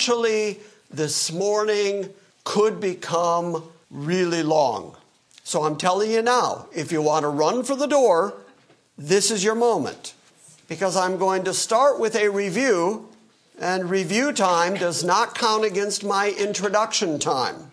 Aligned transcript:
potentially 0.00 0.58
this 0.90 1.30
morning 1.30 2.08
could 2.44 2.80
become 2.80 3.62
really 3.90 4.42
long. 4.42 4.96
So 5.44 5.62
I'm 5.64 5.76
telling 5.76 6.10
you 6.10 6.22
now, 6.22 6.68
if 6.74 6.90
you 6.90 7.02
want 7.02 7.24
to 7.24 7.28
run 7.28 7.64
for 7.64 7.76
the 7.76 7.86
door, 7.86 8.32
this 8.96 9.30
is 9.30 9.44
your 9.44 9.54
moment. 9.54 10.14
Because 10.68 10.96
I'm 10.96 11.18
going 11.18 11.44
to 11.44 11.52
start 11.52 12.00
with 12.00 12.16
a 12.16 12.30
review, 12.30 13.10
and 13.60 13.90
review 13.90 14.32
time 14.32 14.72
does 14.72 15.04
not 15.04 15.34
count 15.34 15.66
against 15.66 16.02
my 16.02 16.30
introduction 16.30 17.18
time. 17.18 17.70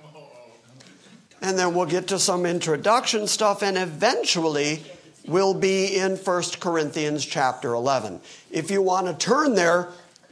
And 1.41 1.57
then 1.57 1.73
we'll 1.73 1.85
get 1.85 2.07
to 2.07 2.19
some 2.19 2.45
introduction 2.45 3.27
stuff, 3.27 3.63
and 3.63 3.77
eventually 3.77 4.83
we'll 5.25 5.53
be 5.53 5.95
in 5.95 6.17
1 6.17 6.43
Corinthians 6.59 7.25
chapter 7.25 7.73
11. 7.73 8.19
If 8.51 8.69
you 8.69 8.81
want 8.81 9.07
to 9.07 9.13
turn 9.13 9.55
there, 9.55 9.87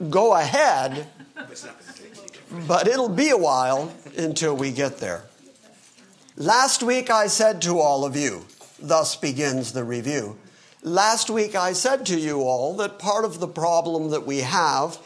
go 0.09 0.33
ahead, 0.33 1.07
but 2.67 2.87
it'll 2.87 3.09
be 3.09 3.29
a 3.29 3.37
while 3.37 3.91
until 4.17 4.55
we 4.55 4.71
get 4.71 4.97
there. 4.97 5.23
Last 6.37 6.83
week 6.83 7.09
I 7.09 7.27
said 7.27 7.61
to 7.63 7.79
all 7.79 8.05
of 8.05 8.15
you, 8.15 8.45
thus 8.79 9.15
begins 9.15 9.73
the 9.73 9.83
review. 9.83 10.37
Last 10.81 11.29
week 11.29 11.55
I 11.55 11.73
said 11.73 12.05
to 12.07 12.19
you 12.19 12.41
all 12.41 12.75
that 12.77 12.99
part 12.99 13.25
of 13.25 13.39
the 13.39 13.47
problem 13.47 14.11
that 14.11 14.25
we 14.25 14.39
have 14.39 14.97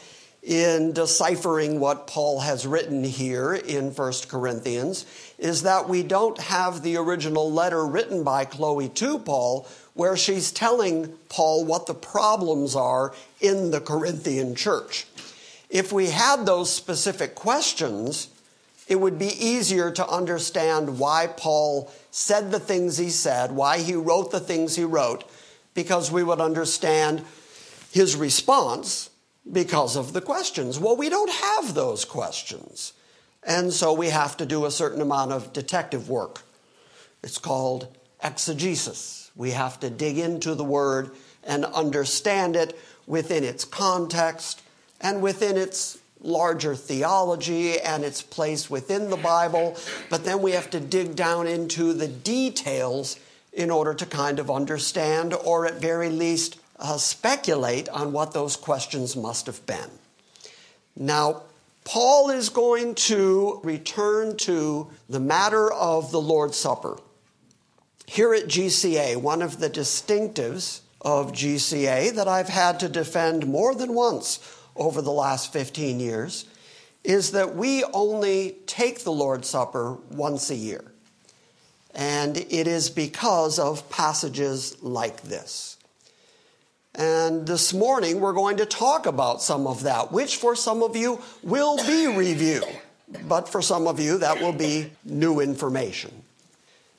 in 0.42 0.92
deciphering 0.92 1.80
what 1.80 2.06
Paul 2.06 2.40
has 2.40 2.66
written 2.66 3.04
here 3.04 3.52
in 3.52 3.90
1 3.90 4.12
Corinthians 4.28 5.04
is 5.38 5.62
that 5.62 5.88
we 5.88 6.02
don't 6.02 6.38
have 6.38 6.82
the 6.82 6.96
original 6.96 7.52
letter 7.52 7.84
written 7.86 8.24
by 8.24 8.44
Chloe 8.44 8.88
to 8.88 9.18
Paul 9.18 9.68
where 9.94 10.16
she's 10.16 10.50
telling 10.50 11.12
Paul 11.28 11.64
what 11.64 11.86
the 11.86 11.94
problems 11.94 12.74
are 12.74 13.14
in 13.40 13.70
the 13.70 13.80
Corinthian 13.80 14.54
church. 14.54 15.06
If 15.70 15.92
we 15.92 16.10
had 16.10 16.44
those 16.44 16.72
specific 16.72 17.34
questions, 17.36 18.28
it 18.88 18.96
would 19.00 19.20
be 19.20 19.28
easier 19.28 19.92
to 19.92 20.08
understand 20.08 20.98
why 20.98 21.28
Paul 21.28 21.92
said 22.10 22.50
the 22.50 22.58
things 22.58 22.98
he 22.98 23.08
said, 23.10 23.52
why 23.52 23.78
he 23.78 23.94
wrote 23.94 24.32
the 24.32 24.40
things 24.40 24.74
he 24.74 24.82
wrote, 24.82 25.22
because 25.74 26.10
we 26.10 26.24
would 26.24 26.40
understand 26.40 27.24
his 27.92 28.16
response 28.16 29.10
because 29.50 29.94
of 29.94 30.12
the 30.12 30.20
questions. 30.20 30.78
Well, 30.78 30.96
we 30.96 31.08
don't 31.08 31.30
have 31.30 31.74
those 31.74 32.04
questions. 32.04 32.92
And 33.44 33.72
so 33.72 33.92
we 33.92 34.08
have 34.08 34.36
to 34.38 34.46
do 34.46 34.64
a 34.64 34.70
certain 34.72 35.00
amount 35.00 35.30
of 35.32 35.52
detective 35.52 36.08
work. 36.10 36.42
It's 37.22 37.38
called 37.38 37.96
exegesis. 38.22 39.30
We 39.36 39.52
have 39.52 39.78
to 39.80 39.88
dig 39.88 40.18
into 40.18 40.56
the 40.56 40.64
word 40.64 41.12
and 41.44 41.64
understand 41.64 42.56
it 42.56 42.78
within 43.06 43.44
its 43.44 43.64
context 43.64 44.62
and 45.00 45.22
within 45.22 45.56
its 45.56 45.98
larger 46.22 46.74
theology 46.74 47.80
and 47.80 48.04
its 48.04 48.22
place 48.22 48.68
within 48.68 49.10
the 49.10 49.16
Bible, 49.16 49.76
but 50.10 50.24
then 50.24 50.42
we 50.42 50.52
have 50.52 50.70
to 50.70 50.80
dig 50.80 51.16
down 51.16 51.46
into 51.46 51.92
the 51.92 52.08
details 52.08 53.18
in 53.52 53.70
order 53.70 53.94
to 53.94 54.06
kind 54.06 54.38
of 54.38 54.50
understand 54.50 55.32
or 55.32 55.66
at 55.66 55.80
very 55.80 56.10
least 56.10 56.58
uh, 56.78 56.96
speculate 56.96 57.88
on 57.88 58.12
what 58.12 58.32
those 58.32 58.56
questions 58.56 59.16
must 59.16 59.46
have 59.46 59.64
been. 59.66 59.90
Now, 60.96 61.42
Paul 61.84 62.30
is 62.30 62.50
going 62.50 62.94
to 62.96 63.60
return 63.64 64.36
to 64.38 64.88
the 65.08 65.20
matter 65.20 65.72
of 65.72 66.12
the 66.12 66.20
Lord's 66.20 66.56
Supper. 66.56 66.98
Here 68.06 68.34
at 68.34 68.44
GCA, 68.44 69.16
one 69.16 69.40
of 69.40 69.58
the 69.58 69.70
distinctives 69.70 70.80
of 71.00 71.32
GCA 71.32 72.14
that 72.14 72.28
I've 72.28 72.48
had 72.48 72.80
to 72.80 72.88
defend 72.88 73.46
more 73.46 73.74
than 73.74 73.94
once 73.94 74.38
over 74.76 75.02
the 75.02 75.10
last 75.10 75.52
15 75.52 76.00
years 76.00 76.46
is 77.02 77.32
that 77.32 77.54
we 77.56 77.84
only 77.92 78.56
take 78.66 79.00
the 79.04 79.12
Lord's 79.12 79.48
Supper 79.48 79.94
once 80.10 80.50
a 80.50 80.54
year. 80.54 80.84
And 81.94 82.36
it 82.36 82.66
is 82.66 82.90
because 82.90 83.58
of 83.58 83.88
passages 83.90 84.80
like 84.82 85.22
this. 85.22 85.76
And 86.94 87.46
this 87.46 87.72
morning 87.72 88.20
we're 88.20 88.32
going 88.32 88.58
to 88.58 88.66
talk 88.66 89.06
about 89.06 89.42
some 89.42 89.66
of 89.66 89.84
that, 89.84 90.12
which 90.12 90.36
for 90.36 90.54
some 90.54 90.82
of 90.82 90.96
you 90.96 91.20
will 91.42 91.76
be 91.86 92.06
review, 92.06 92.62
but 93.28 93.48
for 93.48 93.62
some 93.62 93.86
of 93.86 93.98
you 93.98 94.18
that 94.18 94.40
will 94.40 94.52
be 94.52 94.90
new 95.04 95.40
information. 95.40 96.22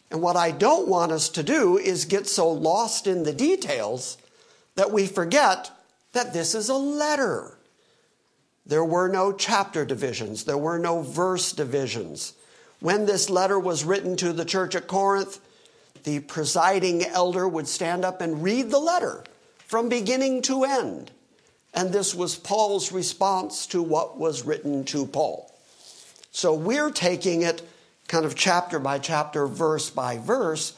And 0.10 0.22
what 0.22 0.36
I 0.36 0.52
don't 0.52 0.88
want 0.88 1.12
us 1.12 1.30
to 1.30 1.44
do 1.44 1.78
is 1.78 2.06
get 2.06 2.28
so 2.28 2.50
lost 2.50 3.08
in 3.08 3.24
the 3.24 3.34
details 3.34 4.18
that 4.76 4.92
we 4.92 5.08
forget 5.08 5.72
that 6.14 6.34
this 6.34 6.54
is 6.56 6.68
a 6.68 6.76
letter. 6.76 7.58
There 8.66 8.86
were 8.86 9.08
no 9.08 9.34
chapter 9.34 9.86
divisions, 9.86 10.44
there 10.44 10.58
were 10.58 10.80
no 10.80 11.02
verse 11.02 11.52
divisions. 11.52 12.34
When 12.80 13.06
this 13.06 13.30
letter 13.30 13.60
was 13.60 13.84
written 13.84 14.16
to 14.18 14.34
the 14.34 14.46
church 14.46 14.76
at 14.76 14.88
Corinth, 14.88 15.40
the 16.04 16.20
presiding 16.20 17.06
elder 17.06 17.48
would 17.48 17.68
stand 17.68 18.04
up 18.04 18.22
and 18.22 18.44
read 18.44 18.72
the 18.72 18.80
letter 18.80 19.24
from 19.68 19.88
beginning 19.88 20.42
to 20.44 20.64
end. 20.64 21.12
And 21.74 21.92
this 21.92 22.14
was 22.14 22.36
Paul's 22.36 22.92
response 22.92 23.68
to 23.68 23.82
what 23.82 24.18
was 24.18 24.46
written 24.46 24.84
to 24.86 25.06
Paul. 25.06 25.54
So 26.32 26.54
we're 26.54 26.92
taking 26.92 27.44
it 27.44 27.62
kind 28.08 28.26
of 28.26 28.36
chapter 28.36 28.80
by 28.80 29.00
chapter, 29.00 29.48
verse 29.48 29.90
by 29.90 30.18
verse. 30.18 30.74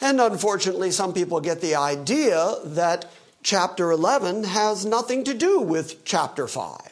And 0.00 0.20
unfortunately, 0.20 0.90
some 0.90 1.12
people 1.12 1.40
get 1.40 1.60
the 1.60 1.76
idea 1.76 2.56
that 2.64 3.10
chapter 3.42 3.90
11 3.90 4.44
has 4.44 4.84
nothing 4.84 5.24
to 5.24 5.34
do 5.34 5.60
with 5.60 6.04
chapter 6.04 6.46
5. 6.46 6.85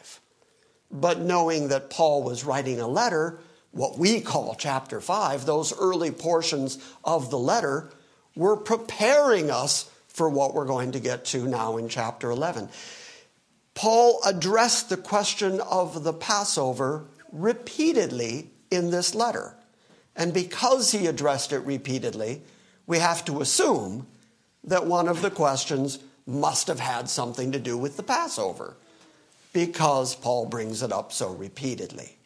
But 0.95 1.19
knowing 1.19 1.67
that 1.67 1.89
Paul 1.89 2.23
was 2.23 2.45
writing 2.45 2.79
a 2.79 2.87
letter, 2.87 3.39
what 3.71 3.97
we 3.97 4.21
call 4.21 4.55
chapter 4.57 5.01
5, 5.01 5.45
those 5.45 5.77
early 5.77 6.11
portions 6.11 6.79
of 7.03 7.29
the 7.29 7.37
letter, 7.37 7.91
were 8.35 8.55
preparing 8.55 9.51
us 9.51 9.91
for 10.07 10.29
what 10.29 10.53
we're 10.53 10.65
going 10.65 10.93
to 10.93 10.99
get 10.99 11.25
to 11.25 11.45
now 11.45 11.75
in 11.75 11.89
chapter 11.89 12.31
11. 12.31 12.69
Paul 13.73 14.21
addressed 14.25 14.87
the 14.87 14.95
question 14.95 15.59
of 15.59 16.05
the 16.05 16.13
Passover 16.13 17.05
repeatedly 17.33 18.49
in 18.71 18.91
this 18.91 19.13
letter. 19.13 19.57
And 20.15 20.33
because 20.33 20.93
he 20.93 21.07
addressed 21.07 21.51
it 21.51 21.59
repeatedly, 21.59 22.41
we 22.87 22.99
have 22.99 23.25
to 23.25 23.41
assume 23.41 24.07
that 24.63 24.85
one 24.85 25.09
of 25.09 25.21
the 25.21 25.31
questions 25.31 25.99
must 26.25 26.67
have 26.67 26.79
had 26.79 27.09
something 27.09 27.51
to 27.51 27.59
do 27.59 27.77
with 27.77 27.97
the 27.97 28.03
Passover 28.03 28.77
because 29.55 30.15
Paul 30.15 30.47
brings 30.47 30.83
it 30.83 30.91
up 30.91 31.13
so 31.13 31.29
repeatedly. 31.29 32.17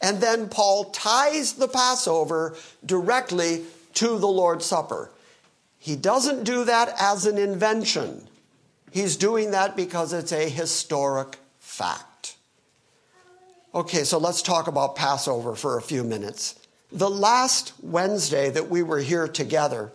And 0.00 0.20
then 0.20 0.48
Paul 0.48 0.90
ties 0.92 1.54
the 1.54 1.66
Passover 1.66 2.56
directly 2.86 3.64
to 3.94 4.16
the 4.16 4.28
Lord's 4.28 4.64
Supper. 4.64 5.10
He 5.80 5.96
doesn't 5.96 6.44
do 6.44 6.64
that 6.64 6.94
as 7.00 7.26
an 7.26 7.36
invention. 7.36 8.28
He's 8.92 9.16
doing 9.16 9.50
that 9.50 9.74
because 9.74 10.12
it's 10.12 10.30
a 10.30 10.48
historic 10.48 11.36
fact. 11.58 12.36
Okay, 13.74 14.04
so 14.04 14.18
let's 14.18 14.40
talk 14.40 14.68
about 14.68 14.94
Passover 14.94 15.56
for 15.56 15.76
a 15.76 15.82
few 15.82 16.04
minutes. 16.04 16.54
The 16.92 17.10
last 17.10 17.72
Wednesday 17.82 18.50
that 18.50 18.70
we 18.70 18.84
were 18.84 19.00
here 19.00 19.26
together, 19.26 19.90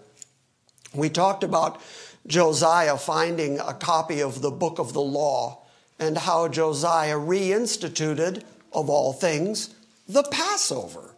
we 0.94 1.10
talked 1.10 1.46
about 1.46 1.80
Josiah 2.26 2.98
finding 2.98 3.58
a 3.58 3.74
copy 3.74 4.20
of 4.22 4.42
the 4.42 4.52
book 4.52 4.80
of 4.80 4.92
the 4.92 5.00
law 5.00 5.64
and 6.00 6.18
how 6.18 6.48
Josiah 6.48 7.18
reinstituted, 7.18 8.44
of 8.74 8.90
all 8.90 9.14
things, 9.14 9.74
the 10.08 10.24
Passover. 10.24 11.16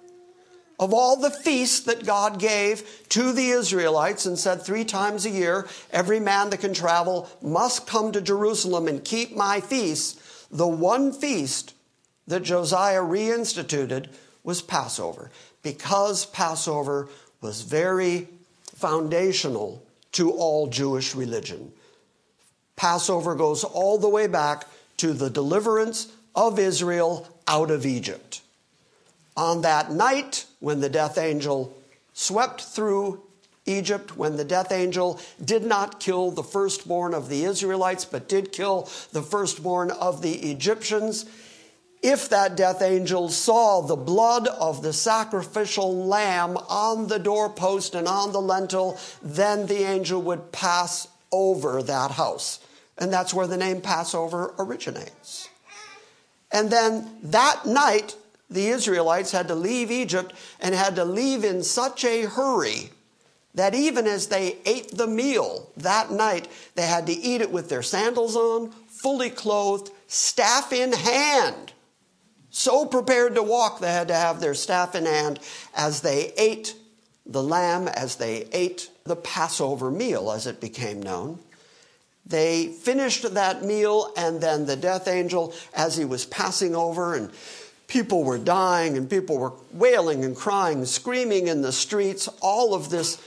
Of 0.79 0.93
all 0.93 1.17
the 1.17 1.31
feasts 1.31 1.81
that 1.81 2.05
God 2.05 2.39
gave 2.39 3.05
to 3.09 3.33
the 3.33 3.49
Israelites 3.49 4.25
and 4.25 4.39
said 4.39 4.61
three 4.61 4.85
times 4.85 5.25
a 5.25 5.29
year, 5.29 5.67
every 5.91 6.21
man 6.21 6.49
that 6.51 6.61
can 6.61 6.73
travel 6.73 7.29
must 7.41 7.85
come 7.85 8.13
to 8.13 8.21
Jerusalem 8.21 8.87
and 8.87 9.03
keep 9.03 9.35
my 9.35 9.59
feasts, 9.59 10.47
the 10.49 10.67
one 10.67 11.11
feast 11.11 11.73
that 12.27 12.43
Josiah 12.43 13.01
reinstituted 13.01 14.07
was 14.43 14.61
Passover 14.61 15.31
because 15.63 16.25
Passover 16.25 17.09
was 17.41 17.61
very 17.61 18.29
foundational 18.75 19.83
to 20.13 20.31
all 20.31 20.67
Jewish 20.67 21.13
religion. 21.13 21.73
Passover 22.79 23.35
goes 23.35 23.65
all 23.65 23.97
the 23.97 24.07
way 24.07 24.25
back 24.25 24.65
to 24.95 25.11
the 25.11 25.29
deliverance 25.29 26.07
of 26.33 26.57
Israel 26.57 27.27
out 27.45 27.71
of 27.71 27.85
Egypt. 27.85 28.41
On 29.35 29.61
that 29.63 29.91
night, 29.91 30.45
when 30.61 30.79
the 30.79 30.87
death 30.87 31.17
angel 31.17 31.75
swept 32.13 32.61
through 32.61 33.21
Egypt, 33.65 34.15
when 34.15 34.37
the 34.37 34.45
death 34.45 34.71
angel 34.71 35.19
did 35.43 35.65
not 35.65 35.99
kill 35.99 36.31
the 36.31 36.41
firstborn 36.41 37.13
of 37.13 37.27
the 37.27 37.43
Israelites, 37.43 38.05
but 38.05 38.29
did 38.29 38.53
kill 38.53 38.89
the 39.11 39.21
firstborn 39.21 39.91
of 39.91 40.21
the 40.21 40.49
Egyptians, 40.49 41.25
if 42.01 42.29
that 42.29 42.55
death 42.55 42.81
angel 42.81 43.27
saw 43.27 43.81
the 43.81 43.97
blood 43.97 44.47
of 44.47 44.81
the 44.83 44.93
sacrificial 44.93 46.05
lamb 46.05 46.55
on 46.69 47.07
the 47.07 47.19
doorpost 47.19 47.93
and 47.93 48.07
on 48.07 48.31
the 48.31 48.39
lintel, 48.39 48.97
then 49.21 49.65
the 49.65 49.83
angel 49.83 50.21
would 50.21 50.53
pass 50.53 51.09
over 51.29 51.83
that 51.83 52.11
house. 52.11 52.59
And 52.99 53.11
that's 53.11 53.33
where 53.33 53.47
the 53.47 53.57
name 53.57 53.81
Passover 53.81 54.53
originates. 54.59 55.49
And 56.51 56.69
then 56.69 57.09
that 57.23 57.65
night, 57.65 58.15
the 58.49 58.67
Israelites 58.67 59.31
had 59.31 59.47
to 59.47 59.55
leave 59.55 59.89
Egypt 59.89 60.33
and 60.59 60.75
had 60.75 60.95
to 60.97 61.05
leave 61.05 61.43
in 61.43 61.63
such 61.63 62.03
a 62.03 62.23
hurry 62.23 62.89
that 63.55 63.73
even 63.73 64.05
as 64.05 64.27
they 64.27 64.57
ate 64.65 64.95
the 64.95 65.07
meal 65.07 65.71
that 65.77 66.11
night, 66.11 66.47
they 66.75 66.85
had 66.85 67.07
to 67.07 67.13
eat 67.13 67.41
it 67.41 67.51
with 67.51 67.69
their 67.69 67.81
sandals 67.81 68.35
on, 68.35 68.71
fully 68.87 69.29
clothed, 69.29 69.91
staff 70.07 70.71
in 70.71 70.91
hand. 70.91 71.73
So 72.49 72.85
prepared 72.85 73.35
to 73.35 73.43
walk, 73.43 73.79
they 73.79 73.91
had 73.91 74.07
to 74.09 74.15
have 74.15 74.39
their 74.39 74.53
staff 74.53 74.95
in 74.95 75.05
hand 75.05 75.39
as 75.75 76.01
they 76.01 76.33
ate 76.37 76.75
the 77.25 77.43
lamb, 77.43 77.87
as 77.87 78.15
they 78.15 78.47
ate 78.51 78.89
the 79.03 79.15
Passover 79.15 79.91
meal, 79.91 80.31
as 80.31 80.47
it 80.47 80.59
became 80.59 81.01
known. 81.01 81.39
They 82.29 82.67
finished 82.67 83.33
that 83.33 83.65
meal, 83.65 84.13
and 84.15 84.39
then 84.39 84.67
the 84.67 84.75
death 84.75 85.07
angel, 85.07 85.51
as 85.73 85.97
he 85.97 86.05
was 86.05 86.27
passing 86.27 86.75
over, 86.75 87.15
and 87.15 87.31
people 87.87 88.23
were 88.23 88.37
dying, 88.37 88.97
and 88.97 89.09
people 89.09 89.39
were 89.39 89.53
wailing 89.73 90.23
and 90.23 90.35
crying, 90.35 90.85
screaming 90.85 91.47
in 91.47 91.63
the 91.63 91.71
streets, 91.71 92.29
all 92.39 92.75
of 92.75 92.91
this, 92.91 93.19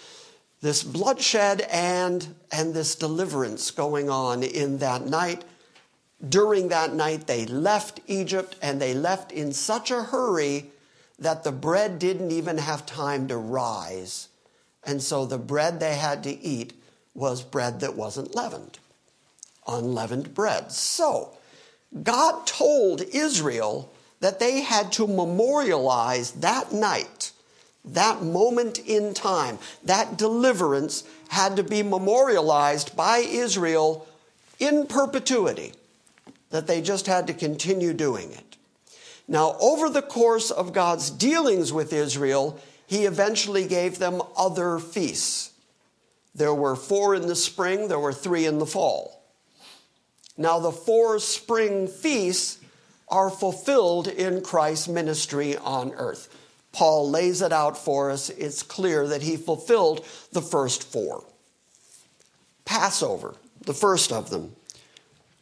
this 0.61 0.85
bloodshed 0.85 1.63
and, 1.63 2.33
and 2.53 2.75
this 2.75 2.95
deliverance 2.95 3.73
going 3.73 4.09
on 4.09 4.45
in 4.45 4.79
that 4.79 5.05
night. 5.05 5.45
During 6.27 6.69
that 6.69 6.95
night, 6.95 7.27
they 7.27 7.45
left 7.45 7.99
Egypt, 8.07 8.55
and 8.63 8.81
they 8.81 8.95
left 8.95 9.33
in 9.33 9.53
such 9.53 9.91
a 9.91 10.05
hurry 10.05 10.71
that 11.19 11.43
the 11.43 11.51
bread 11.51 11.99
didn't 11.99 12.31
even 12.31 12.59
have 12.59 12.87
time 12.87 13.27
to 13.27 13.37
rise. 13.37 14.29
And 14.85 15.03
so 15.03 15.27
the 15.27 15.39
bread 15.39 15.81
they 15.81 15.97
had 15.97 16.23
to 16.23 16.41
eat 16.41 16.75
was 17.15 17.43
bread 17.43 17.81
that 17.81 17.97
wasn't 17.97 18.37
leavened 18.37 18.79
unleavened 19.67 20.35
bread. 20.35 20.73
So, 20.73 21.37
God 22.03 22.47
told 22.47 23.03
Israel 23.03 23.93
that 24.21 24.39
they 24.39 24.63
had 24.63 24.93
to 24.93 25.07
memorialize 25.07 26.31
that 26.33 26.73
night, 26.73 27.33
that 27.85 28.23
moment 28.23 28.79
in 28.79 29.15
time, 29.15 29.59
that 29.85 30.17
deliverance 30.17 31.05
had 31.29 31.57
to 31.57 31.63
be 31.63 31.83
memorialized 31.83 32.97
by 32.97 33.19
Israel 33.19 34.07
in 34.59 34.87
perpetuity, 34.87 35.73
that 36.51 36.67
they 36.67 36.81
just 36.81 37.07
had 37.07 37.27
to 37.27 37.35
continue 37.35 37.93
doing 37.93 38.31
it. 38.33 38.57
Now, 39.27 39.57
over 39.61 39.89
the 39.89 40.03
course 40.03 40.51
of 40.51 40.73
God's 40.73 41.11
dealings 41.11 41.73
with 41.73 41.93
Israel, 41.93 42.61
he 42.87 43.07
eventually 43.07 43.67
gave 43.67 43.99
them 43.99 44.23
other 44.37 44.79
feasts. 44.79 45.53
There 46.35 46.55
were 46.55 46.77
four 46.77 47.15
in 47.15 47.27
the 47.27 47.37
spring, 47.37 47.89
there 47.89 47.99
were 47.99 48.13
three 48.13 48.47
in 48.47 48.59
the 48.59 48.67
fall. 48.67 49.22
Now, 50.37 50.59
the 50.59 50.73
four 50.73 51.19
spring 51.19 51.87
feasts 51.87 52.59
are 53.09 53.31
fulfilled 53.31 54.09
in 54.09 54.41
Christ's 54.41 54.89
ministry 54.89 55.57
on 55.57 55.93
earth. 55.93 56.29
Paul 56.73 57.11
lays 57.11 57.43
it 57.43 57.53
out 57.53 57.77
for 57.77 58.11
us. 58.11 58.31
It's 58.31 58.63
clear 58.63 59.07
that 59.09 59.23
he 59.23 59.37
fulfilled 59.37 60.05
the 60.33 60.41
first 60.41 60.83
four. 60.83 61.25
Passover, 62.65 63.35
the 63.61 63.75
first 63.75 64.11
of 64.11 64.31
them, 64.31 64.57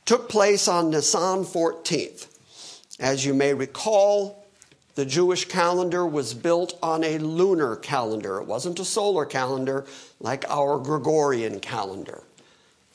took 0.05 0.29
place 0.29 0.67
on 0.67 0.91
Nisan 0.91 1.45
14th. 1.45 2.27
As 2.99 3.25
you 3.25 3.33
may 3.33 3.55
recall, 3.55 4.45
the 4.97 5.07
Jewish 5.07 5.45
calendar 5.45 6.05
was 6.05 6.35
built 6.35 6.77
on 6.83 7.05
a 7.05 7.19
lunar 7.19 7.77
calendar. 7.77 8.39
It 8.39 8.47
wasn't 8.47 8.81
a 8.81 8.85
solar 8.85 9.25
calendar 9.25 9.87
like 10.19 10.45
our 10.49 10.79
Gregorian 10.79 11.61
calendar. 11.61 12.25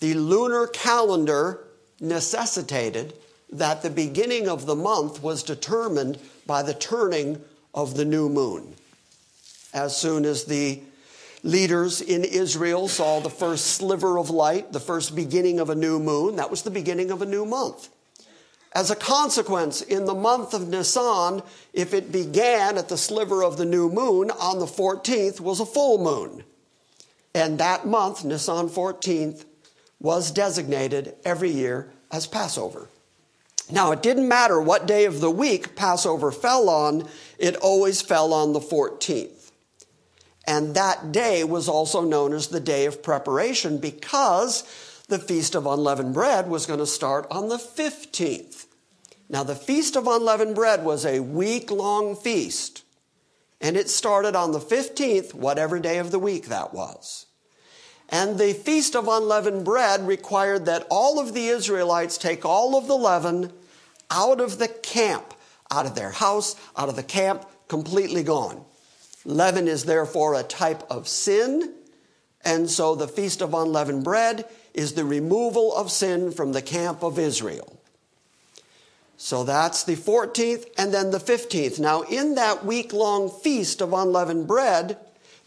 The 0.01 0.13
lunar 0.13 0.67
calendar 0.67 1.64
necessitated 1.99 3.13
that 3.51 3.81
the 3.81 3.89
beginning 3.89 4.47
of 4.47 4.65
the 4.65 4.75
month 4.75 5.21
was 5.21 5.43
determined 5.43 6.17
by 6.45 6.61
the 6.63 6.73
turning 6.73 7.41
of 7.73 7.95
the 7.95 8.05
new 8.05 8.29
moon. 8.29 8.75
As 9.73 9.95
soon 9.95 10.25
as 10.25 10.45
the 10.45 10.81
leaders 11.43 12.01
in 12.01 12.23
Israel 12.23 12.87
saw 12.87 13.19
the 13.19 13.29
first 13.29 13.65
sliver 13.67 14.17
of 14.17 14.29
light, 14.29 14.71
the 14.71 14.79
first 14.79 15.15
beginning 15.15 15.59
of 15.59 15.69
a 15.69 15.75
new 15.75 15.99
moon, 15.99 16.37
that 16.37 16.49
was 16.49 16.63
the 16.63 16.71
beginning 16.71 17.11
of 17.11 17.21
a 17.21 17.25
new 17.25 17.45
month. 17.45 17.89
As 18.73 18.91
a 18.91 18.95
consequence, 18.95 19.81
in 19.81 20.05
the 20.05 20.13
month 20.13 20.53
of 20.53 20.67
Nisan, 20.67 21.41
if 21.71 21.93
it 21.93 22.11
began 22.11 22.77
at 22.77 22.89
the 22.89 22.97
sliver 22.97 23.41
of 23.41 23.57
the 23.57 23.63
new 23.63 23.89
moon, 23.89 24.31
on 24.31 24.59
the 24.59 24.65
14th 24.65 25.39
was 25.39 25.61
a 25.61 25.65
full 25.65 25.97
moon. 25.97 26.43
And 27.33 27.57
that 27.59 27.85
month, 27.85 28.25
Nisan 28.25 28.67
14th, 28.67 29.45
was 30.05 30.29
designated 30.29 31.15
every 31.25 31.49
year 31.49 31.91
as 32.11 32.27
Passover. 32.27 32.87
Now, 33.71 33.91
it 33.91 34.03
didn't 34.03 34.27
matter 34.27 34.61
what 34.61 34.85
day 34.85 35.05
of 35.05 35.19
the 35.19 35.31
week 35.31 35.75
Passover 35.75 36.31
fell 36.31 36.69
on, 36.69 37.09
it 37.39 37.55
always 37.55 38.03
fell 38.03 38.31
on 38.31 38.53
the 38.53 38.59
14th. 38.59 39.51
And 40.45 40.75
that 40.75 41.11
day 41.11 41.43
was 41.43 41.67
also 41.67 42.01
known 42.01 42.33
as 42.33 42.49
the 42.49 42.59
day 42.59 42.85
of 42.85 43.01
preparation 43.01 43.79
because 43.79 44.63
the 45.07 45.17
Feast 45.17 45.55
of 45.55 45.65
Unleavened 45.65 46.13
Bread 46.13 46.47
was 46.47 46.67
going 46.67 46.77
to 46.77 46.85
start 46.85 47.25
on 47.31 47.49
the 47.49 47.57
15th. 47.57 48.67
Now, 49.27 49.41
the 49.41 49.55
Feast 49.55 49.95
of 49.95 50.05
Unleavened 50.05 50.53
Bread 50.53 50.85
was 50.85 51.03
a 51.03 51.19
week 51.21 51.71
long 51.71 52.15
feast, 52.15 52.83
and 53.59 53.75
it 53.75 53.89
started 53.89 54.35
on 54.35 54.51
the 54.51 54.59
15th, 54.59 55.33
whatever 55.33 55.79
day 55.79 55.97
of 55.97 56.11
the 56.11 56.19
week 56.19 56.45
that 56.45 56.75
was. 56.75 57.25
And 58.09 58.37
the 58.37 58.53
Feast 58.53 58.95
of 58.95 59.07
Unleavened 59.07 59.65
Bread 59.65 60.05
required 60.07 60.65
that 60.65 60.85
all 60.89 61.19
of 61.19 61.33
the 61.33 61.47
Israelites 61.47 62.17
take 62.17 62.45
all 62.45 62.77
of 62.77 62.87
the 62.87 62.95
leaven 62.95 63.51
out 64.11 64.39
of 64.39 64.59
the 64.59 64.67
camp, 64.67 65.33
out 65.71 65.85
of 65.85 65.95
their 65.95 66.11
house, 66.11 66.55
out 66.77 66.89
of 66.89 66.95
the 66.95 67.03
camp, 67.03 67.45
completely 67.67 68.23
gone. 68.23 68.63
Leaven 69.25 69.67
is 69.67 69.85
therefore 69.85 70.35
a 70.35 70.43
type 70.43 70.83
of 70.89 71.07
sin, 71.07 71.73
and 72.43 72.69
so 72.69 72.93
the 72.93 73.07
Feast 73.07 73.41
of 73.41 73.55
Unleavened 73.55 74.03
Bread 74.03 74.45
is 74.75 74.93
the 74.93 75.05
removal 75.05 75.75
of 75.75 75.89
sin 75.89 76.31
from 76.31 76.51
the 76.51 76.61
camp 76.61 77.01
of 77.01 77.17
Israel. 77.17 77.75
So 79.17 79.43
that's 79.43 79.83
the 79.83 79.95
14th 79.95 80.67
and 80.77 80.93
then 80.93 81.11
the 81.11 81.19
15th. 81.19 81.79
Now, 81.79 82.01
in 82.01 82.35
that 82.35 82.65
week 82.65 82.93
long 82.93 83.29
feast 83.29 83.81
of 83.81 83.93
unleavened 83.93 84.47
bread, 84.47 84.97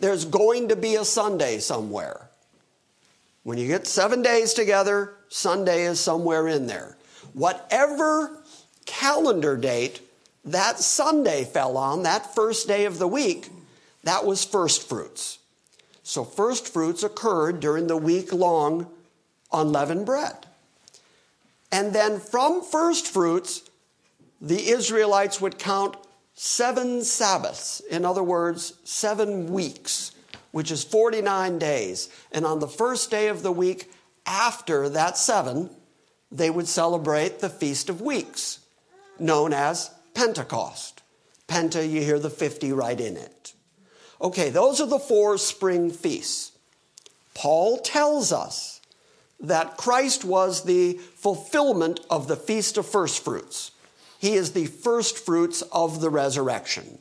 there's 0.00 0.24
going 0.24 0.68
to 0.68 0.76
be 0.76 0.94
a 0.94 1.04
Sunday 1.04 1.58
somewhere. 1.58 2.27
When 3.42 3.58
you 3.58 3.66
get 3.66 3.86
seven 3.86 4.22
days 4.22 4.54
together, 4.54 5.14
Sunday 5.28 5.84
is 5.84 6.00
somewhere 6.00 6.48
in 6.48 6.66
there. 6.66 6.96
Whatever 7.32 8.42
calendar 8.86 9.56
date 9.56 10.00
that 10.44 10.78
Sunday 10.78 11.44
fell 11.44 11.76
on, 11.76 12.02
that 12.02 12.34
first 12.34 12.66
day 12.66 12.84
of 12.84 12.98
the 12.98 13.08
week, 13.08 13.50
that 14.04 14.24
was 14.24 14.44
first 14.44 14.88
fruits. 14.88 15.38
So 16.02 16.24
first 16.24 16.72
fruits 16.72 17.02
occurred 17.02 17.60
during 17.60 17.86
the 17.86 17.96
week 17.96 18.32
long 18.32 18.86
unleavened 19.52 20.06
bread. 20.06 20.46
And 21.70 21.92
then 21.92 22.18
from 22.18 22.62
first 22.62 23.06
fruits, 23.06 23.62
the 24.40 24.70
Israelites 24.70 25.40
would 25.40 25.58
count 25.58 25.96
seven 26.34 27.04
Sabbaths, 27.04 27.80
in 27.80 28.04
other 28.04 28.22
words, 28.22 28.74
seven 28.84 29.52
weeks 29.52 30.12
which 30.50 30.70
is 30.70 30.84
49 30.84 31.58
days. 31.58 32.08
And 32.32 32.44
on 32.46 32.60
the 32.60 32.68
first 32.68 33.10
day 33.10 33.28
of 33.28 33.42
the 33.42 33.52
week 33.52 33.90
after 34.26 34.88
that 34.88 35.16
seven, 35.16 35.70
they 36.30 36.50
would 36.50 36.68
celebrate 36.68 37.40
the 37.40 37.48
Feast 37.48 37.88
of 37.88 38.00
Weeks, 38.00 38.60
known 39.18 39.52
as 39.52 39.90
Pentecost. 40.14 41.02
Penta, 41.46 41.88
you 41.88 42.02
hear 42.02 42.18
the 42.18 42.30
50 42.30 42.72
right 42.72 43.00
in 43.00 43.16
it. 43.16 43.54
Okay, 44.20 44.50
those 44.50 44.80
are 44.80 44.86
the 44.86 44.98
four 44.98 45.38
spring 45.38 45.90
feasts. 45.90 46.52
Paul 47.34 47.78
tells 47.78 48.32
us 48.32 48.80
that 49.40 49.76
Christ 49.76 50.24
was 50.24 50.64
the 50.64 50.94
fulfillment 50.94 52.00
of 52.10 52.26
the 52.26 52.36
Feast 52.36 52.76
of 52.76 52.86
First 52.86 53.24
Fruits. 53.24 53.70
He 54.18 54.34
is 54.34 54.52
the 54.52 54.66
first 54.66 55.16
fruits 55.16 55.62
of 55.62 56.00
the 56.00 56.10
resurrection. 56.10 56.98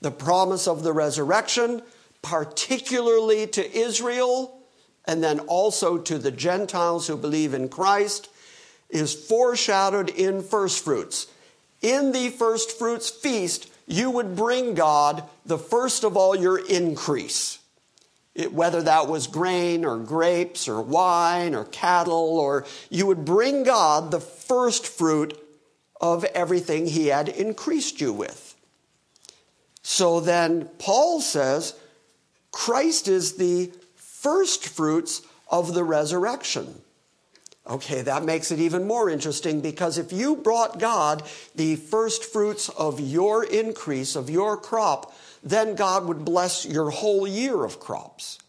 The 0.00 0.10
promise 0.10 0.66
of 0.66 0.82
the 0.82 0.92
resurrection 0.92 1.82
particularly 2.28 3.46
to 3.46 3.74
Israel 3.74 4.60
and 5.06 5.24
then 5.24 5.40
also 5.40 5.96
to 5.96 6.18
the 6.18 6.30
Gentiles 6.30 7.06
who 7.06 7.16
believe 7.16 7.54
in 7.54 7.70
Christ, 7.70 8.28
is 8.90 9.14
foreshadowed 9.14 10.10
in 10.10 10.42
first 10.42 10.84
fruits. 10.84 11.26
In 11.80 12.12
the 12.12 12.28
first 12.28 12.78
fruits 12.78 13.08
feast, 13.08 13.70
you 13.86 14.10
would 14.10 14.36
bring 14.36 14.74
God 14.74 15.24
the 15.46 15.56
first 15.56 16.04
of 16.04 16.18
all 16.18 16.36
your 16.36 16.58
increase. 16.58 17.58
It, 18.34 18.52
whether 18.52 18.82
that 18.82 19.08
was 19.08 19.26
grain 19.26 19.86
or 19.86 19.96
grapes 19.96 20.68
or 20.68 20.82
wine 20.82 21.54
or 21.54 21.64
cattle, 21.64 22.38
or 22.38 22.66
you 22.90 23.06
would 23.06 23.24
bring 23.24 23.64
God 23.64 24.10
the 24.10 24.20
first 24.20 24.86
fruit 24.86 25.42
of 25.98 26.24
everything 26.24 26.86
He 26.86 27.06
had 27.06 27.30
increased 27.30 28.02
you 28.02 28.12
with. 28.12 28.54
So 29.82 30.20
then 30.20 30.68
Paul 30.78 31.22
says, 31.22 31.74
Christ 32.58 33.06
is 33.06 33.34
the 33.34 33.70
first 33.94 34.66
fruits 34.66 35.22
of 35.48 35.74
the 35.74 35.84
resurrection. 35.84 36.82
Okay, 37.64 38.02
that 38.02 38.24
makes 38.24 38.50
it 38.50 38.58
even 38.58 38.84
more 38.84 39.08
interesting 39.08 39.60
because 39.60 39.96
if 39.96 40.12
you 40.12 40.34
brought 40.34 40.80
God 40.80 41.22
the 41.54 41.76
first 41.76 42.24
fruits 42.24 42.68
of 42.70 42.98
your 42.98 43.44
increase, 43.44 44.16
of 44.16 44.28
your 44.28 44.56
crop, 44.56 45.16
then 45.44 45.76
God 45.76 46.06
would 46.06 46.24
bless 46.24 46.66
your 46.66 46.90
whole 46.90 47.28
year 47.28 47.62
of 47.62 47.78
crops. 47.78 48.40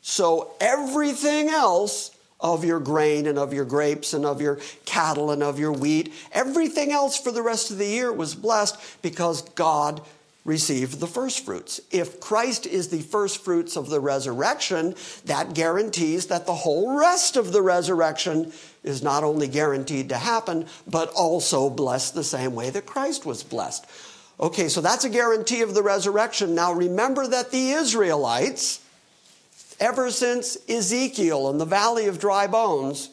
So 0.00 0.52
everything 0.60 1.48
else 1.48 2.12
of 2.38 2.64
your 2.64 2.78
grain 2.78 3.26
and 3.26 3.36
of 3.36 3.52
your 3.52 3.64
grapes 3.64 4.14
and 4.14 4.24
of 4.24 4.40
your 4.40 4.60
cattle 4.84 5.32
and 5.32 5.42
of 5.42 5.58
your 5.58 5.72
wheat, 5.72 6.14
everything 6.30 6.92
else 6.92 7.18
for 7.18 7.32
the 7.32 7.42
rest 7.42 7.72
of 7.72 7.78
the 7.78 7.88
year 7.88 8.12
was 8.12 8.36
blessed 8.36 8.78
because 9.02 9.42
God 9.42 10.02
received 10.44 11.00
the 11.00 11.06
first 11.06 11.44
fruits. 11.44 11.80
If 11.90 12.20
Christ 12.20 12.66
is 12.66 12.88
the 12.88 13.00
first 13.00 13.42
fruits 13.42 13.76
of 13.76 13.88
the 13.88 14.00
resurrection, 14.00 14.94
that 15.24 15.54
guarantees 15.54 16.26
that 16.26 16.46
the 16.46 16.54
whole 16.54 16.98
rest 16.98 17.36
of 17.36 17.52
the 17.52 17.62
resurrection 17.62 18.52
is 18.82 19.02
not 19.02 19.24
only 19.24 19.48
guaranteed 19.48 20.10
to 20.10 20.18
happen, 20.18 20.66
but 20.86 21.10
also 21.10 21.70
blessed 21.70 22.14
the 22.14 22.24
same 22.24 22.54
way 22.54 22.70
that 22.70 22.84
Christ 22.84 23.24
was 23.24 23.42
blessed. 23.42 23.86
Okay, 24.38 24.68
so 24.68 24.80
that's 24.80 25.04
a 25.04 25.10
guarantee 25.10 25.62
of 25.62 25.74
the 25.74 25.82
resurrection. 25.82 26.54
Now 26.54 26.72
remember 26.72 27.26
that 27.26 27.50
the 27.50 27.70
Israelites, 27.70 28.80
ever 29.80 30.10
since 30.10 30.58
Ezekiel 30.68 31.48
and 31.48 31.60
the 31.60 31.64
valley 31.64 32.06
of 32.06 32.18
dry 32.18 32.46
bones, 32.46 33.08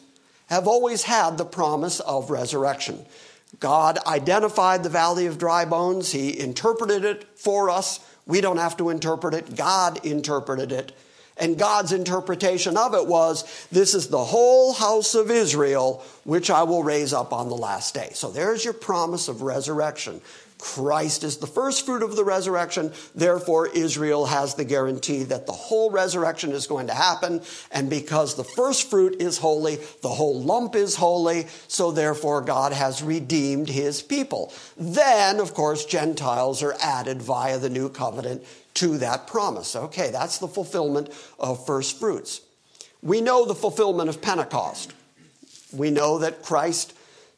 have 0.48 0.68
always 0.68 1.04
had 1.04 1.38
the 1.38 1.44
promise 1.46 2.00
of 2.00 2.30
resurrection. 2.30 3.06
God 3.62 4.00
identified 4.04 4.82
the 4.82 4.88
valley 4.88 5.26
of 5.26 5.38
dry 5.38 5.64
bones. 5.64 6.10
He 6.10 6.36
interpreted 6.38 7.04
it 7.04 7.38
for 7.38 7.70
us. 7.70 8.00
We 8.26 8.40
don't 8.40 8.56
have 8.56 8.76
to 8.78 8.90
interpret 8.90 9.34
it. 9.34 9.54
God 9.54 10.04
interpreted 10.04 10.72
it. 10.72 10.90
And 11.36 11.58
God's 11.58 11.92
interpretation 11.92 12.76
of 12.76 12.94
it 12.94 13.06
was 13.06 13.66
this 13.72 13.94
is 13.94 14.08
the 14.08 14.24
whole 14.24 14.72
house 14.72 15.14
of 15.14 15.30
Israel, 15.30 16.04
which 16.24 16.50
I 16.50 16.62
will 16.62 16.82
raise 16.82 17.12
up 17.12 17.32
on 17.32 17.48
the 17.48 17.56
last 17.56 17.94
day. 17.94 18.10
So 18.12 18.30
there's 18.30 18.64
your 18.64 18.74
promise 18.74 19.28
of 19.28 19.42
resurrection. 19.42 20.20
Christ 20.62 21.24
is 21.24 21.38
the 21.38 21.48
first 21.48 21.84
fruit 21.84 22.04
of 22.04 22.14
the 22.14 22.24
resurrection. 22.24 22.92
Therefore, 23.16 23.66
Israel 23.66 24.26
has 24.26 24.54
the 24.54 24.64
guarantee 24.64 25.24
that 25.24 25.44
the 25.44 25.52
whole 25.52 25.90
resurrection 25.90 26.52
is 26.52 26.68
going 26.68 26.86
to 26.86 26.94
happen. 26.94 27.42
And 27.72 27.90
because 27.90 28.36
the 28.36 28.44
first 28.44 28.88
fruit 28.88 29.20
is 29.20 29.38
holy, 29.38 29.80
the 30.02 30.08
whole 30.08 30.40
lump 30.40 30.76
is 30.76 30.94
holy. 30.94 31.48
So 31.66 31.90
therefore, 31.90 32.42
God 32.42 32.72
has 32.72 33.02
redeemed 33.02 33.70
his 33.70 34.02
people. 34.02 34.52
Then, 34.76 35.40
of 35.40 35.52
course, 35.52 35.84
Gentiles 35.84 36.62
are 36.62 36.76
added 36.80 37.20
via 37.20 37.58
the 37.58 37.68
new 37.68 37.88
covenant 37.88 38.44
to 38.74 38.98
that 38.98 39.26
promise. 39.26 39.76
Okay, 39.76 40.10
that's 40.10 40.38
the 40.38 40.48
fulfillment 40.48 41.10
of 41.38 41.64
first 41.66 41.98
fruits. 41.98 42.40
We 43.02 43.20
know 43.20 43.44
the 43.44 43.54
fulfillment 43.54 44.08
of 44.08 44.22
Pentecost. 44.22 44.92
We 45.72 45.90
know 45.90 46.18
that 46.18 46.42
Christ 46.42 46.94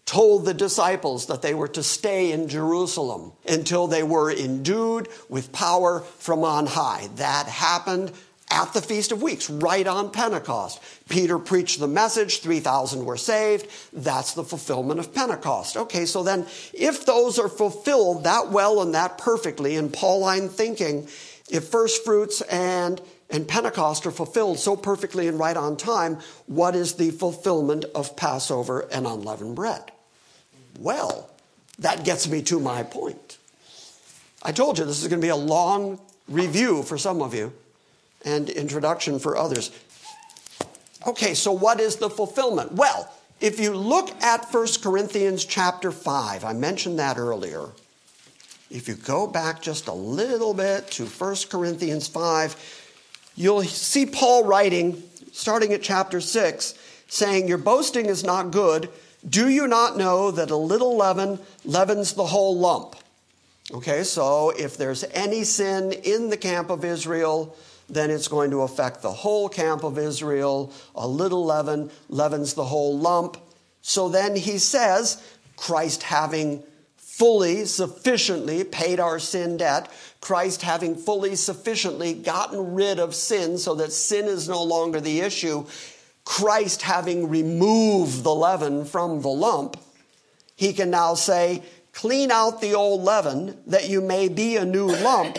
told 0.07 0.45
the 0.45 0.55
disciples 0.55 1.27
that 1.27 1.41
they 1.41 1.55
were 1.55 1.69
to 1.69 1.83
stay 1.83 2.33
in 2.33 2.49
Jerusalem 2.49 3.33
until 3.49 3.87
they 3.87 4.03
were 4.03 4.31
endued 4.31 5.09
with 5.29 5.53
power 5.53 6.01
from 6.01 6.45
on 6.45 6.67
high. 6.67 7.09
That 7.17 7.47
happened 7.47 8.13
at 8.55 8.73
the 8.73 8.81
Feast 8.81 9.11
of 9.11 9.21
Weeks, 9.21 9.51
right 9.51 9.87
on 9.87 10.13
Pentecost. 10.13 10.81
Peter 11.09 11.41
preached 11.41 11.81
the 11.81 11.89
message, 11.89 12.39
3,000 12.39 13.05
were 13.05 13.17
saved. 13.17 13.67
That's 13.93 14.35
the 14.35 14.45
fulfillment 14.45 15.01
of 15.01 15.13
Pentecost. 15.13 15.77
Okay, 15.77 16.07
so 16.07 16.23
then 16.23 16.47
if 16.73 17.05
those 17.05 17.41
are 17.41 17.49
fulfilled 17.49 18.23
that 18.25 18.51
well 18.51 18.81
and 18.81 18.95
that 18.95 19.19
perfectly 19.19 19.75
in 19.75 19.91
Pauline 19.91 20.49
thinking, 20.49 21.09
if 21.51 21.65
first 21.65 22.05
fruits 22.05 22.43
and 22.43 23.03
and 23.29 23.49
Pentecost 23.49 24.07
are 24.07 24.13
fulfilled 24.13 24.61
so 24.61 24.77
perfectly 24.77 25.27
and 25.27 25.39
right 25.41 25.57
on 25.57 25.77
time, 25.77 26.19
what 26.47 26.77
is 26.77 26.95
the 26.95 27.11
fulfillment 27.11 27.85
of 27.93 28.17
Passover 28.17 28.87
and 28.93 29.07
unleavened 29.07 29.57
bread? 29.57 29.91
Well, 30.79 31.31
that 31.81 32.05
gets 32.05 32.29
me 32.29 32.43
to 32.43 32.61
my 32.61 32.85
point. 32.85 33.39
I 34.43 34.53
told 34.53 34.79
you 34.79 34.85
this 34.85 35.03
is 35.03 35.09
going 35.09 35.21
to 35.21 35.25
be 35.25 35.31
a 35.31 35.37
long 35.37 36.01
review 36.29 36.85
for 36.85 36.97
some 36.97 37.21
of 37.21 37.35
you 37.35 37.53
and 38.25 38.49
introduction 38.51 39.19
for 39.19 39.37
others. 39.37 39.71
Okay, 41.07 41.35
so 41.35 41.53
what 41.53 41.81
is 41.81 41.97
the 41.97 42.09
fulfillment? 42.09 42.73
Well, 42.73 43.13
if 43.41 43.61
you 43.61 43.75
look 43.75 44.11
at 44.23 44.47
1 44.53 44.67
Corinthians 44.83 45.45
chapter 45.45 45.93
5, 45.93 46.45
I 46.45 46.53
mentioned 46.53 46.99
that 46.99 47.19
earlier. 47.19 47.69
If 48.71 48.89
you 48.89 48.95
go 48.95 49.27
back 49.27 49.61
just 49.61 49.89
a 49.89 49.93
little 49.93 50.55
bit 50.55 50.87
to 50.93 51.05
1 51.07 51.37
Corinthians 51.51 52.09
5, 52.09 53.33
you'll 53.37 53.63
see 53.65 54.07
Paul 54.07 54.45
writing, 54.45 55.03
starting 55.33 55.73
at 55.73 55.83
chapter 55.83 56.21
6, 56.21 56.75
saying, 57.09 57.49
Your 57.49 57.59
boasting 57.59 58.07
is 58.07 58.25
not 58.25 58.51
good 58.51 58.89
do 59.29 59.49
you 59.49 59.67
not 59.67 59.97
know 59.97 60.31
that 60.31 60.51
a 60.51 60.57
little 60.57 60.97
leaven 60.97 61.39
leavens 61.65 62.13
the 62.13 62.27
whole 62.27 62.59
lump? 62.59 62.97
Okay, 63.73 64.05
so 64.05 64.51
if 64.51 64.77
there's 64.77 65.05
any 65.13 65.45
sin 65.45 65.93
in 65.93 66.29
the 66.29 66.37
camp 66.37 66.69
of 66.69 66.85
Israel, 66.85 67.57
then 67.89 68.11
it's 68.11 68.29
going 68.29 68.51
to 68.51 68.63
affect 68.63 69.03
the 69.03 69.13
whole 69.13 69.49
camp 69.49 69.85
of 69.85 69.99
Israel. 69.99 70.73
A 70.95 71.07
little 71.07 71.45
leaven 71.45 71.91
leavens 72.09 72.55
the 72.55 72.65
whole 72.65 72.99
lump. 72.99 73.37
So 73.83 74.09
then 74.09 74.37
he 74.37 74.59
says, 74.59 75.23
Christ 75.57 76.03
having 76.03 76.63
fully, 76.97 77.65
sufficiently 77.65 78.65
paid 78.65 78.99
our 78.99 79.19
sin 79.19 79.57
debt, 79.57 79.89
Christ 80.21 80.63
having 80.63 80.97
fully, 80.97 81.37
sufficiently 81.37 82.13
gotten 82.13 82.75
rid 82.75 82.99
of 82.99 83.15
sin 83.15 83.59
so 83.59 83.75
that 83.77 83.93
sin 83.93 84.25
is 84.25 84.49
no 84.49 84.63
longer 84.63 85.01
the 85.01 85.21
issue, 85.21 85.67
Christ 86.25 86.83
having 86.83 87.29
removed 87.29 88.25
the 88.25 88.35
leaven 88.35 88.85
from 88.85 89.21
the 89.21 89.29
lump, 89.29 89.77
he 90.57 90.73
can 90.73 90.91
now 90.91 91.15
say, 91.15 91.63
Clean 91.93 92.33
out 92.33 92.61
the 92.61 92.75
old 92.75 93.03
leaven 93.03 93.57
that 93.69 93.89
you 93.89 94.01
may 94.01 94.29
be 94.29 94.57
a 94.57 94.65
new 94.65 94.87
lump, 94.87 95.39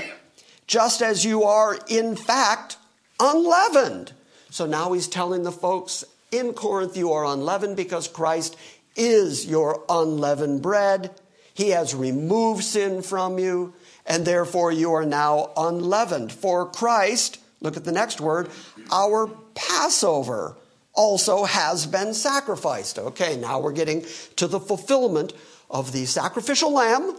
just 0.67 1.01
as 1.01 1.24
you 1.25 1.43
are 1.43 1.77
in 1.88 2.15
fact 2.15 2.77
unleavened. 3.19 4.13
So 4.50 4.65
now 4.65 4.93
he's 4.93 5.07
telling 5.07 5.43
the 5.43 5.51
folks 5.51 6.03
in 6.31 6.53
Corinth, 6.53 6.98
you 6.98 7.12
are 7.12 7.25
unleavened 7.25 7.77
because 7.77 8.07
Christ 8.07 8.57
is 8.95 9.45
your 9.45 9.84
unleavened 9.89 10.62
bread. 10.62 11.12
He 11.53 11.69
has 11.69 11.95
removed 11.95 12.63
sin 12.63 13.01
from 13.01 13.39
you, 13.39 13.74
and 14.05 14.25
therefore 14.25 14.72
you 14.72 14.93
are 14.93 15.05
now 15.05 15.51
unleavened. 15.55 16.31
For 16.31 16.65
Christ, 16.65 17.39
look 17.62 17.77
at 17.77 17.86
the 17.86 17.91
next 17.91 18.19
word, 18.19 18.50
our 18.91 19.27
Passover 19.53 20.57
also 20.93 21.43
has 21.45 21.86
been 21.86 22.13
sacrificed. 22.13 23.00
Okay, 23.00 23.38
now 23.38 23.60
we're 23.60 23.72
getting 23.72 24.05
to 24.38 24.48
the 24.48 24.60
fulfillment 24.60 25.34
of 25.69 25.91
the 25.91 26.05
sacrificial 26.05 26.74
lamb. 26.74 27.17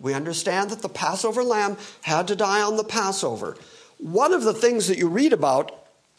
We 0.00 0.14
understand 0.14 0.70
that 0.70 0.82
the 0.82 0.88
Passover 0.88 1.42
lamb 1.42 1.76
had 2.02 2.28
to 2.28 2.36
die 2.36 2.62
on 2.62 2.76
the 2.76 2.84
Passover. 2.84 3.56
One 3.98 4.32
of 4.32 4.42
the 4.42 4.54
things 4.54 4.88
that 4.88 4.98
you 4.98 5.08
read 5.08 5.32
about 5.32 5.72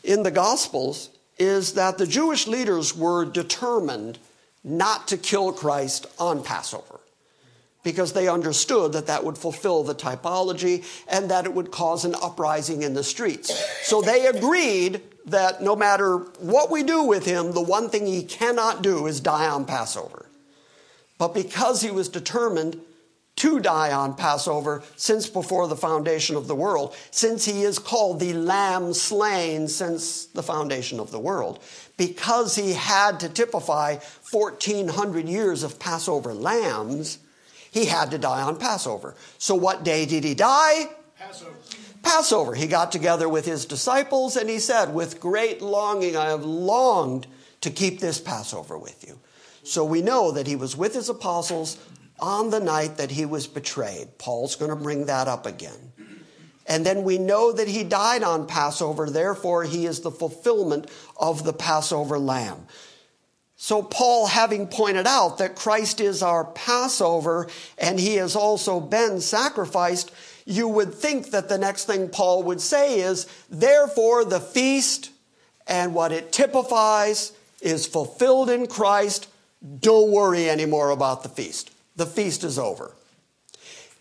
in 0.04 0.24
the 0.24 0.32
Gospels 0.32 1.10
is 1.40 1.74
that 1.74 1.98
the 1.98 2.08
Jewish 2.08 2.48
leaders 2.48 2.96
were 2.96 3.26
determined 3.26 4.20
not 4.64 5.08
to 5.10 5.18
kill 5.18 5.52
Christ 5.52 6.06
on 6.20 6.44
Passover 6.44 7.00
because 7.84 8.14
they 8.14 8.28
understood 8.28 8.94
that 8.94 9.08
that 9.08 9.26
would 9.26 9.38
fulfill 9.38 9.84
the 9.84 9.96
typology 9.96 10.86
and 11.08 11.30
that 11.30 11.46
it 11.46 11.54
would 11.54 11.72
cause 11.72 12.06
an 12.06 12.16
uprising 12.22 12.82
in 12.82 12.94
the 12.94 13.04
streets. 13.04 13.54
So 13.86 14.02
they 14.02 14.28
agreed 14.28 15.02
that 15.26 15.62
no 15.62 15.76
matter 15.76 16.18
what 16.40 16.72
we 16.72 16.84
do 16.84 17.04
with 17.04 17.26
him, 17.26 17.52
the 17.52 17.62
one 17.62 17.90
thing 17.90 18.06
he 18.06 18.24
cannot 18.24 18.82
do 18.82 19.08
is 19.08 19.20
die 19.20 19.50
on 19.50 19.66
Passover. 19.66 20.26
But 21.18 21.34
because 21.34 21.82
he 21.82 21.92
was 21.92 22.10
determined 22.10 22.80
to 23.44 23.60
die 23.60 23.92
on 23.92 24.16
Passover 24.16 24.82
since 24.96 25.28
before 25.28 25.68
the 25.68 25.76
foundation 25.76 26.38
of 26.38 26.48
the 26.48 26.56
world, 26.56 26.96
since 27.12 27.44
he 27.44 27.64
is 27.64 27.78
called 27.78 28.22
the 28.22 28.32
Lamb 28.32 28.94
slain 28.94 29.68
since 29.68 30.28
the 30.28 30.42
foundation 30.42 30.98
of 30.98 31.12
the 31.12 31.20
world, 31.20 31.62
because 31.98 32.56
he 32.56 32.72
had 32.72 33.20
to 33.20 33.28
typify 33.28 33.98
1400 34.32 35.28
years 35.28 35.62
of 35.62 35.78
Passover 35.78 36.34
lambs, 36.34 37.20
he 37.70 37.84
had 37.84 38.12
to 38.12 38.18
die 38.18 38.42
on 38.42 38.58
Passover. 38.58 39.14
So, 39.40 39.56
what 39.56 39.84
day 39.84 40.06
did 40.06 40.24
he 40.24 40.36
die? 40.36 40.86
Passover. 41.20 41.52
Passover. 42.02 42.56
He 42.56 42.68
got 42.68 42.94
together 42.94 43.28
with 43.28 43.46
his 43.46 43.66
disciples 43.66 44.38
and 44.38 44.50
he 44.50 44.60
said, 44.60 44.94
With 44.94 45.20
great 45.20 45.62
longing, 45.62 46.16
I 46.16 46.30
have 46.30 46.46
longed 46.46 47.28
to 47.60 47.70
keep 47.70 48.00
this 48.00 48.22
Passover 48.22 48.78
with 48.78 49.06
you. 49.06 49.20
So 49.64 49.84
we 49.84 50.02
know 50.02 50.32
that 50.32 50.48
he 50.48 50.56
was 50.56 50.78
with 50.78 50.94
his 50.94 51.10
apostles 51.10 51.78
on 52.20 52.50
the 52.50 52.60
night 52.60 52.98
that 52.98 53.12
he 53.12 53.26
was 53.26 53.48
betrayed. 53.48 54.18
Paul's 54.18 54.56
going 54.56 54.70
to 54.70 54.76
bring 54.76 55.06
that 55.06 55.28
up 55.28 55.46
again. 55.46 55.92
And 56.66 56.86
then 56.86 57.04
we 57.04 57.18
know 57.18 57.52
that 57.52 57.68
he 57.68 57.84
died 57.84 58.24
on 58.24 58.48
Passover, 58.48 59.10
therefore, 59.10 59.64
he 59.64 59.86
is 59.86 60.00
the 60.00 60.12
fulfillment 60.12 60.90
of 61.18 61.44
the 61.44 61.54
Passover 61.54 62.18
lamb. 62.18 62.68
So, 63.58 63.82
Paul, 63.82 64.28
having 64.28 64.68
pointed 64.68 65.08
out 65.08 65.38
that 65.38 65.56
Christ 65.56 66.00
is 66.00 66.22
our 66.22 66.46
Passover 66.46 67.48
and 67.78 68.00
he 68.00 68.16
has 68.16 68.36
also 68.36 68.80
been 68.80 69.22
sacrificed, 69.22 70.12
you 70.46 70.68
would 70.68 70.94
think 70.94 71.32
that 71.32 71.50
the 71.50 71.58
next 71.58 71.86
thing 71.86 72.10
Paul 72.10 72.44
would 72.44 72.62
say 72.62 73.00
is, 73.00 73.28
therefore, 73.50 74.26
the 74.26 74.42
feast 74.42 75.12
and 75.68 75.94
what 75.94 76.12
it 76.12 76.32
typifies 76.32 77.32
is 77.62 77.88
fulfilled 77.88 78.50
in 78.50 78.68
Christ. 78.68 79.30
Don't 79.80 80.12
worry 80.12 80.50
anymore 80.50 80.90
about 80.90 81.24
the 81.24 81.30
feast. 81.30 81.72
The 81.96 82.06
feast 82.06 82.44
is 82.44 82.58
over. 82.58 82.96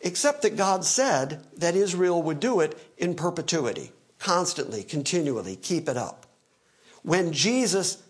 Except 0.00 0.42
that 0.42 0.57
God 0.57 0.85
said 0.85 1.46
that 1.57 1.76
Israel 1.76 2.22
would 2.22 2.40
do 2.40 2.61
it 2.61 2.76
in 2.98 3.14
perpetuity, 3.14 3.92
constantly, 4.18 4.83
continually, 4.83 5.57
keep 5.57 5.88
it 5.88 5.96
up. 5.96 6.26
When 7.02 7.33
Jesus 7.33 8.02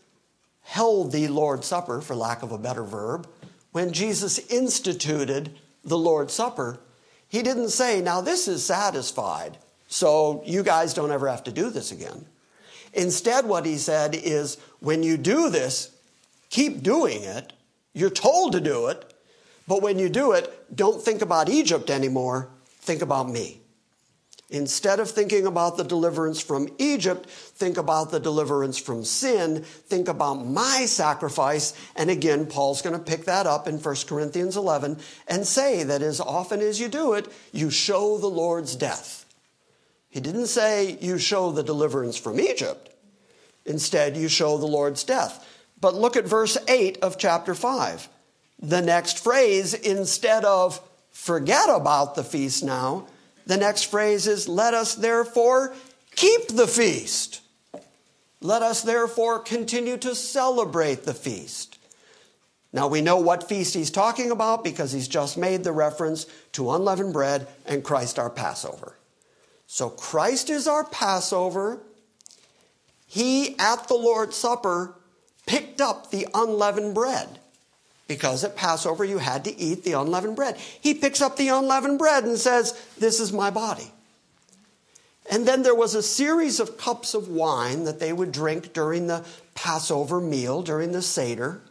held 0.63 1.13
the 1.13 1.29
Lord's 1.29 1.67
Supper, 1.67 2.01
for 2.01 2.15
lack 2.15 2.43
of 2.43 2.53
a 2.53 2.59
better 2.59 2.85
verb, 2.85 3.29
when 3.73 3.93
Jesus 3.93 4.39
instituted 4.51 5.59
the 5.85 5.99
Lord's 5.99 6.33
Supper, 6.33 6.79
he 7.29 7.43
didn't 7.43 7.71
say, 7.71 8.01
Now 8.01 8.21
this 8.21 8.49
is 8.49 8.65
satisfied, 8.65 9.59
so 9.89 10.43
you 10.47 10.63
guys 10.63 10.95
don't 10.95 11.11
ever 11.11 11.29
have 11.29 11.45
to 11.45 11.53
do 11.53 11.71
this 11.71 11.91
again. 11.93 12.27
Instead, 12.93 13.47
what 13.47 13.67
he 13.67 13.77
said 13.77 14.15
is, 14.15 14.59
When 14.81 15.03
you 15.03 15.17
do 15.17 15.51
this, 15.51 15.91
keep 16.51 16.83
doing 16.83 17.23
it. 17.23 17.53
You're 17.95 18.11
told 18.11 18.53
to 18.53 18.61
do 18.61 18.87
it, 18.89 19.12
but 19.67 19.83
when 19.83 19.99
you 19.99 20.09
do 20.09 20.33
it, 20.33 20.75
don't 20.75 21.03
think 21.03 21.23
about 21.23 21.49
Egypt 21.49 21.91
anymore, 21.91 22.49
think 22.81 23.03
about 23.03 23.29
me. 23.29 23.63
Instead 24.53 25.01
of 25.01 25.11
thinking 25.11 25.47
about 25.47 25.79
the 25.79 25.85
deliverance 25.85 26.39
from 26.39 26.69
Egypt, 26.77 27.27
think 27.27 27.79
about 27.79 28.11
the 28.11 28.21
deliverance 28.21 28.77
from 28.77 29.03
sin. 29.03 29.63
Think 29.63 30.09
about 30.09 30.47
my 30.47 30.85
sacrifice. 30.85 31.73
And 31.97 32.11
again, 32.11 32.45
Paul's 32.45 32.83
going 32.83 32.93
to 32.93 33.03
pick 33.03 33.25
that 33.25 33.47
up 33.47 33.67
in 33.67 33.79
1 33.79 33.97
Corinthians 34.07 34.55
11 34.55 34.99
and 35.27 35.47
say 35.47 35.85
that 35.85 36.03
as 36.03 36.21
often 36.21 36.61
as 36.61 36.79
you 36.79 36.89
do 36.89 37.15
it, 37.15 37.33
you 37.51 37.71
show 37.71 38.19
the 38.19 38.29
Lord's 38.29 38.77
death. 38.77 39.25
He 40.11 40.21
didn't 40.21 40.49
say 40.49 40.99
you 41.01 41.17
show 41.17 41.51
the 41.51 41.63
deliverance 41.63 42.19
from 42.19 42.39
Egypt. 42.39 42.91
Instead, 43.65 44.19
you 44.19 44.29
show 44.29 44.59
the 44.59 44.67
Lord's 44.67 45.03
death. 45.03 45.49
But 45.81 45.95
look 45.95 46.15
at 46.15 46.27
verse 46.27 46.59
8 46.69 46.99
of 46.99 47.17
chapter 47.17 47.55
5. 47.55 48.07
The 48.63 48.81
next 48.81 49.19
phrase, 49.19 49.75
instead 49.75 50.45
of 50.45 50.81
forget 51.11 51.69
about 51.69 52.15
the 52.15 52.23
feast 52.23 52.63
now, 52.63 53.09
the 53.45 53.57
next 53.57 53.85
phrase 53.85 54.29
is, 54.29 54.49
Let 54.49 54.73
us 54.73 54.95
therefore 54.95 55.75
keep 56.15 56.47
the 56.49 56.69
feast. 56.69 57.41
Let 58.41 58.63
us 58.63 58.83
therefore 58.83 59.41
continue 59.41 59.97
to 59.99 60.15
celebrate 60.15 61.05
the 61.05 61.15
feast. 61.15 61.79
Now 62.73 62.87
we 62.87 63.01
know 63.01 63.19
what 63.19 63.49
feast 63.49 63.75
he's 63.75 63.91
talking 63.91 64.31
about 64.31 64.65
because 64.65 64.93
he's 64.93 65.09
just 65.09 65.37
made 65.37 65.65
the 65.65 65.73
reference 65.73 66.27
to 66.53 66.71
unleavened 66.71 67.13
bread 67.13 67.49
and 67.67 67.85
Christ 67.85 68.19
our 68.19 68.31
Passover. 68.31 68.97
So 69.67 69.91
Christ 69.91 70.51
is 70.51 70.67
our 70.67 70.85
Passover. 70.85 71.81
He, 73.07 73.59
at 73.59 73.89
the 73.89 73.95
Lord's 73.95 74.37
Supper, 74.37 74.95
picked 75.47 75.81
up 75.81 76.11
the 76.11 76.27
unleavened 76.33 76.95
bread 76.95 77.41
because 78.13 78.45
at 78.45 78.55
Passover 78.55 79.07
you 79.07 79.17
had 79.17 79.43
to 79.45 79.59
eat 79.59 79.85
the 79.85 79.95
unleavened 79.95 80.37
bread. 80.37 80.59
He 80.59 80.93
picks 80.93 81.23
up 81.23 81.39
the 81.39 81.49
unleavened 81.49 81.99
bread 81.99 82.25
and 82.25 82.37
says, 82.37 82.79
This 82.99 83.21
is 83.21 83.33
my 83.33 83.49
body. 83.49 83.91
And 85.31 85.49
then 85.49 85.63
there 85.63 85.75
was 85.75 85.95
a 85.95 86.03
series 86.03 86.61
of 86.61 86.77
cups 86.77 87.15
of 87.15 87.29
wine 87.29 87.85
that 87.85 88.01
they 88.01 88.13
would 88.13 88.31
drink 88.31 88.75
during 88.75 89.07
the 89.07 89.25
Passover 89.55 90.21
meal, 90.21 90.61
during 90.61 90.93
the 90.93 91.01
Seder. 91.01 91.63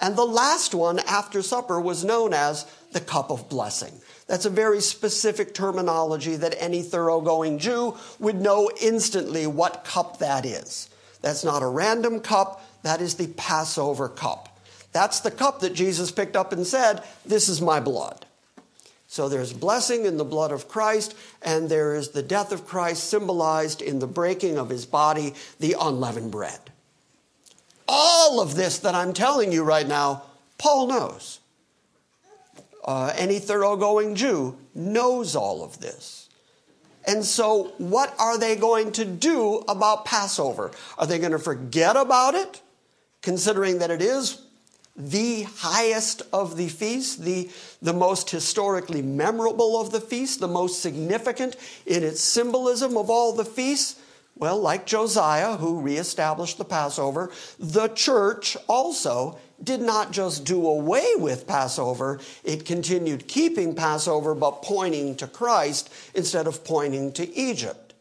And 0.00 0.14
the 0.14 0.24
last 0.24 0.72
one 0.72 1.00
after 1.00 1.42
supper 1.42 1.80
was 1.80 2.04
known 2.04 2.32
as 2.32 2.64
the 2.92 3.00
cup 3.00 3.32
of 3.32 3.48
blessing. 3.48 3.92
That's 4.28 4.44
a 4.44 4.50
very 4.50 4.80
specific 4.80 5.52
terminology 5.52 6.36
that 6.36 6.54
any 6.62 6.82
thoroughgoing 6.82 7.58
Jew 7.58 7.96
would 8.20 8.40
know 8.40 8.70
instantly 8.80 9.48
what 9.48 9.82
cup 9.82 10.20
that 10.20 10.46
is. 10.46 10.88
That's 11.22 11.42
not 11.42 11.64
a 11.64 11.66
random 11.66 12.20
cup, 12.20 12.64
that 12.84 13.00
is 13.00 13.16
the 13.16 13.26
Passover 13.26 14.08
cup. 14.08 14.51
That's 14.92 15.20
the 15.20 15.30
cup 15.30 15.60
that 15.60 15.74
Jesus 15.74 16.10
picked 16.10 16.36
up 16.36 16.52
and 16.52 16.66
said, 16.66 17.02
This 17.24 17.48
is 17.48 17.60
my 17.60 17.80
blood. 17.80 18.26
So 19.12 19.28
there's 19.28 19.52
blessing 19.52 20.06
in 20.06 20.16
the 20.16 20.24
blood 20.24 20.52
of 20.52 20.68
Christ, 20.68 21.14
and 21.42 21.68
there 21.68 21.94
is 21.94 22.10
the 22.10 22.22
death 22.22 22.50
of 22.50 22.66
Christ 22.66 23.04
symbolized 23.04 23.82
in 23.82 23.98
the 23.98 24.06
breaking 24.06 24.56
of 24.56 24.70
his 24.70 24.86
body, 24.86 25.34
the 25.60 25.76
unleavened 25.78 26.30
bread. 26.30 26.60
All 27.86 28.40
of 28.40 28.54
this 28.54 28.78
that 28.78 28.94
I'm 28.94 29.12
telling 29.12 29.52
you 29.52 29.64
right 29.64 29.86
now, 29.86 30.22
Paul 30.56 30.86
knows. 30.86 31.40
Uh, 32.84 33.12
any 33.14 33.38
thoroughgoing 33.38 34.14
Jew 34.14 34.56
knows 34.74 35.36
all 35.36 35.62
of 35.62 35.78
this. 35.80 36.30
And 37.06 37.24
so, 37.24 37.74
what 37.78 38.14
are 38.18 38.38
they 38.38 38.56
going 38.56 38.92
to 38.92 39.04
do 39.04 39.56
about 39.68 40.04
Passover? 40.04 40.70
Are 40.96 41.06
they 41.06 41.18
going 41.18 41.32
to 41.32 41.38
forget 41.38 41.96
about 41.96 42.34
it, 42.34 42.62
considering 43.20 43.78
that 43.80 43.90
it 43.90 44.00
is 44.00 44.41
the 44.94 45.42
highest 45.42 46.22
of 46.32 46.56
the 46.56 46.68
feasts, 46.68 47.16
the, 47.16 47.50
the 47.80 47.92
most 47.92 48.30
historically 48.30 49.02
memorable 49.02 49.80
of 49.80 49.90
the 49.90 50.00
feasts, 50.00 50.36
the 50.36 50.48
most 50.48 50.82
significant 50.82 51.56
in 51.86 52.02
its 52.02 52.20
symbolism 52.20 52.96
of 52.96 53.08
all 53.08 53.32
the 53.32 53.44
feasts? 53.44 53.98
Well, 54.36 54.58
like 54.58 54.86
Josiah, 54.86 55.56
who 55.56 55.80
reestablished 55.80 56.58
the 56.58 56.64
Passover, 56.64 57.30
the 57.58 57.88
church 57.88 58.56
also 58.66 59.38
did 59.62 59.80
not 59.80 60.10
just 60.10 60.44
do 60.44 60.66
away 60.66 61.06
with 61.16 61.46
Passover, 61.46 62.18
it 62.42 62.64
continued 62.64 63.28
keeping 63.28 63.74
Passover 63.74 64.34
but 64.34 64.62
pointing 64.62 65.14
to 65.16 65.26
Christ 65.26 65.92
instead 66.14 66.46
of 66.46 66.64
pointing 66.64 67.12
to 67.12 67.32
Egypt. 67.36 67.94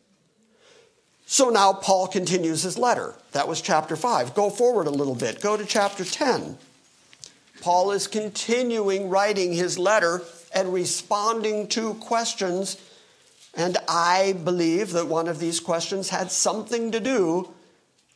So 1.26 1.50
now 1.50 1.74
Paul 1.74 2.08
continues 2.08 2.64
his 2.64 2.78
letter. 2.78 3.14
That 3.32 3.48
was 3.48 3.62
chapter 3.62 3.96
5. 3.96 4.34
Go 4.34 4.50
forward 4.50 4.88
a 4.88 4.92
little 4.92 5.16
bit. 5.16 5.40
Go 5.40 5.56
to 5.56 5.66
chapter 5.66 6.04
10. 6.04 6.58
Paul 7.62 7.92
is 7.92 8.08
continuing 8.08 9.10
writing 9.10 9.54
his 9.54 9.80
letter 9.80 10.24
and 10.54 10.74
responding 10.74 11.68
to 11.70 11.94
questions. 11.96 12.78
And 13.54 13.78
I 13.88 14.34
believe 14.44 14.92
that 14.92 15.08
one 15.08 15.28
of 15.28 15.40
these 15.40 15.60
questions 15.60 16.10
had 16.10 16.32
something 16.32 16.92
to 16.92 17.00
do 17.00 17.54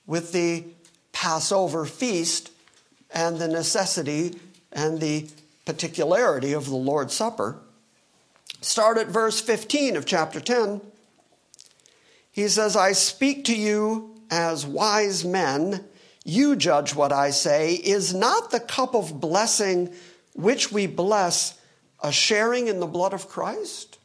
with 0.07 0.31
the 0.31 0.65
Passover 1.13 1.85
feast 1.85 2.51
and 3.11 3.37
the 3.37 3.47
necessity 3.47 4.39
and 4.71 4.99
the 4.99 5.29
particularity 5.65 6.53
of 6.53 6.65
the 6.65 6.75
Lord's 6.75 7.13
Supper. 7.13 7.57
Start 8.61 8.97
at 8.97 9.07
verse 9.07 9.39
15 9.39 9.95
of 9.95 10.05
chapter 10.05 10.39
10. 10.39 10.81
He 12.31 12.47
says, 12.47 12.75
I 12.75 12.91
speak 12.91 13.45
to 13.45 13.55
you 13.55 14.15
as 14.29 14.65
wise 14.65 15.23
men 15.23 15.85
you 16.25 16.55
judge 16.55 16.95
what 16.95 17.13
I 17.13 17.29
say. 17.29 17.75
Is 17.75 18.13
not 18.13 18.49
the 18.49 18.59
cup 18.59 18.95
of 18.95 19.21
blessing 19.21 19.93
which 20.33 20.71
we 20.71 20.87
bless 20.87 21.57
a 22.01 22.11
sharing 22.11 22.67
in 22.67 22.79
the 22.79 22.87
blood 22.87 23.13
of 23.13 23.29
Christ? 23.29 23.99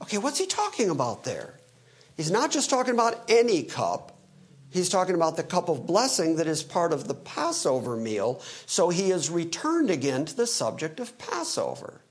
Okay, 0.00 0.18
what's 0.18 0.38
he 0.38 0.46
talking 0.46 0.88
about 0.88 1.24
there? 1.24 1.58
He's 2.16 2.30
not 2.30 2.52
just 2.52 2.70
talking 2.70 2.94
about 2.94 3.24
any 3.28 3.64
cup. 3.64 4.16
He's 4.70 4.88
talking 4.88 5.16
about 5.16 5.36
the 5.36 5.42
cup 5.42 5.68
of 5.68 5.84
blessing 5.86 6.36
that 6.36 6.46
is 6.46 6.62
part 6.62 6.92
of 6.92 7.08
the 7.08 7.14
Passover 7.14 7.96
meal. 7.96 8.40
So 8.66 8.88
he 8.90 9.10
has 9.10 9.28
returned 9.28 9.90
again 9.90 10.26
to 10.26 10.36
the 10.36 10.46
subject 10.46 11.00
of 11.00 11.18
Passover. 11.18 12.02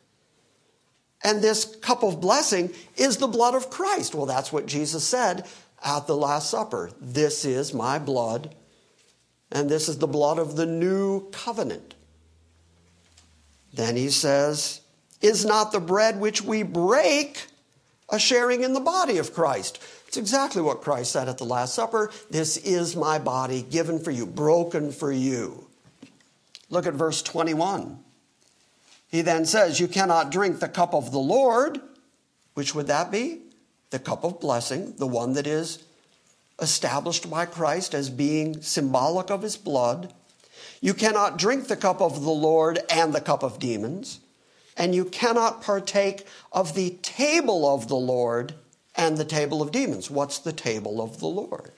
And 1.23 1.41
this 1.41 1.75
cup 1.78 2.04
of 2.04 2.19
blessing 2.19 2.71
is 2.97 3.17
the 3.17 3.28
blood 3.28 3.56
of 3.56 3.69
Christ. 3.69 4.13
Well, 4.13 4.25
that's 4.25 4.51
what 4.51 4.65
Jesus 4.65 5.08
said 5.08 5.47
at 5.84 6.06
the 6.06 6.17
Last 6.17 6.49
Supper. 6.49 6.91
This 6.99 7.45
is 7.45 7.73
my 7.73 7.97
blood 7.97 8.54
and 9.52 9.70
this 9.70 9.88
is 9.88 9.98
the 9.98 10.08
blood 10.08 10.40
of 10.40 10.56
the 10.56 10.66
new 10.66 11.30
covenant. 11.32 11.96
Then 13.74 13.96
he 13.96 14.10
says, 14.10 14.82
Is 15.22 15.46
not 15.46 15.72
the 15.72 15.80
bread 15.80 16.20
which 16.20 16.42
we 16.42 16.64
break 16.64 17.48
a 18.10 18.20
sharing 18.20 18.64
in 18.64 18.74
the 18.74 18.80
body 18.80 19.18
of 19.18 19.34
Christ? 19.34 19.82
It's 20.08 20.18
exactly 20.18 20.62
what 20.62 20.82
Christ 20.82 21.12
said 21.12 21.28
at 21.28 21.38
the 21.38 21.46
Last 21.46 21.76
Supper. 21.76 22.12
This 22.30 22.58
is 22.58 22.96
my 22.96 23.20
body 23.20 23.62
given 23.64 24.00
for 24.00 24.12
you, 24.12 24.26
broken 24.26 24.92
for 24.92 25.12
you. 25.12 25.68
Look 26.70 26.88
at 26.88 26.94
verse 26.94 27.22
21. 27.22 28.00
He 29.10 29.22
then 29.22 29.46
says, 29.46 29.80
You 29.80 29.88
cannot 29.88 30.32
drink 30.32 30.60
the 30.60 30.70
cup 30.70 30.94
of 30.94 31.12
the 31.12 31.20
Lord. 31.20 31.80
Which 32.54 32.74
would 32.74 32.88
that 32.88 33.12
be? 33.12 33.42
The 33.90 34.00
cup 34.00 34.24
of 34.24 34.40
blessing, 34.40 34.96
the 34.98 35.08
one 35.08 35.34
that 35.34 35.48
is 35.48 35.85
established 36.60 37.30
by 37.30 37.46
Christ 37.46 37.94
as 37.94 38.10
being 38.10 38.62
symbolic 38.62 39.30
of 39.30 39.41
his 39.41 39.58
blood. 39.58 40.13
You 40.82 40.94
cannot 40.94 41.38
drink 41.38 41.68
the 41.68 41.76
cup 41.76 42.02
of 42.02 42.24
the 42.24 42.32
Lord 42.32 42.80
and 42.89 43.13
the 43.13 43.22
cup 43.22 43.44
of 43.44 43.60
demons. 43.60 44.20
And 44.78 44.94
you 44.94 45.06
cannot 45.06 45.62
partake 45.62 46.26
of 46.52 46.76
the 46.76 46.91
table 47.02 47.74
of 47.74 47.88
the 47.88 47.96
Lord 47.96 48.54
and 48.96 49.18
the 49.18 49.26
table 49.26 49.62
of 49.62 49.72
demons. 49.72 50.10
What's 50.10 50.39
the 50.39 50.54
table 50.54 51.02
of 51.02 51.20
the 51.20 51.28
Lord? 51.28 51.72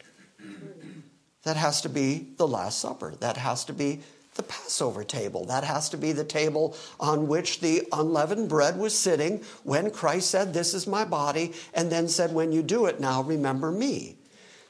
That 1.44 1.58
has 1.58 1.82
to 1.82 1.90
be 1.90 2.28
the 2.38 2.48
Last 2.48 2.80
Supper. 2.80 3.14
That 3.20 3.38
has 3.38 3.64
to 3.66 3.74
be 3.74 4.02
the 4.36 4.44
Passover 4.44 5.04
table. 5.04 5.46
That 5.46 5.64
has 5.64 5.90
to 5.90 5.98
be 5.98 6.12
the 6.12 6.24
table 6.24 6.76
on 7.00 7.28
which 7.28 7.60
the 7.60 7.88
unleavened 7.92 8.50
bread 8.50 8.78
was 8.78 8.98
sitting 8.98 9.44
when 9.64 9.92
Christ 9.92 10.30
said, 10.30 10.54
This 10.54 10.74
is 10.74 10.88
my 10.88 11.06
body, 11.06 11.54
and 11.74 11.92
then 11.92 12.08
said, 12.08 12.34
When 12.34 12.52
you 12.52 12.62
do 12.62 12.86
it 12.86 13.00
now, 13.00 13.22
remember 13.22 13.72
me. 13.72 14.17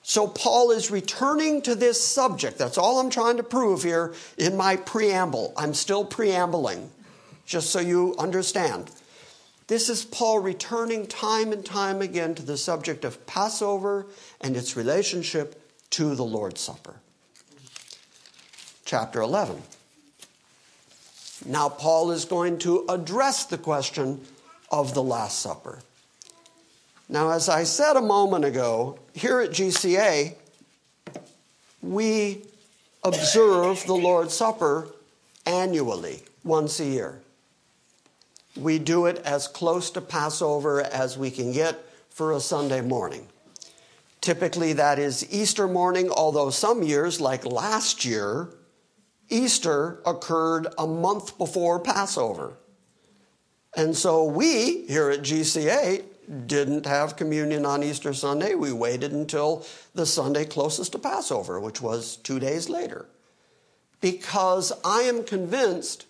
So 0.10 0.26
Paul 0.26 0.72
is 0.72 0.90
returning 0.90 1.62
to 1.64 1.76
this 1.76 2.02
subject. 2.02 2.58
That's 2.58 2.78
all 2.78 3.02
I'm 3.02 3.10
trying 3.10 3.36
to 3.36 3.44
prove 3.44 3.84
here 3.84 4.14
in 4.38 4.56
my 4.56 4.78
preamble. 4.78 5.52
I'm 5.58 5.74
still 5.74 6.06
preambling, 6.06 6.90
just 7.46 7.72
so 7.72 7.82
you 7.82 8.16
understand. 8.18 8.90
This 9.68 9.90
is 9.90 10.06
Paul 10.06 10.40
returning 10.40 11.08
time 11.08 11.52
and 11.52 11.66
time 11.66 12.02
again 12.02 12.36
to 12.36 12.42
the 12.42 12.56
subject 12.56 13.04
of 13.04 13.28
Passover 13.28 14.06
and 14.40 14.56
its 14.56 14.78
relationship 14.78 15.62
to 15.90 16.16
the 16.16 16.24
Lord's 16.24 16.62
Supper. 16.62 17.02
Chapter 18.86 19.20
11. 19.20 19.62
Now, 21.48 21.68
Paul 21.68 22.12
is 22.12 22.24
going 22.24 22.60
to 22.60 22.86
address 22.88 23.44
the 23.44 23.58
question 23.58 24.22
of 24.72 24.94
the 24.94 25.04
Last 25.04 25.40
Supper. 25.40 25.80
Now, 27.10 27.32
as 27.32 27.50
I 27.50 27.64
said 27.64 27.98
a 27.98 28.02
moment 28.02 28.46
ago, 28.46 29.00
here 29.18 29.40
at 29.40 29.50
GCA, 29.50 30.36
we 31.82 32.44
observe 33.04 33.84
the 33.88 33.96
Lord's 33.96 34.36
Supper 34.36 34.90
annually, 35.46 36.22
once 36.44 36.80
a 36.80 36.86
year. 36.86 37.20
We 38.56 38.78
do 38.78 39.08
it 39.08 39.18
as 39.26 39.48
close 39.48 39.90
to 39.92 40.02
Passover 40.02 40.82
as 40.82 41.18
we 41.18 41.32
can 41.32 41.52
get 41.52 41.84
for 42.10 42.34
a 42.34 42.40
Sunday 42.40 42.82
morning. 42.82 43.28
Typically, 44.22 44.74
that 44.74 45.00
is 45.00 45.26
Easter 45.32 45.68
morning, 45.68 46.10
although 46.12 46.52
some 46.52 46.84
years, 46.84 47.20
like 47.20 47.44
last 47.44 48.06
year, 48.06 48.50
Easter 49.30 50.00
occurred 50.06 50.68
a 50.78 50.86
month 50.86 51.38
before 51.40 51.80
Passover. 51.80 52.54
And 53.76 53.96
so 53.96 54.26
we 54.26 54.86
here 54.88 55.10
at 55.10 55.22
GCA 55.22 56.04
didn't 56.46 56.86
have 56.86 57.16
communion 57.16 57.66
on 57.66 57.84
Easter 57.84 58.14
Sunday. 58.14 58.54
We 58.54 58.72
waited 58.72 59.14
until 59.14 59.66
the 59.94 60.06
Sunday 60.06 60.46
closest 60.46 60.92
to 60.92 61.00
Passover, 61.00 61.60
which 61.60 61.82
was 61.82 62.18
two 62.18 62.40
days 62.40 62.70
later. 62.70 63.06
Because 64.02 64.74
I 64.84 65.02
am 65.02 65.24
convinced 65.24 66.06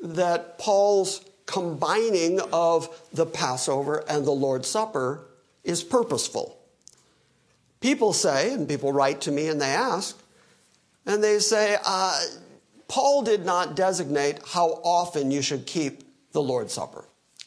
that 0.00 0.58
Paul's 0.58 1.24
combining 1.46 2.40
of 2.52 2.88
the 3.12 3.26
Passover 3.26 4.04
and 4.08 4.26
the 4.26 4.32
Lord's 4.32 4.68
Supper 4.68 5.26
is 5.62 5.84
purposeful. 5.84 6.58
People 7.80 8.12
say, 8.12 8.52
and 8.52 8.68
people 8.68 8.92
write 8.92 9.20
to 9.22 9.30
me 9.30 9.48
and 9.48 9.60
they 9.60 9.66
ask, 9.66 10.18
and 11.06 11.22
they 11.22 11.38
say, 11.38 11.76
uh, 11.84 12.18
Paul 12.88 13.22
did 13.22 13.44
not 13.44 13.76
designate 13.76 14.40
how 14.46 14.80
often 14.84 15.30
you 15.30 15.42
should 15.42 15.66
keep 15.66 16.02
the 16.32 16.42
Lord's 16.42 16.72
Supper. 16.72 17.04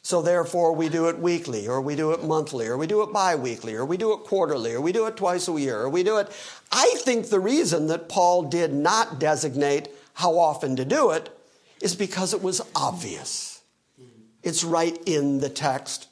So 0.07 0.21
therefore, 0.21 0.71
we 0.71 0.87
do 0.87 1.09
it 1.09 1.19
weekly, 1.19 1.67
or 1.67 1.81
we 1.81 1.97
do 1.97 2.13
it 2.13 2.23
monthly, 2.23 2.65
or 2.67 2.77
we 2.77 2.87
do 2.87 3.01
it 3.01 3.11
bi 3.11 3.35
weekly, 3.35 3.73
or 3.73 3.83
we 3.83 3.97
do 3.97 4.13
it 4.13 4.19
quarterly, 4.19 4.71
or 4.71 4.79
we 4.79 4.93
do 4.93 5.05
it 5.05 5.17
twice 5.17 5.49
a 5.49 5.59
year, 5.59 5.81
or 5.81 5.89
we 5.89 6.01
do 6.01 6.15
it. 6.15 6.31
I 6.71 6.95
think 6.99 7.27
the 7.27 7.41
reason 7.41 7.87
that 7.87 8.07
Paul 8.07 8.43
did 8.43 8.71
not 8.73 9.19
designate 9.19 9.89
how 10.13 10.39
often 10.39 10.77
to 10.77 10.85
do 10.85 11.09
it 11.09 11.29
is 11.81 11.93
because 11.93 12.33
it 12.33 12.41
was 12.41 12.61
obvious. 12.73 13.61
It's 14.43 14.63
right 14.63 14.97
in 15.05 15.39
the 15.39 15.49
text. 15.49 16.07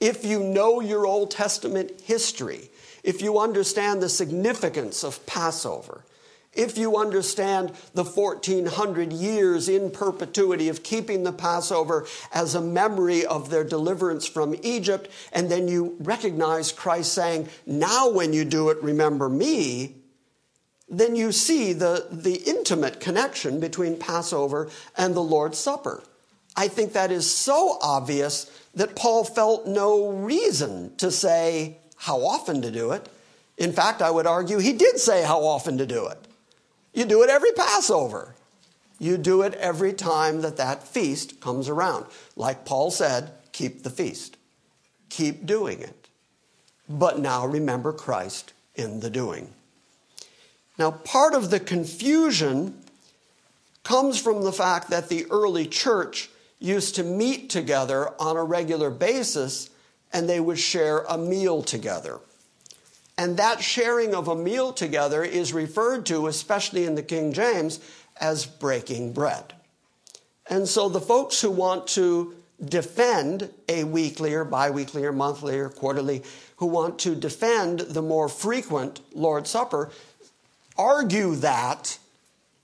If 0.00 0.24
you 0.24 0.42
know 0.42 0.80
your 0.80 1.06
Old 1.06 1.30
Testament 1.30 2.00
history, 2.00 2.72
if 3.04 3.22
you 3.22 3.38
understand 3.38 4.02
the 4.02 4.08
significance 4.08 5.04
of 5.04 5.24
Passover, 5.26 6.04
if 6.58 6.76
you 6.76 6.96
understand 6.96 7.72
the 7.94 8.04
1400 8.04 9.12
years 9.12 9.68
in 9.68 9.90
perpetuity 9.90 10.68
of 10.68 10.82
keeping 10.82 11.22
the 11.22 11.32
Passover 11.32 12.04
as 12.34 12.54
a 12.54 12.60
memory 12.60 13.24
of 13.24 13.48
their 13.48 13.62
deliverance 13.62 14.26
from 14.26 14.56
Egypt, 14.62 15.08
and 15.32 15.48
then 15.48 15.68
you 15.68 15.96
recognize 16.00 16.72
Christ 16.72 17.12
saying, 17.12 17.48
Now 17.64 18.10
when 18.10 18.32
you 18.32 18.44
do 18.44 18.70
it, 18.70 18.82
remember 18.82 19.28
me, 19.28 19.94
then 20.88 21.14
you 21.14 21.30
see 21.30 21.72
the, 21.72 22.08
the 22.10 22.42
intimate 22.46 22.98
connection 22.98 23.60
between 23.60 23.96
Passover 23.96 24.68
and 24.96 25.14
the 25.14 25.22
Lord's 25.22 25.58
Supper. 25.58 26.02
I 26.56 26.66
think 26.66 26.92
that 26.94 27.12
is 27.12 27.30
so 27.30 27.78
obvious 27.80 28.50
that 28.74 28.96
Paul 28.96 29.22
felt 29.22 29.68
no 29.68 30.10
reason 30.10 30.96
to 30.96 31.12
say 31.12 31.78
how 31.96 32.18
often 32.24 32.62
to 32.62 32.70
do 32.72 32.90
it. 32.92 33.08
In 33.56 33.72
fact, 33.72 34.02
I 34.02 34.10
would 34.10 34.26
argue 34.26 34.58
he 34.58 34.72
did 34.72 34.98
say 34.98 35.22
how 35.22 35.44
often 35.44 35.78
to 35.78 35.86
do 35.86 36.06
it. 36.06 36.27
You 36.98 37.04
do 37.04 37.22
it 37.22 37.30
every 37.30 37.52
Passover. 37.52 38.34
You 38.98 39.18
do 39.18 39.42
it 39.42 39.54
every 39.54 39.92
time 39.92 40.40
that 40.40 40.56
that 40.56 40.82
feast 40.82 41.40
comes 41.40 41.68
around. 41.68 42.06
Like 42.34 42.64
Paul 42.64 42.90
said, 42.90 43.30
keep 43.52 43.84
the 43.84 43.90
feast. 43.90 44.36
Keep 45.08 45.46
doing 45.46 45.80
it. 45.80 46.08
But 46.88 47.20
now 47.20 47.46
remember 47.46 47.92
Christ 47.92 48.52
in 48.74 48.98
the 48.98 49.10
doing. 49.10 49.54
Now, 50.76 50.90
part 50.90 51.34
of 51.34 51.50
the 51.50 51.60
confusion 51.60 52.82
comes 53.84 54.20
from 54.20 54.42
the 54.42 54.52
fact 54.52 54.90
that 54.90 55.08
the 55.08 55.24
early 55.30 55.68
church 55.68 56.30
used 56.58 56.96
to 56.96 57.04
meet 57.04 57.48
together 57.48 58.10
on 58.20 58.36
a 58.36 58.42
regular 58.42 58.90
basis 58.90 59.70
and 60.12 60.28
they 60.28 60.40
would 60.40 60.58
share 60.58 61.04
a 61.08 61.16
meal 61.16 61.62
together. 61.62 62.18
And 63.18 63.36
that 63.36 63.60
sharing 63.60 64.14
of 64.14 64.28
a 64.28 64.36
meal 64.36 64.72
together 64.72 65.24
is 65.24 65.52
referred 65.52 66.06
to, 66.06 66.28
especially 66.28 66.84
in 66.84 66.94
the 66.94 67.02
King 67.02 67.32
James, 67.32 67.80
as 68.20 68.46
breaking 68.46 69.12
bread. 69.12 69.54
And 70.48 70.68
so 70.68 70.88
the 70.88 71.00
folks 71.00 71.40
who 71.40 71.50
want 71.50 71.88
to 71.88 72.36
defend 72.64 73.52
a 73.68 73.82
weekly 73.82 74.34
or 74.34 74.44
biweekly 74.44 75.04
or 75.04 75.12
monthly 75.12 75.58
or 75.58 75.68
quarterly, 75.68 76.22
who 76.56 76.66
want 76.66 77.00
to 77.00 77.16
defend 77.16 77.80
the 77.80 78.02
more 78.02 78.28
frequent 78.28 79.00
Lord's 79.12 79.50
Supper, 79.50 79.90
argue 80.76 81.34
that 81.36 81.98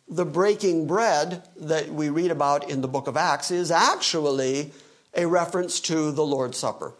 the 0.08 0.24
breaking 0.24 0.86
bread 0.86 1.42
that 1.56 1.88
we 1.88 2.10
read 2.10 2.30
about 2.30 2.70
in 2.70 2.80
the 2.80 2.88
book 2.88 3.08
of 3.08 3.16
Acts 3.16 3.50
is 3.50 3.72
actually 3.72 4.72
a 5.14 5.26
reference 5.26 5.80
to 5.80 6.12
the 6.12 6.24
Lord's 6.24 6.58
Supper. 6.58 6.92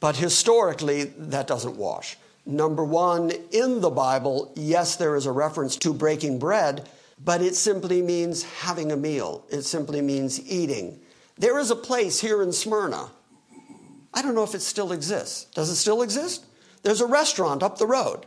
But 0.00 0.16
historically, 0.16 1.04
that 1.04 1.46
doesn't 1.46 1.76
wash. 1.76 2.16
Number 2.46 2.84
one, 2.84 3.32
in 3.50 3.80
the 3.80 3.90
Bible, 3.90 4.52
yes, 4.54 4.94
there 4.94 5.16
is 5.16 5.26
a 5.26 5.32
reference 5.32 5.74
to 5.78 5.92
breaking 5.92 6.38
bread, 6.38 6.88
but 7.22 7.42
it 7.42 7.56
simply 7.56 8.00
means 8.02 8.44
having 8.44 8.92
a 8.92 8.96
meal. 8.96 9.44
It 9.50 9.62
simply 9.62 10.00
means 10.00 10.40
eating. 10.48 11.00
There 11.36 11.58
is 11.58 11.72
a 11.72 11.76
place 11.76 12.20
here 12.20 12.40
in 12.42 12.52
Smyrna. 12.52 13.10
I 14.14 14.22
don't 14.22 14.36
know 14.36 14.44
if 14.44 14.54
it 14.54 14.62
still 14.62 14.92
exists. 14.92 15.46
Does 15.46 15.68
it 15.70 15.74
still 15.74 16.02
exist? 16.02 16.46
There's 16.82 17.00
a 17.00 17.06
restaurant 17.06 17.64
up 17.64 17.78
the 17.78 17.86
road 17.86 18.26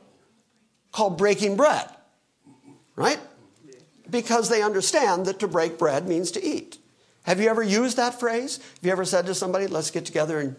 called 0.91 1.17
Breaking 1.17 1.55
Bread, 1.55 1.87
right? 2.97 3.19
Because 4.09 4.49
they 4.49 4.61
understand 4.61 5.27
that 5.27 5.39
to 5.39 5.47
break 5.47 5.79
bread 5.79 6.07
means 6.07 6.29
to 6.31 6.43
eat. 6.43 6.77
Have 7.23 7.39
you 7.39 7.49
ever 7.49 7.63
used 7.63 7.95
that 7.95 8.19
phrase? 8.19 8.57
Have 8.57 8.79
you 8.81 8.91
ever 8.91 9.05
said 9.05 9.27
to 9.27 9.35
somebody, 9.35 9.67
let's 9.67 9.91
get 9.91 10.05
together 10.05 10.39
and 10.39 10.55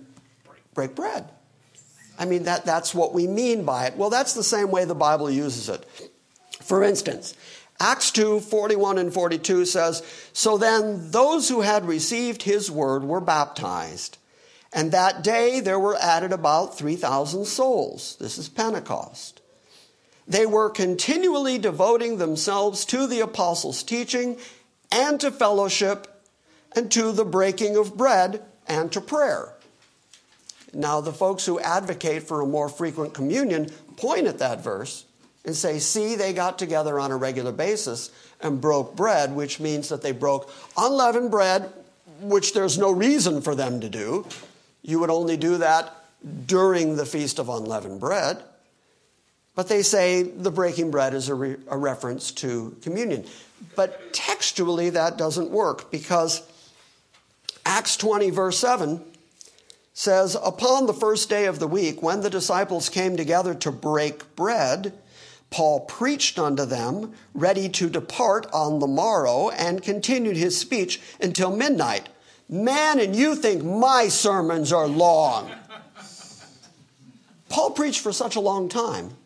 break 0.72 0.94
bread? 0.94 1.28
I 2.20 2.26
mean, 2.26 2.42
that, 2.44 2.66
that's 2.66 2.94
what 2.94 3.14
we 3.14 3.26
mean 3.26 3.64
by 3.64 3.86
it. 3.86 3.96
Well, 3.96 4.10
that's 4.10 4.34
the 4.34 4.44
same 4.44 4.70
way 4.70 4.84
the 4.84 4.94
Bible 4.94 5.30
uses 5.30 5.70
it. 5.70 5.86
For 6.60 6.84
instance, 6.84 7.34
Acts 7.80 8.10
2 8.10 8.40
41 8.40 8.98
and 8.98 9.12
42 9.12 9.64
says, 9.64 10.02
So 10.34 10.58
then 10.58 11.10
those 11.12 11.48
who 11.48 11.62
had 11.62 11.86
received 11.86 12.42
his 12.42 12.70
word 12.70 13.04
were 13.04 13.22
baptized. 13.22 14.18
And 14.70 14.92
that 14.92 15.24
day 15.24 15.60
there 15.60 15.78
were 15.78 15.96
added 15.96 16.30
about 16.30 16.76
3,000 16.76 17.46
souls. 17.46 18.16
This 18.20 18.36
is 18.36 18.50
Pentecost. 18.50 19.40
They 20.28 20.44
were 20.44 20.68
continually 20.68 21.58
devoting 21.58 22.18
themselves 22.18 22.84
to 22.84 23.06
the 23.06 23.20
apostles' 23.20 23.82
teaching 23.82 24.36
and 24.92 25.18
to 25.20 25.30
fellowship 25.30 26.22
and 26.76 26.92
to 26.92 27.12
the 27.12 27.24
breaking 27.24 27.76
of 27.76 27.96
bread 27.96 28.42
and 28.68 28.92
to 28.92 29.00
prayer. 29.00 29.54
Now, 30.72 31.00
the 31.00 31.12
folks 31.12 31.44
who 31.46 31.58
advocate 31.60 32.22
for 32.22 32.40
a 32.40 32.46
more 32.46 32.68
frequent 32.68 33.14
communion 33.14 33.70
point 33.96 34.26
at 34.26 34.38
that 34.38 34.62
verse 34.62 35.04
and 35.44 35.56
say, 35.56 35.78
see, 35.78 36.14
they 36.16 36.32
got 36.32 36.58
together 36.58 36.98
on 36.98 37.10
a 37.10 37.16
regular 37.16 37.52
basis 37.52 38.10
and 38.40 38.60
broke 38.60 38.94
bread, 38.96 39.34
which 39.34 39.60
means 39.60 39.88
that 39.88 40.02
they 40.02 40.12
broke 40.12 40.52
unleavened 40.76 41.30
bread, 41.30 41.72
which 42.20 42.54
there's 42.54 42.78
no 42.78 42.90
reason 42.90 43.40
for 43.40 43.54
them 43.54 43.80
to 43.80 43.88
do. 43.88 44.26
You 44.82 45.00
would 45.00 45.10
only 45.10 45.36
do 45.36 45.58
that 45.58 45.94
during 46.46 46.96
the 46.96 47.06
Feast 47.06 47.38
of 47.38 47.48
Unleavened 47.48 48.00
Bread. 48.00 48.42
But 49.54 49.68
they 49.68 49.82
say 49.82 50.22
the 50.22 50.50
breaking 50.50 50.90
bread 50.90 51.14
is 51.14 51.28
a, 51.28 51.34
re- 51.34 51.56
a 51.68 51.76
reference 51.76 52.30
to 52.32 52.76
communion. 52.82 53.26
But 53.74 54.12
textually, 54.12 54.90
that 54.90 55.18
doesn't 55.18 55.50
work 55.50 55.90
because 55.90 56.42
Acts 57.66 57.96
20, 57.96 58.30
verse 58.30 58.58
7 58.58 59.04
says, 59.92 60.36
Upon 60.42 60.86
the 60.86 60.94
first 60.94 61.28
day 61.28 61.46
of 61.46 61.58
the 61.58 61.66
week, 61.66 62.02
when 62.02 62.20
the 62.20 62.30
disciples 62.30 62.88
came 62.88 63.16
together 63.16 63.54
to 63.54 63.72
break 63.72 64.34
bread, 64.36 64.92
Paul 65.50 65.80
preached 65.80 66.38
unto 66.38 66.64
them, 66.64 67.12
ready 67.34 67.68
to 67.70 67.90
depart 67.90 68.46
on 68.52 68.78
the 68.78 68.86
morrow, 68.86 69.50
and 69.50 69.82
continued 69.82 70.36
his 70.36 70.56
speech 70.58 71.00
until 71.20 71.54
midnight. 71.54 72.08
Man, 72.48 72.98
and 73.00 73.14
you 73.14 73.34
think 73.34 73.64
my 73.64 74.08
sermons 74.08 74.72
are 74.72 74.86
long. 74.86 75.50
Paul 77.48 77.72
preached 77.72 78.00
for 78.00 78.12
such 78.12 78.36
a 78.36 78.40
long 78.40 78.68
time 78.68 79.16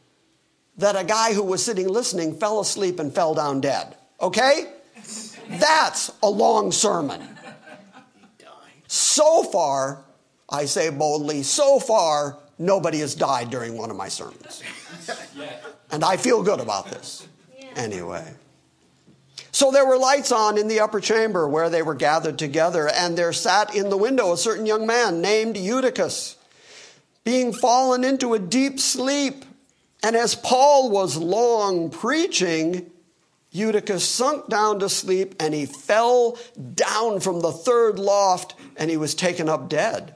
that 0.78 0.96
a 0.96 1.04
guy 1.04 1.34
who 1.34 1.42
was 1.42 1.64
sitting 1.64 1.88
listening 1.88 2.34
fell 2.34 2.58
asleep 2.60 2.98
and 2.98 3.14
fell 3.14 3.34
down 3.34 3.60
dead. 3.60 3.96
Okay? 4.20 4.72
That's 5.48 6.10
a 6.22 6.28
long 6.28 6.72
sermon. 6.72 7.22
So 8.86 9.42
far, 9.44 10.04
I 10.48 10.66
say 10.66 10.90
boldly, 10.90 11.42
so 11.42 11.78
far, 11.78 12.38
nobody 12.58 12.98
has 13.00 13.14
died 13.14 13.50
during 13.50 13.76
one 13.76 13.90
of 13.90 13.96
my 13.96 14.08
sermons. 14.08 14.62
And 15.90 16.02
I 16.02 16.16
feel 16.16 16.42
good 16.42 16.58
about 16.58 16.90
this. 16.90 17.28
Anyway. 17.76 18.34
So 19.52 19.70
there 19.70 19.86
were 19.86 19.96
lights 19.96 20.32
on 20.32 20.58
in 20.58 20.66
the 20.66 20.80
upper 20.80 20.98
chamber 20.98 21.48
where 21.48 21.70
they 21.70 21.82
were 21.82 21.94
gathered 21.94 22.38
together, 22.38 22.88
and 22.88 23.16
there 23.16 23.32
sat 23.32 23.76
in 23.76 23.90
the 23.90 23.96
window 23.96 24.32
a 24.32 24.36
certain 24.36 24.66
young 24.66 24.84
man 24.84 25.20
named 25.20 25.56
Eutychus, 25.56 26.36
being 27.22 27.52
fallen 27.52 28.02
into 28.02 28.34
a 28.34 28.40
deep 28.40 28.80
sleep. 28.80 29.44
And 30.02 30.16
as 30.16 30.34
Paul 30.34 30.90
was 30.90 31.16
long 31.16 31.90
preaching, 31.90 32.90
Eutychus 33.52 34.04
sunk 34.04 34.48
down 34.48 34.80
to 34.80 34.88
sleep, 34.88 35.36
and 35.38 35.54
he 35.54 35.66
fell 35.66 36.36
down 36.74 37.20
from 37.20 37.40
the 37.40 37.52
third 37.52 38.00
loft, 38.00 38.56
and 38.76 38.90
he 38.90 38.96
was 38.96 39.14
taken 39.14 39.48
up 39.48 39.68
dead. 39.68 40.13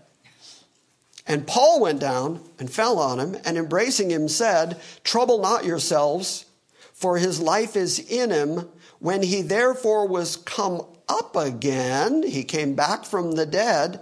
And 1.29 1.47
Paul 1.47 1.81
went 1.81 2.01
down 2.01 2.41
and 2.59 2.73
fell 2.73 2.99
on 2.99 3.21
him, 3.21 3.37
and 3.45 3.59
embracing 3.59 4.11
him 4.11 4.29
said, 4.29 4.81
Trouble 5.05 5.39
not 5.39 5.67
yourselves, 5.67 6.47
for 6.95 7.19
his 7.19 7.39
life 7.39 7.77
is 7.77 7.99
in 7.99 8.31
him. 8.31 8.67
When 8.99 9.23
he 9.23 9.43
therefore 9.43 10.09
was 10.09 10.37
come 10.37 10.87
up 11.07 11.37
again, 11.37 12.23
he 12.23 12.45
came 12.45 12.75
back 12.75 13.05
from 13.05 13.33
the 13.33 13.45
dead. 13.45 14.01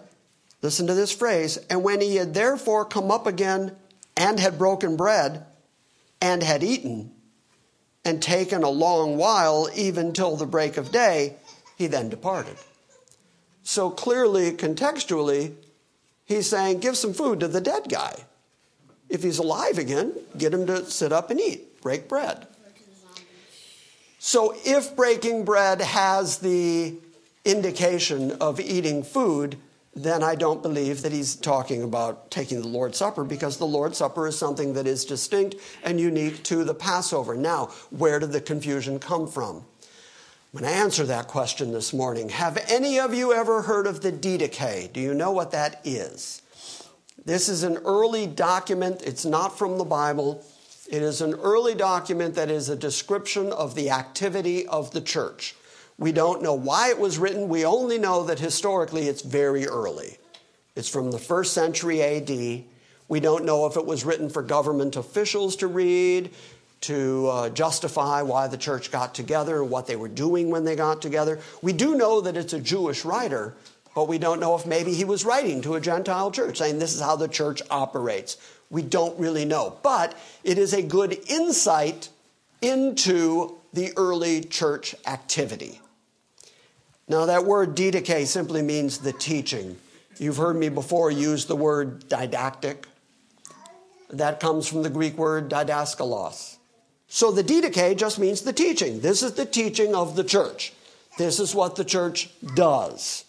Listen 0.62 0.86
to 0.86 0.94
this 0.94 1.10
phrase. 1.10 1.56
And 1.68 1.82
when 1.82 2.00
he 2.00 2.14
had 2.14 2.32
therefore 2.32 2.84
come 2.84 3.10
up 3.10 3.26
again 3.26 3.74
and 4.16 4.38
had 4.38 4.56
broken 4.56 4.96
bread 4.96 5.44
and 6.20 6.44
had 6.44 6.62
eaten 6.62 7.12
and 8.04 8.22
taken 8.22 8.62
a 8.62 8.70
long 8.70 9.16
while, 9.16 9.68
even 9.74 10.12
till 10.12 10.36
the 10.36 10.46
break 10.46 10.76
of 10.76 10.92
day, 10.92 11.34
he 11.76 11.88
then 11.88 12.08
departed. 12.08 12.56
So 13.64 13.90
clearly, 13.90 14.52
contextually, 14.52 15.54
he's 16.26 16.48
saying, 16.48 16.80
give 16.80 16.96
some 16.96 17.14
food 17.14 17.40
to 17.40 17.48
the 17.48 17.60
dead 17.60 17.88
guy. 17.88 18.24
If 19.08 19.22
he's 19.22 19.38
alive 19.38 19.78
again, 19.78 20.12
get 20.36 20.52
him 20.52 20.66
to 20.66 20.84
sit 20.84 21.12
up 21.12 21.30
and 21.30 21.40
eat, 21.40 21.80
break 21.80 22.08
bread. 22.08 22.46
So 24.18 24.54
if 24.64 24.96
breaking 24.96 25.44
bread 25.44 25.80
has 25.80 26.38
the 26.38 26.96
indication 27.44 28.32
of 28.32 28.58
eating 28.58 29.04
food, 29.04 29.56
then 29.94 30.22
I 30.22 30.34
don't 30.34 30.62
believe 30.62 31.02
that 31.02 31.12
he's 31.12 31.36
talking 31.36 31.82
about 31.82 32.30
taking 32.30 32.60
the 32.60 32.68
Lord's 32.68 32.98
Supper 32.98 33.24
because 33.24 33.56
the 33.56 33.66
Lord's 33.66 33.96
Supper 33.96 34.26
is 34.26 34.36
something 34.36 34.74
that 34.74 34.86
is 34.86 35.04
distinct 35.04 35.56
and 35.82 35.98
unique 35.98 36.42
to 36.44 36.64
the 36.64 36.74
Passover. 36.74 37.34
Now, 37.34 37.66
where 37.90 38.18
did 38.18 38.32
the 38.32 38.40
confusion 38.40 38.98
come 38.98 39.26
from? 39.26 39.64
I'm 40.56 40.62
going 40.62 40.72
to 40.72 40.78
answer 40.78 41.04
that 41.04 41.28
question 41.28 41.70
this 41.70 41.92
morning. 41.92 42.30
Have 42.30 42.56
any 42.70 42.98
of 42.98 43.12
you 43.12 43.34
ever 43.34 43.60
heard 43.60 43.86
of 43.86 44.00
the 44.00 44.10
Didache? 44.10 44.90
Do 44.90 45.00
you 45.00 45.12
know 45.12 45.30
what 45.30 45.50
that 45.50 45.82
is? 45.84 46.40
This 47.26 47.50
is 47.50 47.62
an 47.62 47.76
early 47.84 48.26
document. 48.26 49.02
It's 49.04 49.26
not 49.26 49.58
from 49.58 49.76
the 49.76 49.84
Bible. 49.84 50.42
It 50.88 51.02
is 51.02 51.20
an 51.20 51.34
early 51.34 51.74
document 51.74 52.36
that 52.36 52.50
is 52.50 52.70
a 52.70 52.74
description 52.74 53.52
of 53.52 53.74
the 53.74 53.90
activity 53.90 54.66
of 54.66 54.92
the 54.92 55.02
church. 55.02 55.54
We 55.98 56.10
don't 56.10 56.40
know 56.40 56.54
why 56.54 56.88
it 56.88 56.98
was 56.98 57.18
written. 57.18 57.50
We 57.50 57.66
only 57.66 57.98
know 57.98 58.24
that 58.24 58.38
historically 58.38 59.08
it's 59.08 59.20
very 59.20 59.66
early. 59.66 60.16
It's 60.74 60.88
from 60.88 61.10
the 61.10 61.18
first 61.18 61.52
century 61.52 62.00
AD. 62.00 62.64
We 63.08 63.20
don't 63.20 63.44
know 63.44 63.66
if 63.66 63.76
it 63.76 63.84
was 63.84 64.06
written 64.06 64.30
for 64.30 64.40
government 64.40 64.96
officials 64.96 65.56
to 65.56 65.66
read, 65.66 66.30
to 66.82 67.28
uh, 67.28 67.48
justify 67.50 68.22
why 68.22 68.46
the 68.46 68.56
church 68.56 68.90
got 68.90 69.14
together 69.14 69.64
what 69.64 69.86
they 69.86 69.96
were 69.96 70.08
doing 70.08 70.50
when 70.50 70.64
they 70.64 70.76
got 70.76 71.02
together. 71.02 71.40
We 71.62 71.72
do 71.72 71.96
know 71.96 72.20
that 72.20 72.36
it's 72.36 72.52
a 72.52 72.60
Jewish 72.60 73.04
writer, 73.04 73.54
but 73.94 74.08
we 74.08 74.18
don't 74.18 74.40
know 74.40 74.54
if 74.56 74.66
maybe 74.66 74.92
he 74.92 75.04
was 75.04 75.24
writing 75.24 75.62
to 75.62 75.74
a 75.74 75.80
Gentile 75.80 76.30
church, 76.30 76.58
saying 76.58 76.78
this 76.78 76.94
is 76.94 77.00
how 77.00 77.16
the 77.16 77.28
church 77.28 77.62
operates. 77.70 78.36
We 78.70 78.82
don't 78.82 79.18
really 79.18 79.44
know. 79.44 79.78
But 79.82 80.16
it 80.44 80.58
is 80.58 80.72
a 80.74 80.82
good 80.82 81.18
insight 81.28 82.08
into 82.60 83.56
the 83.72 83.92
early 83.96 84.42
church 84.42 84.94
activity. 85.06 85.80
Now, 87.08 87.26
that 87.26 87.44
word 87.44 87.76
didache 87.76 88.26
simply 88.26 88.62
means 88.62 88.98
the 88.98 89.12
teaching. 89.12 89.76
You've 90.18 90.38
heard 90.38 90.56
me 90.56 90.68
before 90.68 91.10
use 91.10 91.44
the 91.44 91.56
word 91.56 92.08
didactic. 92.08 92.86
That 94.10 94.40
comes 94.40 94.66
from 94.66 94.82
the 94.82 94.90
Greek 94.90 95.16
word 95.16 95.48
didaskalos. 95.50 96.55
So 97.08 97.30
the 97.30 97.44
didache 97.44 97.96
just 97.96 98.18
means 98.18 98.42
the 98.42 98.52
teaching. 98.52 99.00
This 99.00 99.22
is 99.22 99.34
the 99.34 99.46
teaching 99.46 99.94
of 99.94 100.16
the 100.16 100.24
church. 100.24 100.72
This 101.18 101.40
is 101.40 101.54
what 101.54 101.76
the 101.76 101.84
church 101.84 102.30
does. 102.54 103.24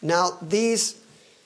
Now, 0.00 0.38
these 0.42 1.02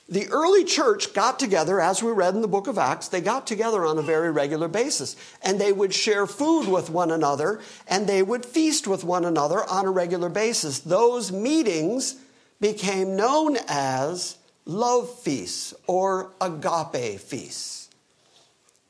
the 0.09 0.29
early 0.29 0.63
church 0.63 1.13
got 1.13 1.37
together, 1.37 1.81
as 1.81 2.01
we 2.01 2.11
read 2.11 2.33
in 2.33 2.41
the 2.41 2.47
book 2.47 2.67
of 2.67 2.77
Acts, 2.77 3.09
they 3.09 3.19
got 3.19 3.45
together 3.45 3.85
on 3.85 3.97
a 3.97 4.01
very 4.01 4.31
regular 4.31 4.69
basis. 4.69 5.17
And 5.43 5.59
they 5.59 5.73
would 5.73 5.93
share 5.93 6.25
food 6.25 6.69
with 6.69 6.89
one 6.89 7.11
another 7.11 7.59
and 7.89 8.07
they 8.07 8.23
would 8.23 8.45
feast 8.45 8.87
with 8.87 9.03
one 9.03 9.25
another 9.25 9.65
on 9.69 9.85
a 9.85 9.91
regular 9.91 10.29
basis. 10.29 10.79
Those 10.79 11.33
meetings 11.33 12.15
became 12.61 13.17
known 13.17 13.57
as 13.67 14.37
love 14.65 15.13
feasts 15.19 15.73
or 15.87 16.31
agape 16.39 17.19
feasts. 17.19 17.86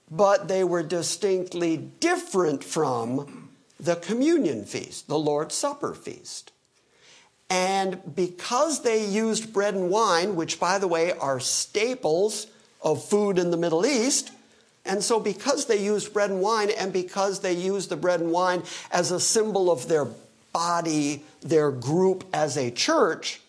But 0.09 0.47
they 0.47 0.63
were 0.63 0.83
distinctly 0.83 1.77
different 1.77 2.63
from 2.63 3.49
the 3.79 3.95
communion 3.95 4.65
feast, 4.65 5.07
the 5.07 5.19
Lord's 5.19 5.55
Supper 5.55 5.93
feast. 5.93 6.51
And 7.49 8.01
because 8.15 8.81
they 8.81 9.05
used 9.05 9.53
bread 9.53 9.73
and 9.73 9.89
wine, 9.89 10.35
which, 10.35 10.59
by 10.59 10.79
the 10.79 10.87
way, 10.87 11.13
are 11.13 11.39
staples 11.39 12.47
of 12.81 13.03
food 13.03 13.37
in 13.37 13.51
the 13.51 13.57
Middle 13.57 13.85
East, 13.85 14.31
and 14.85 15.03
so 15.03 15.19
because 15.19 15.65
they 15.65 15.83
used 15.83 16.13
bread 16.13 16.29
and 16.29 16.41
wine, 16.41 16.69
and 16.71 16.91
because 16.93 17.41
they 17.41 17.53
used 17.53 17.89
the 17.89 17.97
bread 17.97 18.21
and 18.21 18.31
wine 18.31 18.63
as 18.91 19.11
a 19.11 19.19
symbol 19.19 19.69
of 19.69 19.87
their 19.87 20.07
body, 20.53 21.23
their 21.41 21.71
group 21.71 22.23
as 22.33 22.57
a 22.57 22.71
church, 22.71 23.41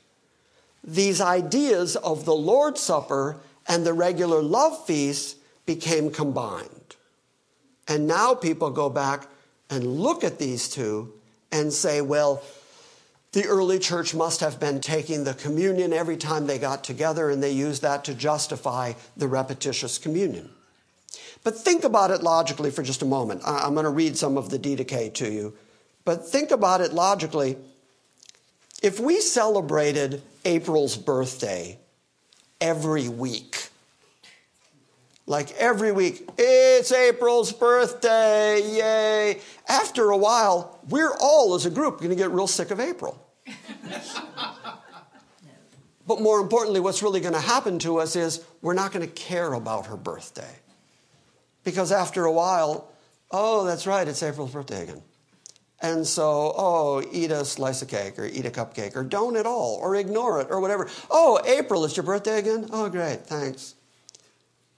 these 0.82 1.20
ideas 1.20 1.96
of 1.96 2.24
the 2.24 2.34
Lord's 2.34 2.80
Supper 2.80 3.36
and 3.66 3.86
the 3.86 3.92
regular 3.92 4.42
love 4.42 4.84
feast 4.86 5.36
became 5.68 6.10
combined. 6.10 6.96
And 7.86 8.06
now 8.06 8.34
people 8.34 8.70
go 8.70 8.88
back 8.88 9.28
and 9.68 9.86
look 9.86 10.24
at 10.24 10.38
these 10.38 10.66
two 10.66 11.12
and 11.52 11.70
say, 11.70 12.00
well, 12.00 12.42
the 13.32 13.44
early 13.44 13.78
church 13.78 14.14
must 14.14 14.40
have 14.40 14.58
been 14.58 14.80
taking 14.80 15.24
the 15.24 15.34
communion 15.34 15.92
every 15.92 16.16
time 16.16 16.46
they 16.46 16.58
got 16.58 16.84
together, 16.84 17.28
and 17.28 17.42
they 17.42 17.52
used 17.52 17.82
that 17.82 18.02
to 18.06 18.14
justify 18.14 18.94
the 19.14 19.28
repetitious 19.28 19.98
communion. 19.98 20.48
But 21.44 21.54
think 21.54 21.84
about 21.84 22.10
it 22.10 22.22
logically 22.22 22.70
for 22.70 22.82
just 22.82 23.02
a 23.02 23.04
moment. 23.04 23.42
I'm 23.44 23.74
going 23.74 23.84
to 23.84 23.90
read 23.90 24.16
some 24.16 24.38
of 24.38 24.48
the 24.48 24.58
Didache 24.58 25.12
to 25.14 25.30
you. 25.30 25.54
But 26.06 26.26
think 26.26 26.50
about 26.50 26.80
it 26.80 26.94
logically. 26.94 27.58
If 28.82 28.98
we 28.98 29.20
celebrated 29.20 30.22
April's 30.46 30.96
birthday 30.96 31.78
every 32.58 33.10
week, 33.10 33.67
like 35.28 35.52
every 35.58 35.92
week, 35.92 36.26
it's 36.38 36.90
April's 36.90 37.52
birthday, 37.52 38.62
yay. 38.64 39.40
After 39.68 40.10
a 40.10 40.16
while, 40.16 40.80
we're 40.88 41.12
all 41.20 41.54
as 41.54 41.66
a 41.66 41.70
group 41.70 41.98
going 41.98 42.08
to 42.08 42.16
get 42.16 42.30
real 42.30 42.46
sick 42.46 42.70
of 42.70 42.80
April. 42.80 43.22
but 46.06 46.22
more 46.22 46.40
importantly, 46.40 46.80
what's 46.80 47.02
really 47.02 47.20
going 47.20 47.34
to 47.34 47.40
happen 47.40 47.78
to 47.80 47.98
us 47.98 48.16
is 48.16 48.42
we're 48.62 48.72
not 48.72 48.90
going 48.90 49.06
to 49.06 49.12
care 49.12 49.52
about 49.52 49.86
her 49.86 49.98
birthday. 49.98 50.56
Because 51.62 51.92
after 51.92 52.24
a 52.24 52.32
while, 52.32 52.90
oh, 53.30 53.64
that's 53.64 53.86
right, 53.86 54.08
it's 54.08 54.22
April's 54.22 54.52
birthday 54.52 54.84
again. 54.84 55.02
And 55.82 56.06
so, 56.06 56.54
oh, 56.56 57.04
eat 57.12 57.30
a 57.30 57.44
slice 57.44 57.82
of 57.82 57.88
cake 57.88 58.18
or 58.18 58.24
eat 58.24 58.46
a 58.46 58.50
cupcake 58.50 58.96
or 58.96 59.04
don't 59.04 59.36
at 59.36 59.44
all 59.44 59.78
or 59.82 59.94
ignore 59.94 60.40
it 60.40 60.46
or 60.48 60.58
whatever. 60.58 60.88
Oh, 61.10 61.38
April, 61.44 61.84
it's 61.84 61.98
your 61.98 62.04
birthday 62.04 62.38
again? 62.38 62.70
Oh, 62.72 62.88
great, 62.88 63.26
thanks 63.26 63.74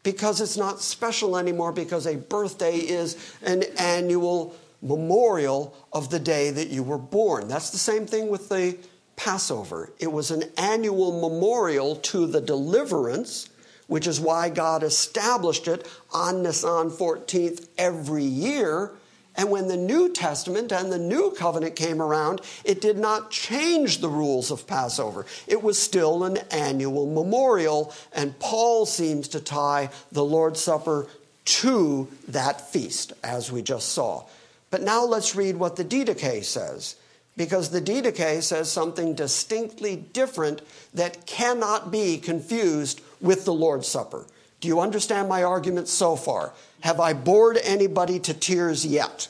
because 0.02 0.40
it's 0.40 0.56
not 0.56 0.80
special 0.80 1.36
anymore 1.36 1.72
because 1.72 2.06
a 2.06 2.16
birthday 2.16 2.76
is 2.76 3.16
an 3.42 3.64
annual 3.78 4.56
memorial 4.82 5.74
of 5.92 6.10
the 6.10 6.18
day 6.18 6.50
that 6.50 6.68
you 6.68 6.82
were 6.82 6.98
born. 6.98 7.48
That's 7.48 7.70
the 7.70 7.78
same 7.78 8.06
thing 8.06 8.28
with 8.28 8.48
the 8.48 8.78
Passover. 9.16 9.92
It 9.98 10.10
was 10.10 10.30
an 10.30 10.44
annual 10.56 11.20
memorial 11.20 11.96
to 11.96 12.26
the 12.26 12.40
deliverance, 12.40 13.50
which 13.86 14.06
is 14.06 14.18
why 14.18 14.48
God 14.48 14.82
established 14.82 15.68
it 15.68 15.86
on 16.12 16.42
Nisan 16.42 16.90
14th 16.90 17.68
every 17.76 18.24
year 18.24 18.92
and 19.40 19.50
when 19.50 19.68
the 19.68 19.76
New 19.78 20.12
Testament 20.12 20.70
and 20.70 20.92
the 20.92 20.98
New 20.98 21.30
Covenant 21.30 21.74
came 21.74 22.02
around, 22.02 22.42
it 22.62 22.82
did 22.82 22.98
not 22.98 23.30
change 23.30 24.02
the 24.02 24.08
rules 24.10 24.50
of 24.50 24.66
Passover. 24.66 25.24
It 25.46 25.62
was 25.62 25.78
still 25.78 26.24
an 26.24 26.36
annual 26.50 27.06
memorial, 27.06 27.94
and 28.12 28.38
Paul 28.38 28.84
seems 28.84 29.28
to 29.28 29.40
tie 29.40 29.88
the 30.12 30.22
Lord's 30.22 30.60
Supper 30.60 31.06
to 31.46 32.06
that 32.28 32.70
feast, 32.70 33.14
as 33.24 33.50
we 33.50 33.62
just 33.62 33.88
saw. 33.94 34.26
But 34.70 34.82
now 34.82 35.06
let's 35.06 35.34
read 35.34 35.56
what 35.56 35.76
the 35.76 35.86
Didache 35.86 36.44
says, 36.44 36.96
because 37.34 37.70
the 37.70 37.80
Didache 37.80 38.42
says 38.42 38.70
something 38.70 39.14
distinctly 39.14 39.96
different 39.96 40.60
that 40.92 41.24
cannot 41.24 41.90
be 41.90 42.18
confused 42.18 43.00
with 43.22 43.46
the 43.46 43.54
Lord's 43.54 43.88
Supper. 43.88 44.26
Do 44.60 44.68
you 44.68 44.80
understand 44.80 45.30
my 45.30 45.42
argument 45.42 45.88
so 45.88 46.14
far? 46.14 46.52
Have 46.80 47.00
I 47.00 47.12
bored 47.12 47.58
anybody 47.62 48.18
to 48.20 48.34
tears 48.34 48.84
yet? 48.86 49.28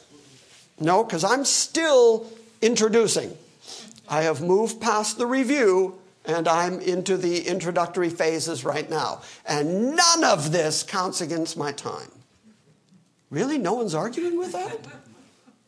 No, 0.78 1.04
because 1.04 1.24
I'm 1.24 1.44
still 1.44 2.26
introducing. 2.62 3.36
I 4.08 4.22
have 4.22 4.40
moved 4.40 4.80
past 4.80 5.18
the 5.18 5.26
review 5.26 5.98
and 6.24 6.48
I'm 6.48 6.80
into 6.80 7.16
the 7.16 7.46
introductory 7.46 8.10
phases 8.10 8.64
right 8.64 8.88
now. 8.88 9.22
And 9.46 9.96
none 9.96 10.24
of 10.24 10.52
this 10.52 10.82
counts 10.82 11.20
against 11.20 11.56
my 11.56 11.72
time. 11.72 12.10
Really? 13.30 13.58
No 13.58 13.74
one's 13.74 13.94
arguing 13.94 14.38
with 14.38 14.52
that? 14.52 14.78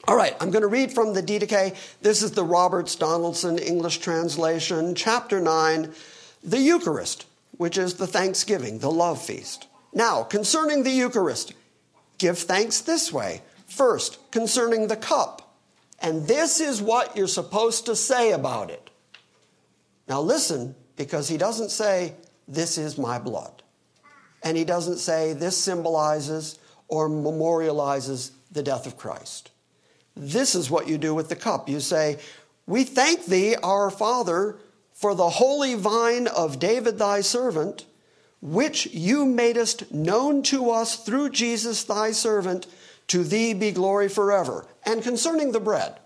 All 0.09 0.17
right, 0.17 0.37
I'm 0.41 0.51
going 0.51 0.63
to 0.63 0.69
read 0.69 0.93
from 0.93 1.15
the 1.15 1.23
Didache. 1.23 1.77
This 2.01 2.23
is 2.23 2.33
the 2.33 2.43
Roberts 2.43 2.97
Donaldson 2.97 3.59
English 3.59 3.99
translation, 3.99 4.97
chapter 4.97 5.41
9, 5.41 5.93
the 6.43 6.59
Eucharist, 6.59 7.27
which 7.57 7.79
is 7.79 7.95
the 7.95 8.09
thanksgiving, 8.09 8.81
the 8.81 8.91
love 8.91 9.23
feast. 9.23 9.69
Now, 9.95 10.25
concerning 10.25 10.83
the 10.83 10.91
Eucharist, 10.91 11.55
give 12.23 12.39
thanks 12.39 12.81
this 12.81 13.13
way. 13.13 13.43
First, 13.67 14.31
concerning 14.31 14.87
the 14.87 14.97
cup. 14.97 15.57
And 15.99 16.27
this 16.27 16.61
is 16.61 16.81
what 16.81 17.17
you're 17.17 17.27
supposed 17.27 17.87
to 17.87 17.97
say 17.97 18.33
about 18.33 18.71
it. 18.71 18.91
Now, 20.09 20.21
listen, 20.21 20.75
because 20.97 21.29
he 21.29 21.37
doesn't 21.37 21.71
say, 21.71 22.15
This 22.47 22.79
is 22.79 22.97
my 22.97 23.19
blood. 23.19 23.63
And 24.43 24.57
he 24.57 24.65
doesn't 24.65 24.99
say, 24.99 25.33
This 25.33 25.57
symbolizes 25.57 26.59
or 26.89 27.09
memorializes 27.09 28.31
the 28.51 28.63
death 28.63 28.87
of 28.87 28.97
Christ. 28.97 29.51
This 30.17 30.55
is 30.55 30.71
what 30.71 30.89
you 30.89 30.99
do 30.99 31.15
with 31.15 31.29
the 31.29 31.37
cup. 31.37 31.69
You 31.69 31.81
say, 31.81 32.19
We 32.67 32.85
thank 32.85 33.27
thee, 33.27 33.57
our 33.63 33.91
Father, 33.91 34.59
for 34.93 35.15
the 35.15 35.31
holy 35.31 35.75
vine 35.75 36.29
of 36.29 36.59
David 36.59 36.99
thy 36.99 37.21
servant, 37.21 37.87
which 38.43 38.87
you 38.87 39.25
madest 39.25 39.93
known 39.93 40.43
to 40.43 40.71
us 40.71 40.97
through 40.97 41.31
Jesus 41.31 41.85
thy 41.85 42.13
servant. 42.13 42.67
To 43.09 43.25
thee 43.25 43.53
be 43.53 43.73
glory 43.73 44.09
forever. 44.09 44.67
And 44.85 45.03
concerning 45.03 45.53
the 45.53 45.61
bread, 45.61 45.99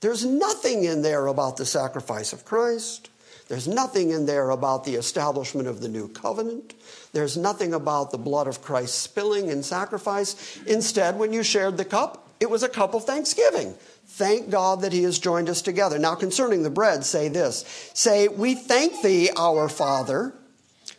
there's 0.00 0.24
nothing 0.24 0.84
in 0.84 1.02
there 1.02 1.26
about 1.26 1.56
the 1.56 1.66
sacrifice 1.66 2.32
of 2.32 2.44
Christ. 2.44 3.10
There's 3.48 3.66
nothing 3.66 4.10
in 4.10 4.26
there 4.26 4.50
about 4.50 4.84
the 4.84 4.94
establishment 4.94 5.68
of 5.68 5.80
the 5.80 5.88
new 5.88 6.08
covenant. 6.08 6.74
There's 7.12 7.36
nothing 7.36 7.74
about 7.74 8.10
the 8.10 8.18
blood 8.18 8.46
of 8.46 8.62
Christ 8.62 9.00
spilling 9.00 9.48
in 9.48 9.62
sacrifice. 9.62 10.60
Instead, 10.66 11.18
when 11.18 11.32
you 11.32 11.42
shared 11.42 11.76
the 11.76 11.84
cup, 11.84 12.28
it 12.38 12.48
was 12.48 12.62
a 12.62 12.68
cup 12.68 12.94
of 12.94 13.04
thanksgiving. 13.04 13.74
Thank 14.12 14.50
God 14.50 14.82
that 14.82 14.92
He 14.92 15.02
has 15.04 15.18
joined 15.18 15.48
us 15.48 15.62
together. 15.62 15.98
Now, 15.98 16.14
concerning 16.14 16.62
the 16.62 16.70
bread, 16.70 17.04
say 17.04 17.28
this 17.28 17.64
Say, 17.94 18.28
We 18.28 18.54
thank 18.54 19.02
Thee, 19.02 19.30
our 19.36 19.68
Father, 19.68 20.34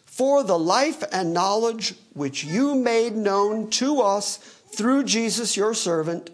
for 0.05 0.43
the 0.43 0.57
life 0.57 1.03
and 1.11 1.33
knowledge 1.33 1.95
which 2.13 2.43
you 2.43 2.75
made 2.75 3.15
known 3.15 3.69
to 3.71 4.01
us 4.01 4.37
through 4.75 5.03
Jesus, 5.03 5.57
your 5.57 5.73
servant. 5.73 6.29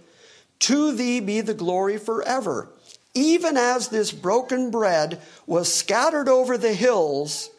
To 0.60 0.92
Thee 0.92 1.20
be 1.20 1.42
the 1.42 1.54
glory 1.54 1.98
forever 1.98 2.70
even 3.18 3.58
as 3.58 3.88
this 3.88 4.12
broken 4.12 4.70
bread 4.70 5.20
was 5.48 5.74
scattered 5.74 6.30
over 6.30 6.56
the 6.56 6.74
hills 6.74 7.50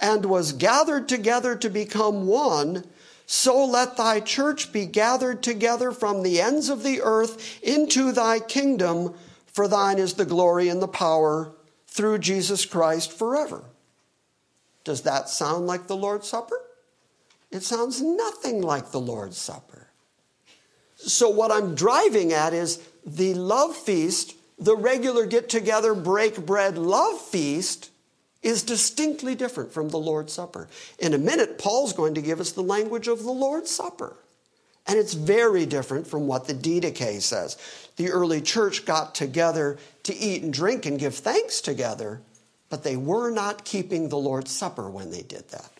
and 0.00 0.24
was 0.24 0.52
gathered 0.52 1.08
together 1.08 1.54
to 1.54 1.70
become 1.70 2.26
one, 2.26 2.84
so 3.26 3.64
let 3.64 3.96
thy 3.96 4.20
church 4.20 4.72
be 4.72 4.86
gathered 4.86 5.42
together 5.42 5.92
from 5.92 6.22
the 6.22 6.40
ends 6.40 6.68
of 6.68 6.82
the 6.82 7.00
earth 7.02 7.58
into 7.62 8.12
thy 8.12 8.38
kingdom, 8.38 9.14
for 9.46 9.66
thine 9.66 9.98
is 9.98 10.14
the 10.14 10.26
glory 10.26 10.68
and 10.68 10.82
the 10.82 10.88
power 10.88 11.52
through 11.86 12.18
Jesus 12.18 12.66
Christ 12.66 13.12
forever. 13.12 13.64
Does 14.82 15.02
that 15.02 15.28
sound 15.28 15.66
like 15.66 15.86
the 15.86 15.96
Lord's 15.96 16.28
Supper? 16.28 16.60
It 17.50 17.62
sounds 17.62 18.02
nothing 18.02 18.60
like 18.60 18.90
the 18.90 19.00
Lord's 19.00 19.38
Supper. 19.38 19.88
So, 20.96 21.28
what 21.30 21.50
I'm 21.50 21.74
driving 21.74 22.32
at 22.32 22.52
is 22.52 22.82
the 23.06 23.34
love 23.34 23.76
feast 23.76 24.34
the 24.58 24.76
regular 24.76 25.26
get 25.26 25.48
together, 25.48 25.94
break 25.94 26.44
bread, 26.46 26.78
love 26.78 27.20
feast 27.20 27.90
is 28.44 28.62
distinctly 28.62 29.34
different 29.34 29.72
from 29.72 29.88
the 29.88 29.98
Lord's 29.98 30.32
Supper. 30.32 30.68
In 30.98 31.14
a 31.14 31.18
minute, 31.18 31.58
Paul's 31.58 31.92
going 31.92 32.14
to 32.14 32.22
give 32.22 32.40
us 32.40 32.52
the 32.52 32.62
language 32.62 33.08
of 33.08 33.22
the 33.22 33.32
Lord's 33.32 33.70
Supper. 33.70 34.16
And 34.86 34.98
it's 34.98 35.14
very 35.14 35.64
different 35.64 36.06
from 36.06 36.26
what 36.26 36.46
the 36.46 36.54
Didache 36.54 37.22
says. 37.22 37.56
The 37.96 38.10
early 38.10 38.42
church 38.42 38.84
got 38.84 39.14
together 39.14 39.78
to 40.02 40.14
eat 40.14 40.42
and 40.42 40.52
drink 40.52 40.84
and 40.84 40.98
give 40.98 41.14
thanks 41.14 41.62
together, 41.62 42.20
but 42.68 42.84
they 42.84 42.96
were 42.96 43.30
not 43.30 43.64
keeping 43.64 44.08
the 44.08 44.18
Lord's 44.18 44.50
Supper 44.50 44.90
when 44.90 45.10
they 45.10 45.22
did 45.22 45.48
that. 45.48 45.70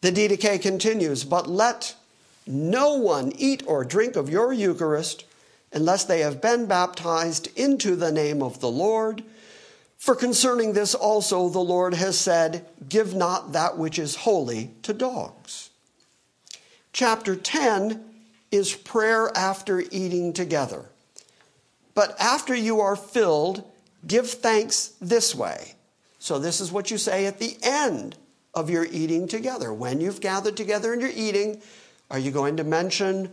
The 0.00 0.12
Didache 0.12 0.62
continues, 0.62 1.24
but 1.24 1.48
let 1.48 1.96
no 2.46 2.94
one 2.94 3.32
eat 3.36 3.64
or 3.66 3.84
drink 3.84 4.14
of 4.14 4.30
your 4.30 4.52
Eucharist 4.52 5.24
unless 5.72 6.04
they 6.04 6.20
have 6.20 6.40
been 6.40 6.66
baptized 6.66 7.48
into 7.56 7.96
the 7.96 8.12
name 8.12 8.42
of 8.42 8.60
the 8.60 8.70
Lord. 8.70 9.24
For 9.98 10.14
concerning 10.14 10.72
this 10.72 10.94
also 10.94 11.48
the 11.48 11.58
Lord 11.58 11.92
has 11.94 12.16
said, 12.16 12.66
Give 12.88 13.14
not 13.14 13.52
that 13.52 13.76
which 13.76 13.98
is 13.98 14.14
holy 14.14 14.70
to 14.82 14.94
dogs. 14.94 15.70
Chapter 16.92 17.36
10 17.36 18.02
is 18.50 18.74
prayer 18.74 19.30
after 19.36 19.80
eating 19.90 20.32
together. 20.32 20.86
But 21.94 22.18
after 22.20 22.54
you 22.54 22.80
are 22.80 22.96
filled, 22.96 23.64
give 24.06 24.30
thanks 24.30 24.92
this 25.00 25.34
way. 25.34 25.74
So, 26.20 26.38
this 26.38 26.60
is 26.60 26.72
what 26.72 26.90
you 26.90 26.98
say 26.98 27.26
at 27.26 27.38
the 27.38 27.56
end 27.62 28.16
of 28.54 28.70
your 28.70 28.84
eating 28.84 29.28
together. 29.28 29.72
When 29.72 30.00
you've 30.00 30.20
gathered 30.20 30.56
together 30.56 30.92
and 30.92 31.02
you're 31.02 31.10
eating, 31.14 31.60
are 32.10 32.18
you 32.18 32.30
going 32.30 32.56
to 32.56 32.64
mention 32.64 33.30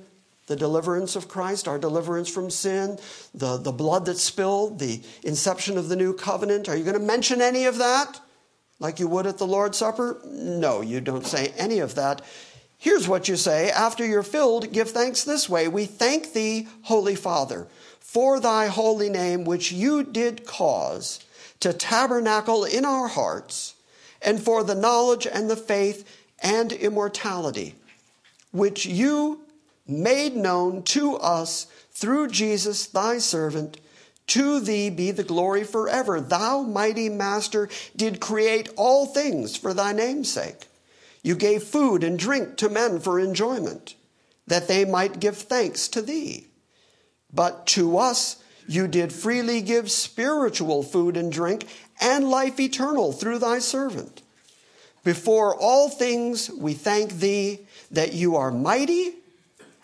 the 0.47 0.55
deliverance 0.55 1.15
of 1.15 1.27
Christ, 1.27 1.67
our 1.67 1.79
deliverance 1.79 2.29
from 2.29 2.49
sin, 2.49 2.99
the, 3.33 3.57
the 3.57 3.71
blood 3.71 4.05
that 4.05 4.17
spilled, 4.17 4.79
the 4.79 5.01
inception 5.23 5.77
of 5.77 5.89
the 5.89 5.95
new 5.95 6.13
covenant. 6.13 6.69
Are 6.69 6.75
you 6.75 6.83
going 6.83 6.99
to 6.99 7.05
mention 7.05 7.41
any 7.41 7.65
of 7.65 7.77
that 7.77 8.19
like 8.79 8.99
you 8.99 9.07
would 9.07 9.25
at 9.25 9.37
the 9.37 9.47
Lord's 9.47 9.77
Supper? 9.77 10.19
No, 10.25 10.81
you 10.81 11.01
don't 11.01 11.25
say 11.25 11.53
any 11.57 11.79
of 11.79 11.95
that. 11.95 12.21
Here's 12.77 13.07
what 13.07 13.27
you 13.27 13.35
say 13.35 13.71
After 13.71 14.05
you're 14.05 14.23
filled, 14.23 14.71
give 14.71 14.91
thanks 14.91 15.23
this 15.23 15.49
way 15.49 15.67
We 15.67 15.85
thank 15.85 16.33
thee, 16.33 16.67
Holy 16.83 17.15
Father, 17.15 17.67
for 17.99 18.39
thy 18.39 18.67
holy 18.67 19.09
name, 19.09 19.45
which 19.45 19.71
you 19.71 20.03
did 20.03 20.45
cause 20.45 21.25
to 21.61 21.73
tabernacle 21.73 22.63
in 22.65 22.85
our 22.85 23.07
hearts, 23.07 23.73
and 24.21 24.39
for 24.39 24.63
the 24.63 24.75
knowledge 24.75 25.25
and 25.25 25.49
the 25.49 25.55
faith 25.55 26.07
and 26.43 26.71
immortality, 26.71 27.73
which 28.51 28.85
you 28.85 29.44
made 29.87 30.35
known 30.35 30.83
to 30.83 31.15
us 31.17 31.67
through 31.91 32.29
Jesus, 32.29 32.85
thy 32.85 33.17
servant. 33.17 33.79
To 34.27 34.59
thee 34.59 34.89
be 34.89 35.11
the 35.11 35.23
glory 35.23 35.63
forever. 35.63 36.19
Thou, 36.19 36.63
mighty 36.63 37.09
Master, 37.09 37.69
did 37.95 38.19
create 38.19 38.69
all 38.75 39.05
things 39.05 39.55
for 39.55 39.73
thy 39.73 39.93
name's 39.93 40.31
sake. 40.31 40.67
You 41.21 41.35
gave 41.35 41.63
food 41.63 42.03
and 42.03 42.17
drink 42.17 42.57
to 42.57 42.69
men 42.69 42.99
for 42.99 43.19
enjoyment, 43.19 43.95
that 44.47 44.67
they 44.67 44.85
might 44.85 45.19
give 45.19 45.37
thanks 45.37 45.87
to 45.89 46.01
thee. 46.01 46.47
But 47.33 47.67
to 47.67 47.97
us 47.97 48.37
you 48.67 48.87
did 48.87 49.13
freely 49.13 49.61
give 49.61 49.91
spiritual 49.91 50.81
food 50.83 51.17
and 51.17 51.31
drink 51.31 51.67
and 52.01 52.29
life 52.29 52.59
eternal 52.59 53.11
through 53.11 53.39
thy 53.39 53.59
servant. 53.59 54.21
Before 55.03 55.55
all 55.55 55.89
things 55.89 56.49
we 56.49 56.73
thank 56.73 57.13
thee 57.13 57.59
that 57.91 58.13
you 58.13 58.35
are 58.35 58.51
mighty 58.51 59.13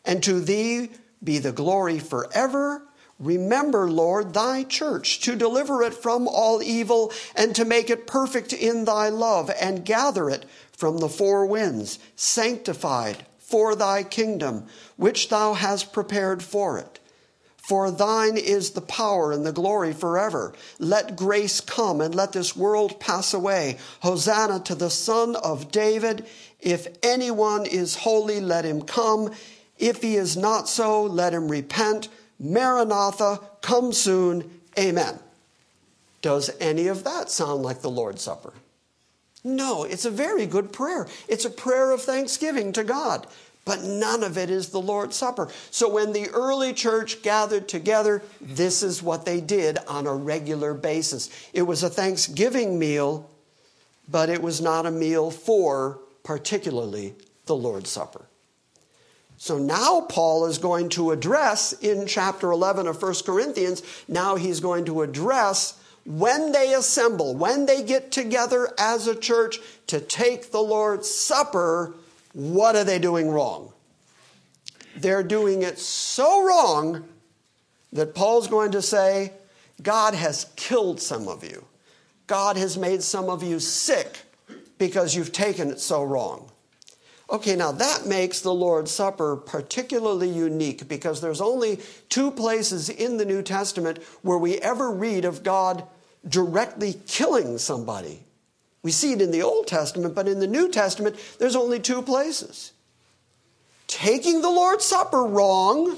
and 0.05 0.23
to 0.23 0.39
thee 0.39 0.89
be 1.23 1.37
the 1.37 1.51
glory 1.51 1.99
forever. 1.99 2.83
Remember, 3.19 3.89
Lord, 3.89 4.33
thy 4.33 4.63
church 4.63 5.19
to 5.21 5.35
deliver 5.35 5.83
it 5.83 5.93
from 5.93 6.27
all 6.27 6.63
evil 6.63 7.11
and 7.35 7.55
to 7.55 7.65
make 7.65 7.89
it 7.89 8.07
perfect 8.07 8.51
in 8.51 8.85
thy 8.85 9.09
love 9.09 9.51
and 9.61 9.85
gather 9.85 10.29
it 10.29 10.45
from 10.71 10.97
the 10.97 11.09
four 11.09 11.45
winds, 11.45 11.99
sanctified 12.15 13.25
for 13.37 13.75
thy 13.75 14.01
kingdom, 14.01 14.65
which 14.95 15.29
thou 15.29 15.53
hast 15.53 15.93
prepared 15.93 16.41
for 16.41 16.79
it. 16.79 16.99
For 17.57 17.91
thine 17.91 18.37
is 18.37 18.71
the 18.71 18.81
power 18.81 19.31
and 19.31 19.45
the 19.45 19.51
glory 19.51 19.93
forever. 19.93 20.53
Let 20.79 21.15
grace 21.15 21.61
come 21.61 22.01
and 22.01 22.15
let 22.15 22.33
this 22.33 22.55
world 22.55 22.99
pass 22.99 23.35
away. 23.35 23.77
Hosanna 24.01 24.61
to 24.61 24.73
the 24.73 24.89
Son 24.89 25.35
of 25.35 25.71
David. 25.71 26.25
If 26.59 26.87
anyone 27.03 27.67
is 27.67 27.97
holy, 27.97 28.41
let 28.41 28.65
him 28.65 28.81
come. 28.81 29.31
If 29.82 30.03
he 30.03 30.15
is 30.15 30.38
not 30.38 30.69
so, 30.69 31.03
let 31.03 31.34
him 31.34 31.49
repent. 31.49 32.07
Maranatha, 32.39 33.39
come 33.61 33.91
soon. 33.91 34.61
Amen. 34.77 35.19
Does 36.21 36.51
any 36.59 36.88
of 36.88 37.03
that 37.03 37.32
sound 37.32 37.63
like 37.63 37.82
the 37.82 37.89
Lord's 37.89 38.21
Supper? 38.21 38.53
No, 39.43 39.84
it's 39.84 40.05
a 40.05 40.11
very 40.11 40.45
good 40.45 40.71
prayer. 40.71 41.07
It's 41.27 41.45
a 41.45 41.49
prayer 41.49 41.91
of 41.91 42.01
thanksgiving 42.03 42.73
to 42.73 42.84
God, 42.84 43.25
but 43.65 43.82
none 43.82 44.23
of 44.23 44.38
it 44.38 44.51
is 44.51 44.69
the 44.69 44.79
Lord's 44.79 45.15
Supper. 45.15 45.49
So 45.71 45.89
when 45.89 46.13
the 46.13 46.29
early 46.29 46.73
church 46.73 47.23
gathered 47.23 47.67
together, 47.67 48.21
this 48.39 48.84
is 48.84 49.01
what 49.01 49.25
they 49.25 49.41
did 49.41 49.79
on 49.88 50.05
a 50.05 50.13
regular 50.13 50.75
basis. 50.75 51.32
It 51.53 51.63
was 51.63 51.82
a 51.82 51.89
Thanksgiving 51.89 52.77
meal, 52.77 53.27
but 54.07 54.29
it 54.29 54.43
was 54.43 54.61
not 54.61 54.86
a 54.86 54.91
meal 54.91 55.32
for 55.32 55.97
particularly 56.23 57.15
the 57.47 57.55
Lord's 57.55 57.89
Supper. 57.89 58.21
So 59.41 59.57
now 59.57 60.01
Paul 60.01 60.45
is 60.45 60.59
going 60.59 60.89
to 60.89 61.09
address 61.09 61.73
in 61.73 62.05
chapter 62.05 62.51
11 62.51 62.85
of 62.85 63.01
1 63.01 63.15
Corinthians, 63.25 63.81
now 64.07 64.35
he's 64.35 64.59
going 64.59 64.85
to 64.85 65.01
address 65.01 65.81
when 66.05 66.51
they 66.51 66.75
assemble, 66.75 67.33
when 67.33 67.65
they 67.65 67.81
get 67.81 68.11
together 68.11 68.71
as 68.77 69.07
a 69.07 69.15
church 69.15 69.57
to 69.87 69.99
take 69.99 70.51
the 70.51 70.61
Lord's 70.61 71.09
Supper, 71.09 71.95
what 72.33 72.75
are 72.75 72.83
they 72.83 72.99
doing 72.99 73.31
wrong? 73.31 73.73
They're 74.95 75.23
doing 75.23 75.63
it 75.63 75.79
so 75.79 76.45
wrong 76.45 77.09
that 77.93 78.13
Paul's 78.13 78.47
going 78.47 78.73
to 78.73 78.81
say, 78.83 79.33
God 79.81 80.13
has 80.13 80.51
killed 80.55 81.01
some 81.01 81.27
of 81.27 81.43
you. 81.43 81.65
God 82.27 82.57
has 82.57 82.77
made 82.77 83.01
some 83.01 83.27
of 83.27 83.41
you 83.41 83.59
sick 83.59 84.19
because 84.77 85.15
you've 85.15 85.31
taken 85.31 85.71
it 85.71 85.79
so 85.79 86.03
wrong. 86.03 86.50
Okay, 87.32 87.55
now 87.55 87.71
that 87.71 88.05
makes 88.05 88.41
the 88.41 88.53
Lord's 88.53 88.91
Supper 88.91 89.38
particularly 89.38 90.27
unique 90.27 90.89
because 90.89 91.21
there's 91.21 91.39
only 91.39 91.79
two 92.09 92.29
places 92.29 92.89
in 92.89 93.15
the 93.15 93.23
New 93.23 93.41
Testament 93.41 94.03
where 94.21 94.38
we 94.38 94.57
ever 94.57 94.91
read 94.91 95.23
of 95.23 95.41
God 95.41 95.86
directly 96.27 96.99
killing 97.07 97.57
somebody. 97.57 98.25
We 98.84 98.91
see 98.91 99.13
it 99.13 99.21
in 99.21 99.32
the 99.32 99.43
Old 99.43 99.67
Testament, 99.67 100.13
but 100.13 100.27
in 100.27 100.39
the 100.39 100.47
New 100.47 100.69
Testament, 100.69 101.15
there's 101.39 101.55
only 101.55 101.79
two 101.79 102.01
places. 102.01 102.73
Taking 103.88 104.41
the 104.41 104.49
Lord's 104.49 104.84
Supper 104.84 105.23
wrong, 105.23 105.95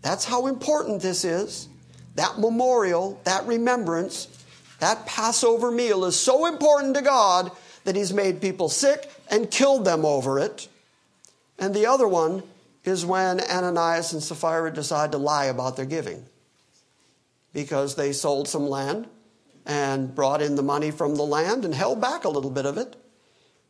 that's 0.00 0.26
how 0.26 0.46
important 0.46 1.02
this 1.02 1.24
is. 1.24 1.68
That 2.14 2.38
memorial, 2.38 3.20
that 3.24 3.46
remembrance, 3.46 4.28
that 4.78 5.06
Passover 5.06 5.72
meal 5.72 6.04
is 6.04 6.16
so 6.16 6.46
important 6.46 6.94
to 6.94 7.02
God 7.02 7.50
that 7.84 7.96
He's 7.96 8.12
made 8.12 8.40
people 8.40 8.68
sick 8.68 9.10
and 9.30 9.50
killed 9.50 9.84
them 9.84 10.04
over 10.04 10.38
it. 10.38 10.68
And 11.58 11.74
the 11.74 11.86
other 11.86 12.06
one 12.06 12.42
is 12.84 13.04
when 13.04 13.40
Ananias 13.40 14.12
and 14.12 14.22
Sapphira 14.22 14.72
decide 14.72 15.12
to 15.12 15.18
lie 15.18 15.46
about 15.46 15.76
their 15.76 15.86
giving 15.86 16.24
because 17.52 17.96
they 17.96 18.12
sold 18.12 18.48
some 18.48 18.68
land 18.68 19.06
and 19.66 20.14
brought 20.14 20.40
in 20.40 20.54
the 20.54 20.62
money 20.62 20.90
from 20.90 21.16
the 21.16 21.22
land 21.22 21.64
and 21.64 21.74
held 21.74 22.00
back 22.00 22.24
a 22.24 22.28
little 22.28 22.50
bit 22.50 22.66
of 22.66 22.78
it 22.78 22.96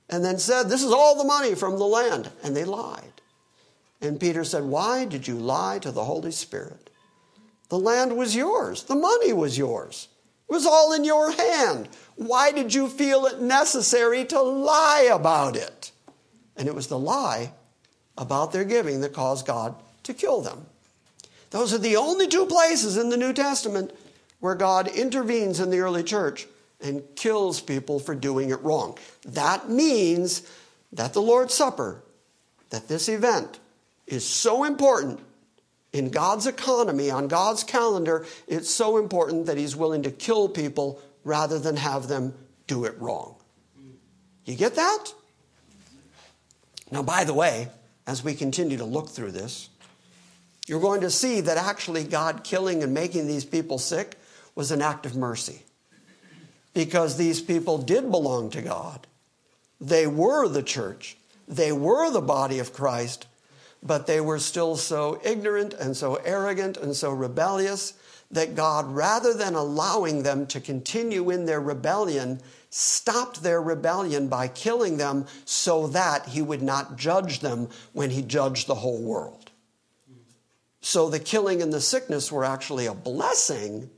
and 0.08 0.24
then 0.24 0.38
said, 0.38 0.68
This 0.68 0.82
is 0.82 0.92
all 0.92 1.16
the 1.16 1.24
money 1.24 1.54
from 1.54 1.78
the 1.78 1.86
land. 1.86 2.30
And 2.42 2.56
they 2.56 2.64
lied. 2.64 3.20
And 4.00 4.20
Peter 4.20 4.44
said, 4.44 4.64
Why 4.64 5.04
did 5.04 5.26
you 5.26 5.34
lie 5.36 5.78
to 5.80 5.90
the 5.90 6.04
Holy 6.04 6.30
Spirit? 6.30 6.90
The 7.68 7.78
land 7.78 8.16
was 8.16 8.34
yours, 8.34 8.84
the 8.84 8.94
money 8.94 9.32
was 9.32 9.58
yours, 9.58 10.08
it 10.48 10.52
was 10.52 10.66
all 10.66 10.92
in 10.94 11.04
your 11.04 11.30
hand. 11.32 11.88
Why 12.18 12.50
did 12.50 12.74
you 12.74 12.88
feel 12.88 13.26
it 13.26 13.40
necessary 13.40 14.24
to 14.24 14.42
lie 14.42 15.08
about 15.12 15.54
it? 15.54 15.92
And 16.56 16.66
it 16.66 16.74
was 16.74 16.88
the 16.88 16.98
lie 16.98 17.52
about 18.16 18.52
their 18.52 18.64
giving 18.64 19.02
that 19.02 19.12
caused 19.12 19.46
God 19.46 19.76
to 20.02 20.12
kill 20.12 20.40
them. 20.40 20.66
Those 21.50 21.72
are 21.72 21.78
the 21.78 21.94
only 21.94 22.26
two 22.26 22.46
places 22.46 22.96
in 22.96 23.08
the 23.08 23.16
New 23.16 23.32
Testament 23.32 23.96
where 24.40 24.56
God 24.56 24.88
intervenes 24.88 25.60
in 25.60 25.70
the 25.70 25.78
early 25.78 26.02
church 26.02 26.48
and 26.80 27.04
kills 27.14 27.60
people 27.60 28.00
for 28.00 28.16
doing 28.16 28.50
it 28.50 28.60
wrong. 28.64 28.98
That 29.24 29.70
means 29.70 30.42
that 30.92 31.12
the 31.12 31.22
Lord's 31.22 31.54
Supper, 31.54 32.02
that 32.70 32.88
this 32.88 33.08
event 33.08 33.60
is 34.08 34.26
so 34.26 34.64
important 34.64 35.20
in 35.92 36.10
God's 36.10 36.48
economy, 36.48 37.12
on 37.12 37.28
God's 37.28 37.62
calendar, 37.62 38.26
it's 38.48 38.68
so 38.68 38.98
important 38.98 39.46
that 39.46 39.56
He's 39.56 39.76
willing 39.76 40.02
to 40.02 40.10
kill 40.10 40.48
people 40.48 41.00
rather 41.28 41.58
than 41.58 41.76
have 41.76 42.08
them 42.08 42.34
do 42.66 42.84
it 42.84 42.98
wrong. 42.98 43.36
You 44.46 44.56
get 44.56 44.74
that? 44.76 45.12
Now, 46.90 47.02
by 47.02 47.24
the 47.24 47.34
way, 47.34 47.68
as 48.06 48.24
we 48.24 48.34
continue 48.34 48.78
to 48.78 48.84
look 48.84 49.10
through 49.10 49.32
this, 49.32 49.68
you're 50.66 50.80
going 50.80 51.02
to 51.02 51.10
see 51.10 51.42
that 51.42 51.58
actually 51.58 52.04
God 52.04 52.44
killing 52.44 52.82
and 52.82 52.94
making 52.94 53.26
these 53.26 53.44
people 53.44 53.78
sick 53.78 54.16
was 54.54 54.70
an 54.70 54.80
act 54.80 55.04
of 55.04 55.14
mercy. 55.14 55.62
Because 56.72 57.16
these 57.16 57.42
people 57.42 57.76
did 57.76 58.10
belong 58.10 58.48
to 58.50 58.62
God. 58.62 59.06
They 59.80 60.06
were 60.06 60.48
the 60.48 60.62
church, 60.62 61.18
they 61.46 61.72
were 61.72 62.10
the 62.10 62.20
body 62.22 62.58
of 62.58 62.72
Christ, 62.72 63.26
but 63.82 64.06
they 64.06 64.20
were 64.20 64.38
still 64.38 64.76
so 64.76 65.20
ignorant 65.24 65.74
and 65.74 65.96
so 65.96 66.16
arrogant 66.16 66.76
and 66.78 66.96
so 66.96 67.12
rebellious 67.12 67.92
that 68.30 68.54
God, 68.54 68.86
rather 68.94 69.32
than 69.32 69.54
allowing 69.54 70.22
them 70.22 70.46
to 70.48 70.60
continue 70.60 71.30
in 71.30 71.46
their 71.46 71.60
rebellion, 71.60 72.40
stopped 72.70 73.42
their 73.42 73.62
rebellion 73.62 74.28
by 74.28 74.48
killing 74.48 74.98
them 74.98 75.26
so 75.44 75.86
that 75.88 76.26
he 76.26 76.42
would 76.42 76.62
not 76.62 76.96
judge 76.96 77.40
them 77.40 77.68
when 77.92 78.10
he 78.10 78.22
judged 78.22 78.66
the 78.66 78.74
whole 78.74 79.00
world. 79.00 79.50
So 80.80 81.08
the 81.08 81.18
killing 81.18 81.62
and 81.62 81.72
the 81.72 81.80
sickness 81.80 82.30
were 82.30 82.44
actually 82.44 82.86
a 82.86 82.94
blessing 82.94 83.90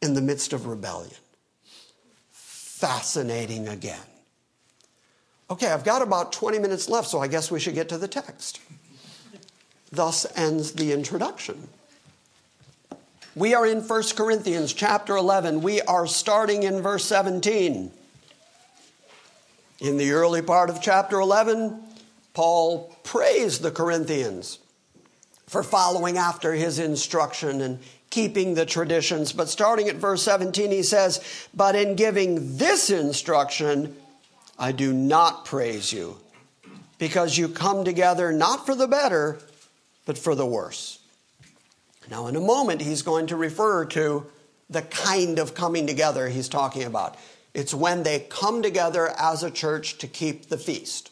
in 0.00 0.14
the 0.14 0.22
midst 0.22 0.52
of 0.52 0.66
rebellion. 0.66 1.14
Fascinating 2.30 3.68
again. 3.68 4.00
Okay, 5.50 5.68
I've 5.68 5.84
got 5.84 6.02
about 6.02 6.32
20 6.32 6.58
minutes 6.58 6.88
left, 6.88 7.08
so 7.08 7.20
I 7.20 7.28
guess 7.28 7.50
we 7.50 7.60
should 7.60 7.74
get 7.74 7.88
to 7.90 7.98
the 7.98 8.08
text. 8.08 8.60
Thus 9.92 10.26
ends 10.34 10.72
the 10.72 10.92
introduction. 10.92 11.68
We 13.34 13.54
are 13.54 13.66
in 13.66 13.80
1 13.80 14.02
Corinthians 14.14 14.74
chapter 14.74 15.16
11. 15.16 15.62
We 15.62 15.80
are 15.80 16.06
starting 16.06 16.64
in 16.64 16.82
verse 16.82 17.04
17. 17.06 17.90
In 19.80 19.96
the 19.96 20.12
early 20.12 20.42
part 20.42 20.68
of 20.68 20.82
chapter 20.82 21.18
11, 21.18 21.80
Paul 22.34 22.94
praised 23.04 23.62
the 23.62 23.70
Corinthians 23.70 24.58
for 25.46 25.62
following 25.62 26.18
after 26.18 26.52
his 26.52 26.78
instruction 26.78 27.62
and 27.62 27.78
keeping 28.10 28.52
the 28.52 28.66
traditions. 28.66 29.32
But 29.32 29.48
starting 29.48 29.88
at 29.88 29.96
verse 29.96 30.22
17, 30.22 30.70
he 30.70 30.82
says, 30.82 31.48
But 31.54 31.74
in 31.74 31.96
giving 31.96 32.58
this 32.58 32.90
instruction, 32.90 33.96
I 34.58 34.72
do 34.72 34.92
not 34.92 35.46
praise 35.46 35.90
you, 35.90 36.18
because 36.98 37.38
you 37.38 37.48
come 37.48 37.86
together 37.86 38.30
not 38.30 38.66
for 38.66 38.74
the 38.74 38.86
better, 38.86 39.38
but 40.04 40.18
for 40.18 40.34
the 40.34 40.46
worse. 40.46 41.01
Now, 42.12 42.26
in 42.26 42.36
a 42.36 42.40
moment, 42.40 42.82
he's 42.82 43.00
going 43.00 43.28
to 43.28 43.36
refer 43.36 43.86
to 43.86 44.26
the 44.68 44.82
kind 44.82 45.38
of 45.38 45.54
coming 45.54 45.86
together 45.86 46.28
he's 46.28 46.46
talking 46.46 46.82
about. 46.82 47.16
It's 47.54 47.72
when 47.72 48.02
they 48.02 48.26
come 48.28 48.60
together 48.60 49.14
as 49.18 49.42
a 49.42 49.50
church 49.50 49.96
to 49.96 50.06
keep 50.06 50.50
the 50.50 50.58
feast. 50.58 51.10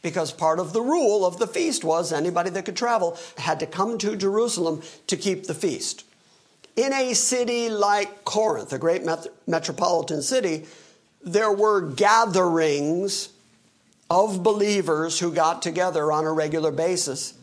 Because 0.00 0.30
part 0.30 0.60
of 0.60 0.72
the 0.72 0.80
rule 0.80 1.26
of 1.26 1.40
the 1.40 1.48
feast 1.48 1.82
was 1.82 2.12
anybody 2.12 2.50
that 2.50 2.66
could 2.66 2.76
travel 2.76 3.18
had 3.36 3.58
to 3.58 3.66
come 3.66 3.98
to 3.98 4.14
Jerusalem 4.14 4.80
to 5.08 5.16
keep 5.16 5.48
the 5.48 5.54
feast. 5.54 6.04
In 6.76 6.92
a 6.92 7.14
city 7.14 7.68
like 7.68 8.24
Corinth, 8.24 8.72
a 8.72 8.78
great 8.78 9.04
met- 9.04 9.26
metropolitan 9.48 10.22
city, 10.22 10.66
there 11.20 11.50
were 11.50 11.80
gatherings 11.80 13.30
of 14.08 14.44
believers 14.44 15.18
who 15.18 15.32
got 15.32 15.62
together 15.62 16.12
on 16.12 16.26
a 16.26 16.32
regular 16.32 16.70
basis 16.70 17.34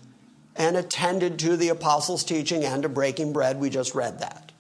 and 0.56 0.78
attended 0.78 1.40
to 1.40 1.58
the 1.58 1.70
apostles' 1.70 2.24
teaching 2.24 2.64
and 2.64 2.84
to 2.84 2.90
breaking 2.90 3.34
bread. 3.34 3.60
We 3.60 3.70
just 3.70 3.96
read 3.96 4.20
that. 4.20 4.52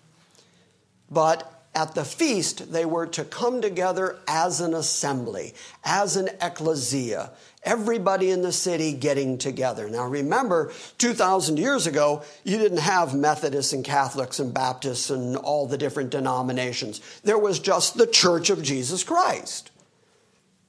But 1.09 1.51
at 1.75 1.93
the 1.93 2.05
feast, 2.05 2.71
they 2.71 2.85
were 2.85 3.05
to 3.07 3.25
come 3.25 3.61
together 3.61 4.17
as 4.27 4.61
an 4.61 4.73
assembly, 4.73 5.53
as 5.83 6.15
an 6.15 6.29
ecclesia, 6.41 7.31
everybody 7.63 8.31
in 8.31 8.41
the 8.41 8.51
city 8.53 8.93
getting 8.93 9.37
together. 9.37 9.89
Now 9.89 10.07
remember, 10.07 10.71
2,000 10.99 11.57
years 11.57 11.85
ago, 11.85 12.23
you 12.45 12.57
didn't 12.57 12.79
have 12.79 13.13
Methodists 13.13 13.73
and 13.73 13.83
Catholics 13.83 14.39
and 14.39 14.53
Baptists 14.53 15.09
and 15.09 15.35
all 15.35 15.67
the 15.67 15.77
different 15.77 16.11
denominations. 16.11 17.01
There 17.23 17.37
was 17.37 17.59
just 17.59 17.97
the 17.97 18.07
Church 18.07 18.49
of 18.49 18.63
Jesus 18.63 19.03
Christ. 19.03 19.71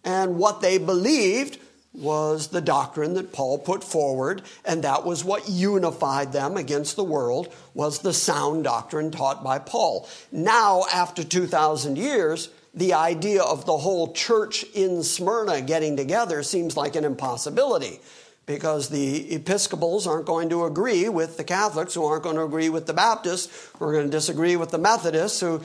And 0.02 0.38
what 0.38 0.60
they 0.60 0.78
believed 0.78 1.58
was 1.96 2.48
the 2.48 2.60
doctrine 2.60 3.14
that 3.14 3.32
Paul 3.32 3.58
put 3.58 3.82
forward, 3.82 4.42
and 4.64 4.84
that 4.84 5.04
was 5.04 5.24
what 5.24 5.48
unified 5.48 6.32
them 6.32 6.56
against 6.56 6.96
the 6.96 7.04
world, 7.04 7.54
was 7.74 8.00
the 8.00 8.12
sound 8.12 8.64
doctrine 8.64 9.10
taught 9.10 9.42
by 9.42 9.58
Paul. 9.58 10.08
Now, 10.30 10.84
after 10.92 11.24
2,000 11.24 11.96
years, 11.96 12.50
the 12.74 12.92
idea 12.92 13.42
of 13.42 13.64
the 13.64 13.78
whole 13.78 14.12
church 14.12 14.64
in 14.74 15.02
Smyrna 15.02 15.62
getting 15.62 15.96
together 15.96 16.42
seems 16.42 16.76
like 16.76 16.94
an 16.94 17.04
impossibility 17.04 18.00
because 18.44 18.90
the 18.90 19.34
Episcopals 19.34 20.06
aren't 20.06 20.26
going 20.26 20.48
to 20.50 20.64
agree 20.64 21.08
with 21.08 21.36
the 21.36 21.44
Catholics, 21.44 21.94
who 21.94 22.04
aren't 22.04 22.22
going 22.22 22.36
to 22.36 22.44
agree 22.44 22.68
with 22.68 22.86
the 22.86 22.94
Baptists, 22.94 23.70
who 23.76 23.84
are 23.86 23.92
going 23.92 24.04
to 24.04 24.10
disagree 24.10 24.56
with 24.56 24.70
the 24.70 24.78
Methodists, 24.78 25.40
who 25.40 25.60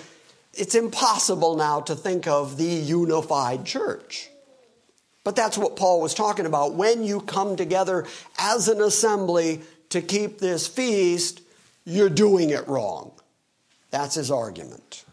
it's 0.54 0.74
impossible 0.76 1.56
now 1.56 1.80
to 1.82 1.96
think 1.96 2.28
of 2.28 2.58
the 2.58 2.66
unified 2.66 3.66
church. 3.66 4.30
But 5.24 5.36
that's 5.36 5.58
what 5.58 5.76
Paul 5.76 6.02
was 6.02 6.14
talking 6.14 6.46
about. 6.46 6.74
When 6.74 7.04
you 7.04 7.22
come 7.22 7.56
together 7.56 8.06
as 8.40 8.68
an 8.68 8.82
assembly 8.82 9.62
to 9.90 10.02
keep 10.02 10.40
this 10.40 10.68
feast, 10.68 11.42
you're 11.86 12.10
doing 12.10 12.50
it 12.50 12.68
wrong. 12.68 13.12
That's 13.92 14.16
his 14.16 14.32
argument. 14.32 15.06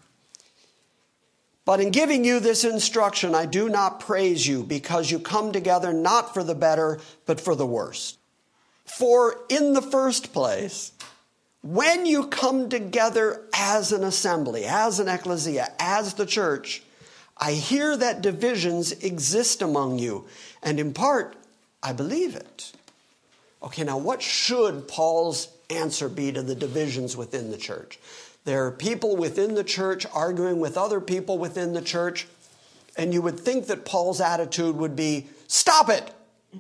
But 1.65 1.81
in 1.81 1.91
giving 1.91 2.25
you 2.25 2.41
this 2.41 2.65
instruction, 2.65 3.35
I 3.35 3.45
do 3.45 3.69
not 3.69 4.01
praise 4.01 4.47
you 4.47 4.63
because 4.63 5.11
you 5.11 5.19
come 5.19 5.53
together 5.53 5.93
not 5.93 6.33
for 6.33 6.43
the 6.43 6.55
better, 6.55 6.99
but 7.27 7.41
for 7.41 7.55
the 7.55 7.67
worst. 7.67 8.19
For 8.87 9.37
in 9.51 9.75
the 9.75 9.83
first 9.83 10.33
place, 10.33 10.93
when 11.63 12.07
you 12.07 12.29
come 12.29 12.71
together 12.71 13.45
as 13.53 13.93
an 13.93 14.03
assembly, 14.03 14.65
as 14.65 14.99
an 14.99 15.09
ecclesia, 15.09 15.75
as 15.79 16.15
the 16.15 16.25
church, 16.25 16.83
I 17.41 17.53
hear 17.53 17.97
that 17.97 18.21
divisions 18.21 18.93
exist 18.93 19.63
among 19.63 19.99
you, 19.99 20.27
and 20.63 20.81
in 20.81 20.93
part, 20.93 21.37
I 21.83 21.93
believe 21.93 22.35
it. 22.35 22.73
Okay, 23.63 23.85
now 23.85 23.99
what 23.99 24.23
should 24.23 24.89
Paul's 24.89 25.49
answer 25.71 26.09
be 26.09 26.33
to 26.33 26.43
the 26.43 26.55
divisions 26.55 27.17
within 27.17 27.51
the 27.51 27.57
church? 27.57 27.99
There 28.45 28.67
are 28.67 28.71
people 28.71 29.17
within 29.17 29.55
the 29.55 29.65
church 29.65 30.07
arguing 30.13 30.59
with 30.59 30.77
other 30.77 31.01
people 31.01 31.39
within 31.39 31.75
the 31.75 31.83
church, 31.83 32.27
and 32.97 33.13
you 33.13 33.23
would 33.23 33.39
think 33.39 33.67
that 33.67 33.85
Paul's 33.85 34.21
attitude 34.21 34.77
would 34.77 34.97
be 34.97 35.27
stop 35.47 35.89
it, 35.89 36.11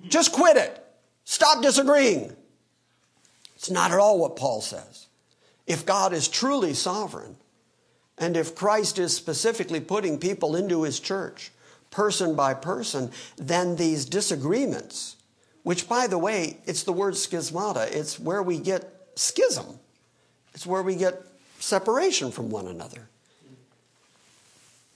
just 0.08 0.32
quit 0.32 0.56
it, 0.56 0.84
stop 1.24 1.62
disagreeing. 1.62 2.36
It's 3.56 3.70
not 3.70 3.90
at 3.90 3.98
all 3.98 4.18
what 4.18 4.36
Paul 4.36 4.60
says. 4.60 5.06
If 5.66 5.84
God 5.84 6.12
is 6.12 6.28
truly 6.28 6.74
sovereign, 6.74 7.36
and 8.18 8.36
if 8.36 8.54
Christ 8.54 8.98
is 8.98 9.14
specifically 9.14 9.80
putting 9.80 10.18
people 10.18 10.56
into 10.56 10.82
his 10.82 11.00
church, 11.00 11.50
person 11.90 12.34
by 12.34 12.54
person, 12.54 13.10
then 13.36 13.76
these 13.76 14.04
disagreements, 14.04 15.16
which 15.62 15.88
by 15.88 16.06
the 16.06 16.18
way, 16.18 16.58
it's 16.66 16.82
the 16.82 16.92
word 16.92 17.14
schismata, 17.14 17.90
it's 17.90 18.18
where 18.18 18.42
we 18.42 18.58
get 18.58 18.92
schism, 19.14 19.78
it's 20.54 20.66
where 20.66 20.82
we 20.82 20.96
get 20.96 21.22
separation 21.58 22.30
from 22.30 22.50
one 22.50 22.66
another. 22.66 23.08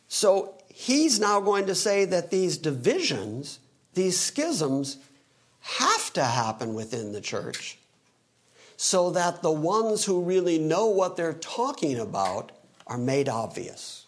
So 0.09 0.55
he's 0.69 1.19
now 1.19 1.41
going 1.41 1.67
to 1.67 1.75
say 1.75 2.05
that 2.05 2.31
these 2.31 2.59
divisions, 2.59 3.59
these 3.95 4.19
schisms, 4.19 4.99
have 5.61 6.13
to 6.13 6.25
happen 6.25 6.75
within 6.75 7.13
the 7.13 7.21
church 7.21 7.79
so 8.77 9.11
that 9.11 9.43
the 9.43 9.53
ones 9.53 10.05
who 10.05 10.23
really 10.23 10.59
know 10.59 10.87
what 10.87 11.17
they're 11.17 11.33
talking 11.33 11.99
about 11.99 12.51
are 12.87 12.99
made 12.99 13.29
obvious. 13.29 14.07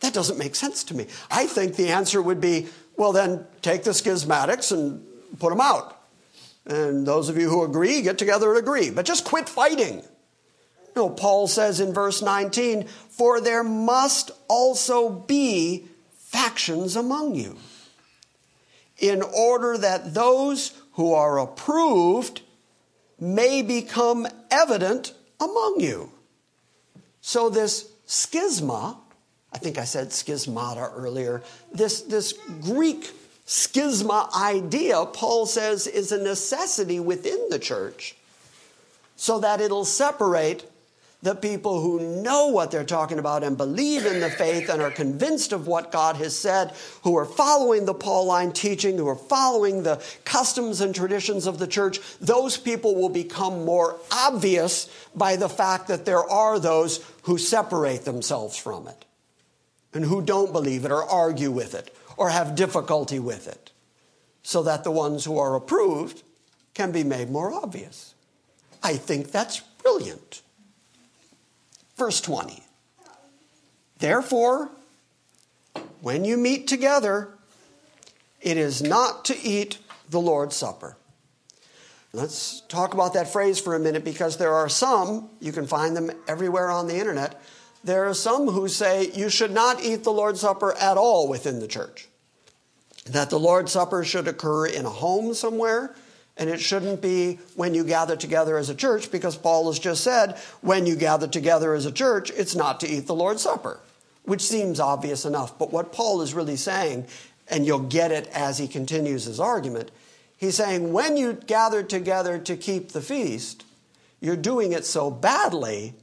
That 0.00 0.12
doesn't 0.12 0.38
make 0.38 0.54
sense 0.54 0.84
to 0.84 0.94
me. 0.94 1.06
I 1.30 1.46
think 1.46 1.76
the 1.76 1.88
answer 1.88 2.20
would 2.20 2.40
be 2.40 2.68
well, 2.96 3.12
then 3.12 3.46
take 3.62 3.84
the 3.84 3.90
schismatics 3.90 4.72
and 4.72 5.04
put 5.38 5.50
them 5.50 5.60
out. 5.60 6.00
And 6.66 7.06
those 7.06 7.28
of 7.28 7.36
you 7.36 7.48
who 7.48 7.64
agree, 7.64 8.02
get 8.02 8.18
together 8.18 8.50
and 8.50 8.58
agree. 8.58 8.90
But 8.90 9.04
just 9.04 9.24
quit 9.24 9.48
fighting. 9.48 10.02
No, 10.96 11.10
Paul 11.10 11.48
says 11.48 11.80
in 11.80 11.92
verse 11.92 12.22
19, 12.22 12.86
for 12.86 13.40
there 13.40 13.64
must 13.64 14.30
also 14.48 15.10
be 15.10 15.86
factions 16.16 16.94
among 16.94 17.34
you, 17.34 17.56
in 18.98 19.22
order 19.22 19.76
that 19.76 20.14
those 20.14 20.72
who 20.92 21.12
are 21.12 21.38
approved 21.38 22.42
may 23.18 23.60
become 23.62 24.26
evident 24.50 25.14
among 25.40 25.80
you. 25.80 26.12
So, 27.26 27.48
this 27.48 27.90
schisma, 28.06 28.98
I 29.50 29.56
think 29.56 29.78
I 29.78 29.84
said 29.84 30.10
schismata 30.10 30.92
earlier, 30.94 31.42
this, 31.72 32.02
this 32.02 32.34
Greek 32.60 33.12
schisma 33.46 34.30
idea, 34.34 35.06
Paul 35.06 35.46
says, 35.46 35.86
is 35.86 36.12
a 36.12 36.22
necessity 36.22 37.00
within 37.00 37.48
the 37.48 37.58
church 37.58 38.14
so 39.16 39.38
that 39.38 39.62
it'll 39.62 39.86
separate 39.86 40.70
the 41.24 41.34
people 41.34 41.80
who 41.80 42.20
know 42.22 42.48
what 42.48 42.70
they're 42.70 42.84
talking 42.84 43.18
about 43.18 43.42
and 43.42 43.56
believe 43.56 44.04
in 44.04 44.20
the 44.20 44.28
faith 44.28 44.68
and 44.68 44.82
are 44.82 44.90
convinced 44.90 45.54
of 45.54 45.66
what 45.66 45.90
God 45.90 46.16
has 46.16 46.38
said, 46.38 46.74
who 47.02 47.16
are 47.16 47.24
following 47.24 47.86
the 47.86 47.94
Pauline 47.94 48.52
teaching, 48.52 48.98
who 48.98 49.08
are 49.08 49.16
following 49.16 49.82
the 49.82 50.04
customs 50.26 50.82
and 50.82 50.94
traditions 50.94 51.46
of 51.46 51.58
the 51.58 51.66
church, 51.66 51.98
those 52.20 52.58
people 52.58 52.94
will 52.94 53.08
become 53.08 53.64
more 53.64 53.98
obvious 54.12 54.86
by 55.14 55.36
the 55.36 55.48
fact 55.48 55.88
that 55.88 56.04
there 56.04 56.22
are 56.22 56.58
those 56.58 57.02
who 57.22 57.38
separate 57.38 58.04
themselves 58.04 58.58
from 58.58 58.86
it 58.86 59.06
and 59.94 60.04
who 60.04 60.20
don't 60.20 60.52
believe 60.52 60.84
it 60.84 60.92
or 60.92 61.04
argue 61.04 61.50
with 61.50 61.74
it 61.74 61.96
or 62.18 62.28
have 62.28 62.54
difficulty 62.54 63.18
with 63.18 63.48
it, 63.48 63.72
so 64.42 64.62
that 64.62 64.84
the 64.84 64.90
ones 64.90 65.24
who 65.24 65.38
are 65.38 65.56
approved 65.56 66.22
can 66.74 66.92
be 66.92 67.02
made 67.02 67.30
more 67.30 67.50
obvious. 67.50 68.14
I 68.82 68.98
think 68.98 69.30
that's 69.30 69.60
brilliant. 69.82 70.42
Verse 71.96 72.20
20. 72.20 72.62
Therefore, 73.98 74.70
when 76.00 76.24
you 76.24 76.36
meet 76.36 76.66
together, 76.66 77.30
it 78.40 78.56
is 78.56 78.82
not 78.82 79.24
to 79.26 79.40
eat 79.42 79.78
the 80.10 80.20
Lord's 80.20 80.56
Supper. 80.56 80.96
Let's 82.12 82.60
talk 82.68 82.94
about 82.94 83.14
that 83.14 83.32
phrase 83.32 83.58
for 83.58 83.74
a 83.74 83.80
minute 83.80 84.04
because 84.04 84.36
there 84.36 84.54
are 84.54 84.68
some, 84.68 85.30
you 85.40 85.50
can 85.50 85.66
find 85.66 85.96
them 85.96 86.10
everywhere 86.28 86.70
on 86.70 86.86
the 86.86 86.96
internet, 86.96 87.42
there 87.82 88.08
are 88.08 88.14
some 88.14 88.48
who 88.48 88.68
say 88.68 89.10
you 89.12 89.28
should 89.28 89.50
not 89.50 89.82
eat 89.82 90.04
the 90.04 90.12
Lord's 90.12 90.40
Supper 90.40 90.76
at 90.76 90.96
all 90.96 91.28
within 91.28 91.58
the 91.58 91.66
church. 91.66 92.08
That 93.06 93.30
the 93.30 93.38
Lord's 93.38 93.72
Supper 93.72 94.04
should 94.04 94.28
occur 94.28 94.66
in 94.66 94.86
a 94.86 94.90
home 94.90 95.34
somewhere, 95.34 95.94
and 96.36 96.50
it 96.50 96.60
shouldn't 96.60 97.00
be 97.00 97.38
when 97.54 97.74
you 97.74 97.84
gather 97.84 98.16
together 98.16 98.56
as 98.56 98.68
a 98.68 98.74
church, 98.74 99.10
because 99.10 99.36
Paul 99.36 99.68
has 99.68 99.78
just 99.78 100.02
said, 100.02 100.36
when 100.60 100.86
you 100.86 100.96
gather 100.96 101.28
together 101.28 101.74
as 101.74 101.86
a 101.86 101.92
church, 101.92 102.30
it's 102.30 102.56
not 102.56 102.80
to 102.80 102.88
eat 102.88 103.06
the 103.06 103.14
Lord's 103.14 103.42
Supper, 103.42 103.78
which 104.24 104.42
seems 104.42 104.80
obvious 104.80 105.24
enough. 105.24 105.58
But 105.58 105.72
what 105.72 105.92
Paul 105.92 106.22
is 106.22 106.34
really 106.34 106.56
saying, 106.56 107.06
and 107.48 107.66
you'll 107.66 107.78
get 107.78 108.10
it 108.10 108.26
as 108.28 108.58
he 108.58 108.66
continues 108.66 109.24
his 109.24 109.38
argument, 109.38 109.90
he's 110.36 110.56
saying, 110.56 110.92
when 110.92 111.16
you 111.16 111.34
gather 111.34 111.82
together 111.82 112.38
to 112.38 112.56
keep 112.56 112.90
the 112.90 113.02
feast, 113.02 113.64
you're 114.20 114.36
doing 114.36 114.72
it 114.72 114.84
so 114.84 115.10
badly 115.10 115.94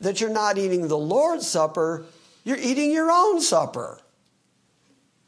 that 0.00 0.20
you're 0.20 0.30
not 0.30 0.58
eating 0.58 0.88
the 0.88 0.98
Lord's 0.98 1.46
Supper, 1.46 2.04
you're 2.44 2.58
eating 2.58 2.90
your 2.90 3.10
own 3.10 3.40
supper. 3.40 4.00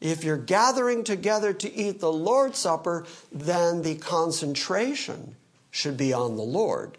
If 0.03 0.25
you're 0.25 0.37
gathering 0.37 1.05
together 1.05 1.53
to 1.53 1.73
eat 1.73 2.01
the 2.01 2.13
Lord's 2.13 2.59
Supper, 2.59 3.07
then 3.31 3.83
the 3.83 3.95
concentration 3.95 5.37
should 5.71 5.97
be 5.97 6.13
on 6.13 6.35
the 6.35 6.43
Lord, 6.43 6.99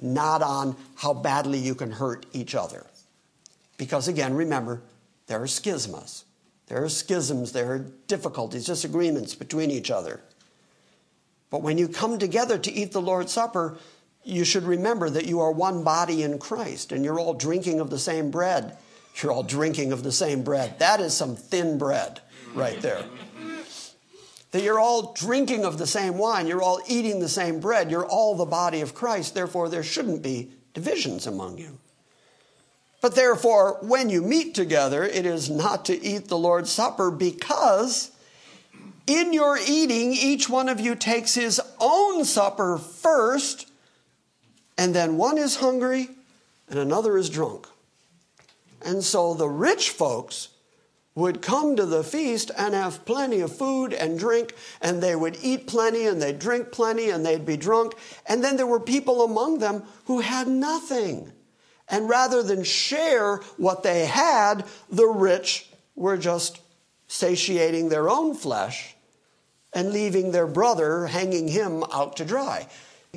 not 0.00 0.40
on 0.40 0.76
how 0.94 1.12
badly 1.12 1.58
you 1.58 1.74
can 1.74 1.90
hurt 1.90 2.24
each 2.32 2.54
other. 2.54 2.86
Because 3.76 4.08
again, 4.08 4.32
remember, 4.32 4.80
there 5.26 5.42
are 5.42 5.46
schismas. 5.46 6.24
There 6.68 6.82
are 6.82 6.88
schisms, 6.88 7.52
there 7.52 7.70
are 7.70 7.86
difficulties, 8.08 8.64
disagreements 8.64 9.34
between 9.34 9.70
each 9.70 9.90
other. 9.90 10.22
But 11.50 11.60
when 11.60 11.76
you 11.76 11.86
come 11.86 12.18
together 12.18 12.56
to 12.56 12.72
eat 12.72 12.92
the 12.92 13.02
Lord's 13.02 13.32
Supper, 13.32 13.76
you 14.24 14.44
should 14.44 14.64
remember 14.64 15.10
that 15.10 15.26
you 15.26 15.40
are 15.40 15.52
one 15.52 15.84
body 15.84 16.22
in 16.22 16.38
Christ 16.38 16.92
and 16.92 17.04
you're 17.04 17.20
all 17.20 17.34
drinking 17.34 17.78
of 17.78 17.90
the 17.90 17.98
same 17.98 18.30
bread 18.30 18.78
you're 19.22 19.32
all 19.32 19.42
drinking 19.42 19.92
of 19.92 20.02
the 20.02 20.12
same 20.12 20.42
bread. 20.42 20.78
That 20.78 21.00
is 21.00 21.14
some 21.14 21.36
thin 21.36 21.78
bread 21.78 22.20
right 22.54 22.80
there. 22.80 23.04
That 24.52 24.62
you're 24.62 24.80
all 24.80 25.12
drinking 25.12 25.64
of 25.64 25.78
the 25.78 25.86
same 25.86 26.18
wine, 26.18 26.46
you're 26.46 26.62
all 26.62 26.80
eating 26.88 27.20
the 27.20 27.28
same 27.28 27.60
bread, 27.60 27.90
you're 27.90 28.06
all 28.06 28.34
the 28.34 28.44
body 28.44 28.80
of 28.80 28.94
Christ, 28.94 29.34
therefore, 29.34 29.68
there 29.68 29.82
shouldn't 29.82 30.22
be 30.22 30.52
divisions 30.72 31.26
among 31.26 31.58
you. 31.58 31.78
But 33.02 33.14
therefore, 33.14 33.78
when 33.82 34.08
you 34.08 34.22
meet 34.22 34.54
together, 34.54 35.04
it 35.04 35.26
is 35.26 35.50
not 35.50 35.84
to 35.86 36.02
eat 36.02 36.28
the 36.28 36.38
Lord's 36.38 36.70
Supper 36.70 37.10
because 37.10 38.10
in 39.06 39.32
your 39.32 39.58
eating, 39.58 40.12
each 40.12 40.48
one 40.48 40.68
of 40.68 40.80
you 40.80 40.94
takes 40.94 41.34
his 41.34 41.60
own 41.78 42.24
supper 42.24 42.76
first, 42.78 43.70
and 44.76 44.94
then 44.94 45.16
one 45.16 45.38
is 45.38 45.56
hungry 45.56 46.08
and 46.68 46.78
another 46.78 47.16
is 47.16 47.30
drunk. 47.30 47.68
And 48.86 49.04
so 49.04 49.34
the 49.34 49.48
rich 49.48 49.90
folks 49.90 50.48
would 51.16 51.42
come 51.42 51.74
to 51.74 51.86
the 51.86 52.04
feast 52.04 52.50
and 52.56 52.74
have 52.74 53.04
plenty 53.04 53.40
of 53.40 53.56
food 53.56 53.92
and 53.92 54.18
drink, 54.18 54.54
and 54.80 55.02
they 55.02 55.16
would 55.16 55.36
eat 55.42 55.66
plenty 55.66 56.06
and 56.06 56.22
they'd 56.22 56.38
drink 56.38 56.70
plenty 56.70 57.10
and 57.10 57.24
they'd 57.24 57.44
be 57.44 57.56
drunk. 57.56 57.94
And 58.26 58.44
then 58.44 58.56
there 58.56 58.66
were 58.66 58.78
people 58.78 59.24
among 59.24 59.58
them 59.58 59.82
who 60.04 60.20
had 60.20 60.46
nothing. 60.46 61.32
And 61.88 62.08
rather 62.08 62.42
than 62.42 62.62
share 62.62 63.38
what 63.56 63.82
they 63.82 64.06
had, 64.06 64.64
the 64.90 65.06
rich 65.06 65.68
were 65.94 66.18
just 66.18 66.60
satiating 67.08 67.88
their 67.88 68.10
own 68.10 68.34
flesh 68.34 68.94
and 69.72 69.92
leaving 69.92 70.30
their 70.30 70.46
brother 70.46 71.06
hanging 71.06 71.48
him 71.48 71.82
out 71.92 72.16
to 72.16 72.24
dry, 72.24 72.68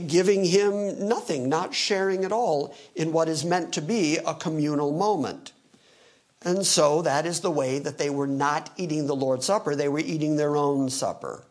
giving 0.07 0.45
him 0.45 1.07
nothing, 1.07 1.49
not 1.49 1.73
sharing 1.73 2.23
at 2.23 2.31
all 2.31 2.75
in 2.95 3.11
what 3.11 3.27
is 3.27 3.43
meant 3.43 3.73
to 3.73 3.81
be 3.81 4.17
a 4.17 4.33
communal 4.33 4.91
moment. 4.91 5.51
And 6.43 6.65
so 6.65 7.01
that 7.01 7.25
is 7.25 7.41
the 7.41 7.51
way 7.51 7.79
that 7.79 7.97
they 7.97 8.09
were 8.09 8.27
not 8.27 8.69
eating 8.77 9.07
the 9.07 9.15
Lord's 9.15 9.45
Supper, 9.45 9.75
they 9.75 9.89
were 9.89 9.99
eating 9.99 10.37
their 10.37 10.55
own 10.55 10.89
supper. 10.89 11.43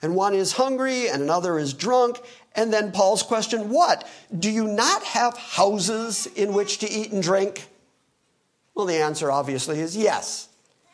And 0.00 0.16
one 0.16 0.34
is 0.34 0.52
hungry 0.52 1.08
and 1.08 1.22
another 1.22 1.58
is 1.58 1.74
drunk. 1.74 2.18
And 2.54 2.72
then 2.72 2.90
Paul's 2.92 3.22
question 3.22 3.70
What? 3.70 4.08
Do 4.36 4.50
you 4.50 4.66
not 4.66 5.04
have 5.04 5.36
houses 5.36 6.26
in 6.26 6.52
which 6.52 6.78
to 6.78 6.90
eat 6.90 7.12
and 7.12 7.22
drink? 7.22 7.68
Well, 8.74 8.86
the 8.86 8.96
answer 8.96 9.30
obviously 9.30 9.80
is 9.80 9.96
yes. 9.96 10.48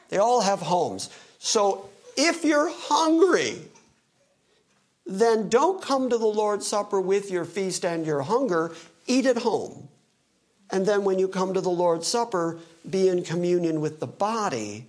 They 0.08 0.18
all 0.18 0.40
have 0.40 0.60
homes. 0.60 1.10
So 1.38 1.88
if 2.16 2.44
you're 2.44 2.70
hungry, 2.70 3.58
then 5.06 5.48
don't 5.48 5.80
come 5.80 6.10
to 6.10 6.18
the 6.18 6.26
Lord's 6.26 6.66
Supper 6.66 7.00
with 7.00 7.30
your 7.30 7.44
feast 7.44 7.84
and 7.84 8.04
your 8.04 8.22
hunger. 8.22 8.74
Eat 9.06 9.24
at 9.24 9.38
home. 9.38 9.88
And 10.70 10.84
then 10.84 11.04
when 11.04 11.18
you 11.18 11.28
come 11.28 11.54
to 11.54 11.62
the 11.62 11.70
Lord's 11.70 12.06
Supper, 12.06 12.58
be 12.90 13.08
in 13.08 13.22
communion 13.22 13.80
with 13.80 14.00
the 14.00 14.06
body 14.06 14.86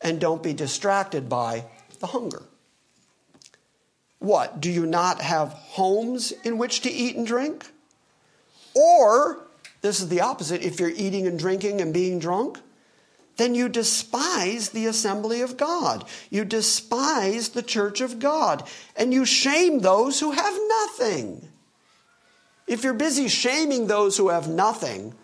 and 0.00 0.20
don't 0.20 0.42
be 0.42 0.52
distracted 0.52 1.28
by 1.28 1.64
the 2.00 2.08
hunger. 2.08 2.42
What? 4.18 4.60
Do 4.60 4.70
you 4.70 4.86
not 4.86 5.20
have 5.20 5.52
homes 5.52 6.32
in 6.44 6.58
which 6.58 6.80
to 6.82 6.90
eat 6.90 7.16
and 7.16 7.26
drink? 7.26 7.66
Or, 8.74 9.46
this 9.80 10.00
is 10.00 10.08
the 10.08 10.20
opposite, 10.20 10.62
if 10.62 10.80
you're 10.80 10.90
eating 10.90 11.26
and 11.26 11.38
drinking 11.38 11.80
and 11.80 11.94
being 11.94 12.18
drunk, 12.18 12.58
then 13.36 13.54
you 13.54 13.68
despise 13.68 14.70
the 14.70 14.86
assembly 14.86 15.40
of 15.42 15.56
God. 15.56 16.04
You 16.28 16.44
despise 16.44 17.50
the 17.50 17.62
church 17.62 18.00
of 18.00 18.18
God. 18.18 18.68
And 18.96 19.14
you 19.14 19.24
shame 19.24 19.78
those 19.78 20.18
who 20.18 20.32
have 20.32 20.58
nothing. 20.68 21.48
If 22.66 22.82
you're 22.82 22.94
busy 22.94 23.28
shaming 23.28 23.86
those 23.86 24.16
who 24.16 24.28
have 24.28 24.48
nothing 24.48 25.14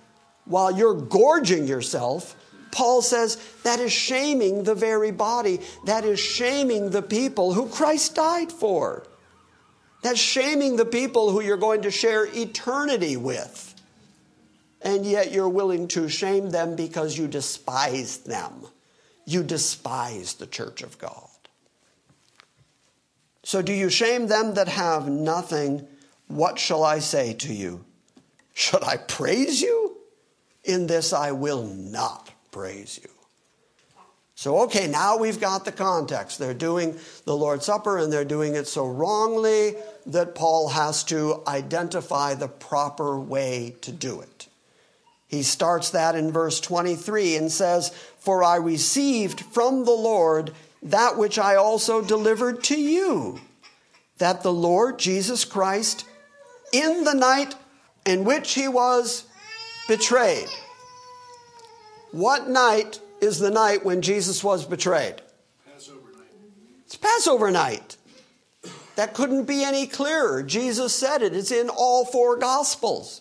while 0.45 0.71
you're 0.71 0.95
gorging 0.95 1.67
yourself, 1.67 2.37
Paul 2.71 3.03
says 3.03 3.37
that 3.63 3.81
is 3.81 3.93
shaming 3.93 4.65
the 4.65 4.75
very 4.75 5.11
body. 5.11 5.61
That 5.87 6.05
is 6.05 6.19
shaming 6.19 6.91
the 6.91 7.03
people 7.03 7.53
who 7.53 7.69
Christ 7.69 8.15
died 8.15 8.51
for. 8.51 9.07
That's 10.03 10.21
shaming 10.21 10.77
the 10.77 10.85
people 10.85 11.31
who 11.31 11.41
you're 11.41 11.57
going 11.57 11.83
to 11.83 11.91
share 11.91 12.27
eternity 12.27 13.17
with 13.17 13.75
and 14.85 15.07
yet 15.07 15.33
you're 15.33 15.49
willing 15.49 15.89
to 15.89 16.09
shame 16.09 16.51
them 16.51 16.77
because 16.77 17.17
you 17.17 17.27
despise 17.27 18.19
them. 18.19 18.53
You 19.25 19.43
despise 19.43 20.35
the 20.35 20.47
church 20.47 20.83
of 20.83 20.99
God. 20.99 21.29
So, 23.43 23.63
do 23.63 23.73
you 23.73 23.89
shame 23.89 24.27
them 24.27 24.55
that 24.55 24.69
have 24.69 25.09
nothing? 25.09 25.87
What 26.29 26.59
shall 26.59 26.85
I 26.85 26.99
say 26.99 27.33
to 27.35 27.53
you? 27.53 27.85
Should 28.53 28.85
I 28.85 28.99
praise 28.99 29.61
you? 29.63 29.84
In 30.65 30.87
this 30.87 31.13
I 31.13 31.33
will 31.33 31.65
not 31.65 32.31
praise 32.51 32.99
you. 33.03 33.11
So, 34.37 34.63
okay, 34.63 34.89
now 34.89 35.17
we've 35.17 35.41
got 35.41 35.65
the 35.65 35.73
context. 35.73 36.39
They're 36.39 36.55
doing 36.55 36.99
the 37.25 37.37
Lord's 37.37 37.67
Supper 37.67 37.99
and 37.99 38.13
they're 38.13 38.25
doing 38.25 38.57
it 38.57 38.67
so 38.67 38.87
wrongly 38.87 39.75
that 40.07 40.35
Paul 40.35 40.69
has 40.71 41.05
to 41.05 41.43
identify 41.47 42.35
the 42.35 42.49
proper 42.49 43.19
way 43.19 43.77
to 43.83 43.93
do 43.93 44.21
it. 44.21 44.49
He 45.29 45.43
starts 45.43 45.91
that 45.91 46.15
in 46.15 46.33
verse 46.33 46.61
23 46.61 47.37
and 47.37 47.51
says, 47.51 47.91
For 48.19 48.43
I 48.43 48.57
received 48.57 49.41
from 49.41 49.85
the 49.85 49.93
Lord 49.93 50.53
that 50.83 51.17
which 51.17 51.39
I 51.39 51.55
also 51.55 52.03
delivered 52.03 52.63
to 52.65 52.79
you, 52.79 53.41
that 54.19 54.43
the 54.43 54.53
Lord 54.53 54.99
Jesus 54.99 55.45
Christ, 55.45 56.05
in 56.73 57.05
the 57.05 57.15
night 57.15 57.55
in 58.05 58.25
which 58.25 58.55
he 58.55 58.69
was 58.69 59.25
betrayed. 59.89 60.49
What 62.13 62.49
night 62.49 63.01
is 63.21 63.39
the 63.39 63.51
night 63.51 63.85
when 63.85 64.03
Jesus 64.03 64.45
was 64.45 64.65
betrayed? 64.65 65.21
Passover 65.67 66.13
night. 66.13 66.31
It's 66.87 66.97
Passover 66.97 67.51
night. 67.51 67.97
That 68.97 69.15
couldn't 69.15 69.45
be 69.45 69.65
any 69.65 69.87
clearer. 69.87 70.43
Jesus 70.43 70.95
said 70.95 71.23
it. 71.23 71.35
It's 71.35 71.51
in 71.51 71.69
all 71.69 72.05
four 72.05 72.37
Gospels. 72.37 73.21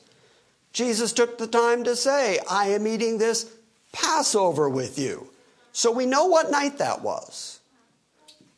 Jesus 0.72 1.14
took 1.14 1.38
the 1.38 1.47
time 1.47 1.84
to 1.84 1.95
say, 1.95 2.39
I 2.49 2.68
am 2.68 2.86
eating 2.86 3.18
this 3.18 3.51
Passover 3.91 4.70
with 4.70 4.99
you. 4.99 5.30
So 5.72 5.91
we 5.91 6.05
know 6.05 6.26
what 6.26 6.51
night 6.51 6.78
that 6.78 7.01
was. 7.01 7.59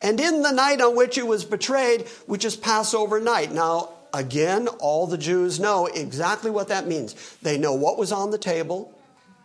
And 0.02 0.20
in 0.20 0.42
the 0.42 0.52
night 0.52 0.80
on 0.82 0.94
which 0.94 1.14
he 1.14 1.22
was 1.22 1.44
betrayed, 1.44 2.06
which 2.26 2.44
is 2.44 2.56
Passover 2.56 3.20
night. 3.20 3.52
Now, 3.52 3.90
again, 4.16 4.66
all 4.80 5.06
the 5.06 5.18
Jews 5.18 5.60
know 5.60 5.86
exactly 5.86 6.50
what 6.50 6.68
that 6.68 6.86
means. 6.86 7.36
They 7.42 7.58
know 7.58 7.74
what 7.74 7.98
was 7.98 8.12
on 8.12 8.30
the 8.30 8.38
table, 8.38 8.92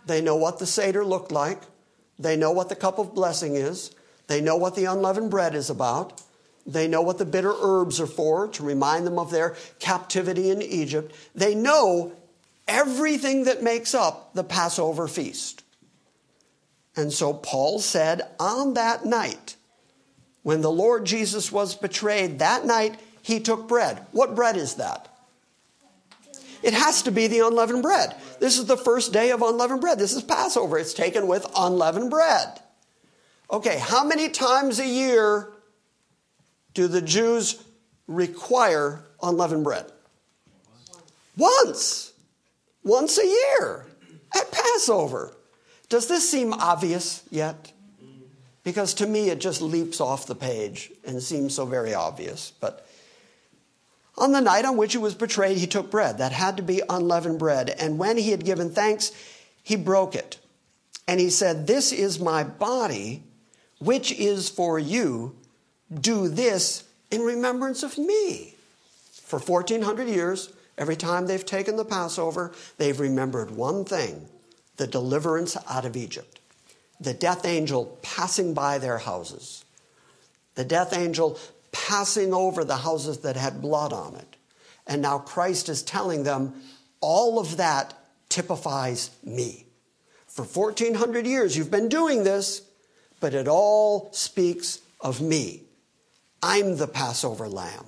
they 0.05 0.21
know 0.21 0.37
what 0.37 0.59
the 0.59 0.65
Seder 0.65 1.03
looked 1.03 1.31
like, 1.31 1.61
they 2.17 2.37
know 2.37 2.51
what 2.51 2.69
the 2.69 2.75
cup 2.75 2.97
of 2.97 3.13
blessing 3.13 3.55
is, 3.55 3.93
they 4.27 4.39
know 4.39 4.55
what 4.55 4.75
the 4.75 4.85
unleavened 4.85 5.29
bread 5.29 5.55
is 5.55 5.69
about. 5.69 6.21
They 6.65 6.87
know 6.87 7.01
what 7.01 7.17
the 7.17 7.25
bitter 7.25 7.53
herbs 7.59 7.99
are 7.99 8.05
for 8.07 8.47
to 8.49 8.63
remind 8.63 9.07
them 9.07 9.17
of 9.17 9.31
their 9.31 9.55
captivity 9.79 10.51
in 10.51 10.61
Egypt. 10.61 11.13
They 11.33 11.55
know 11.55 12.13
everything 12.67 13.45
that 13.45 13.63
makes 13.63 13.95
up 13.95 14.35
the 14.35 14.43
Passover 14.43 15.07
feast. 15.07 15.63
And 16.95 17.11
so 17.11 17.33
Paul 17.33 17.79
said, 17.79 18.21
on 18.39 18.75
that 18.75 19.05
night, 19.05 19.55
when 20.43 20.61
the 20.61 20.71
Lord 20.71 21.05
Jesus 21.05 21.51
was 21.51 21.75
betrayed, 21.75 22.39
that 22.39 22.63
night 22.63 22.99
he 23.21 23.39
took 23.39 23.67
bread. 23.67 24.05
What 24.11 24.35
bread 24.35 24.57
is 24.57 24.75
that? 24.75 25.07
It 26.63 26.73
has 26.73 27.01
to 27.03 27.11
be 27.11 27.27
the 27.27 27.39
unleavened 27.39 27.81
bread. 27.81 28.15
This 28.39 28.57
is 28.57 28.65
the 28.65 28.77
first 28.77 29.11
day 29.13 29.31
of 29.31 29.41
unleavened 29.41 29.81
bread. 29.81 29.97
This 29.97 30.13
is 30.13 30.23
Passover. 30.23 30.77
It's 30.77 30.93
taken 30.93 31.27
with 31.27 31.45
unleavened 31.55 32.11
bread. 32.11 32.59
Okay, 33.49 33.79
how 33.79 34.03
many 34.03 34.29
times 34.29 34.79
a 34.79 34.87
year 34.87 35.51
do 36.73 36.87
the 36.87 37.01
Jews 37.01 37.63
require 38.07 39.03
unleavened 39.21 39.63
bread? 39.63 39.91
Once 41.35 42.11
once 42.83 43.17
a 43.17 43.25
year 43.25 43.85
at 44.35 44.51
Passover. 44.51 45.35
Does 45.89 46.07
this 46.07 46.29
seem 46.29 46.53
obvious 46.53 47.23
yet? 47.29 47.71
Because 48.63 48.93
to 48.95 49.07
me, 49.07 49.29
it 49.29 49.39
just 49.39 49.61
leaps 49.61 49.99
off 49.99 50.27
the 50.27 50.35
page 50.35 50.91
and 51.05 51.21
seems 51.21 51.55
so 51.55 51.65
very 51.65 51.93
obvious. 51.93 52.53
But 52.59 52.87
on 54.17 54.31
the 54.31 54.41
night 54.41 54.65
on 54.65 54.77
which 54.77 54.91
he 54.91 54.97
was 54.97 55.15
betrayed, 55.15 55.57
he 55.57 55.67
took 55.67 55.89
bread. 55.89 56.17
That 56.17 56.31
had 56.31 56.57
to 56.57 56.63
be 56.63 56.81
unleavened 56.89 57.39
bread. 57.39 57.69
And 57.69 57.97
when 57.97 58.17
he 58.17 58.31
had 58.31 58.45
given 58.45 58.69
thanks, 58.69 59.11
he 59.63 59.75
broke 59.75 60.15
it. 60.15 60.37
And 61.07 61.19
he 61.19 61.29
said, 61.29 61.67
This 61.67 61.91
is 61.91 62.19
my 62.19 62.43
body, 62.43 63.23
which 63.79 64.11
is 64.11 64.49
for 64.49 64.77
you. 64.77 65.35
Do 65.93 66.27
this 66.27 66.83
in 67.09 67.21
remembrance 67.21 67.83
of 67.83 67.97
me. 67.97 68.55
For 69.11 69.39
1400 69.39 70.07
years, 70.07 70.53
Every 70.81 70.95
time 70.95 71.27
they've 71.27 71.45
taken 71.45 71.75
the 71.75 71.85
Passover, 71.85 72.51
they've 72.77 72.99
remembered 72.99 73.51
one 73.51 73.85
thing 73.85 74.27
the 74.77 74.87
deliverance 74.87 75.55
out 75.69 75.85
of 75.85 75.95
Egypt. 75.95 76.39
The 76.99 77.13
death 77.13 77.45
angel 77.45 77.99
passing 78.01 78.55
by 78.55 78.79
their 78.79 78.97
houses. 78.97 79.63
The 80.55 80.65
death 80.65 80.97
angel 80.97 81.37
passing 81.71 82.33
over 82.33 82.63
the 82.63 82.77
houses 82.77 83.19
that 83.19 83.35
had 83.35 83.61
blood 83.61 83.93
on 83.93 84.15
it. 84.15 84.35
And 84.87 85.01
now 85.01 85.19
Christ 85.19 85.69
is 85.69 85.83
telling 85.83 86.23
them 86.23 86.53
all 86.99 87.39
of 87.39 87.57
that 87.57 87.93
typifies 88.29 89.11
me. 89.23 89.65
For 90.27 90.43
1400 90.43 91.25
years, 91.27 91.57
you've 91.57 91.71
been 91.71 91.89
doing 91.89 92.23
this, 92.23 92.61
but 93.19 93.33
it 93.33 93.47
all 93.47 94.11
speaks 94.13 94.79
of 94.99 95.21
me. 95.21 95.63
I'm 96.41 96.77
the 96.77 96.87
Passover 96.87 97.47
lamb. 97.47 97.85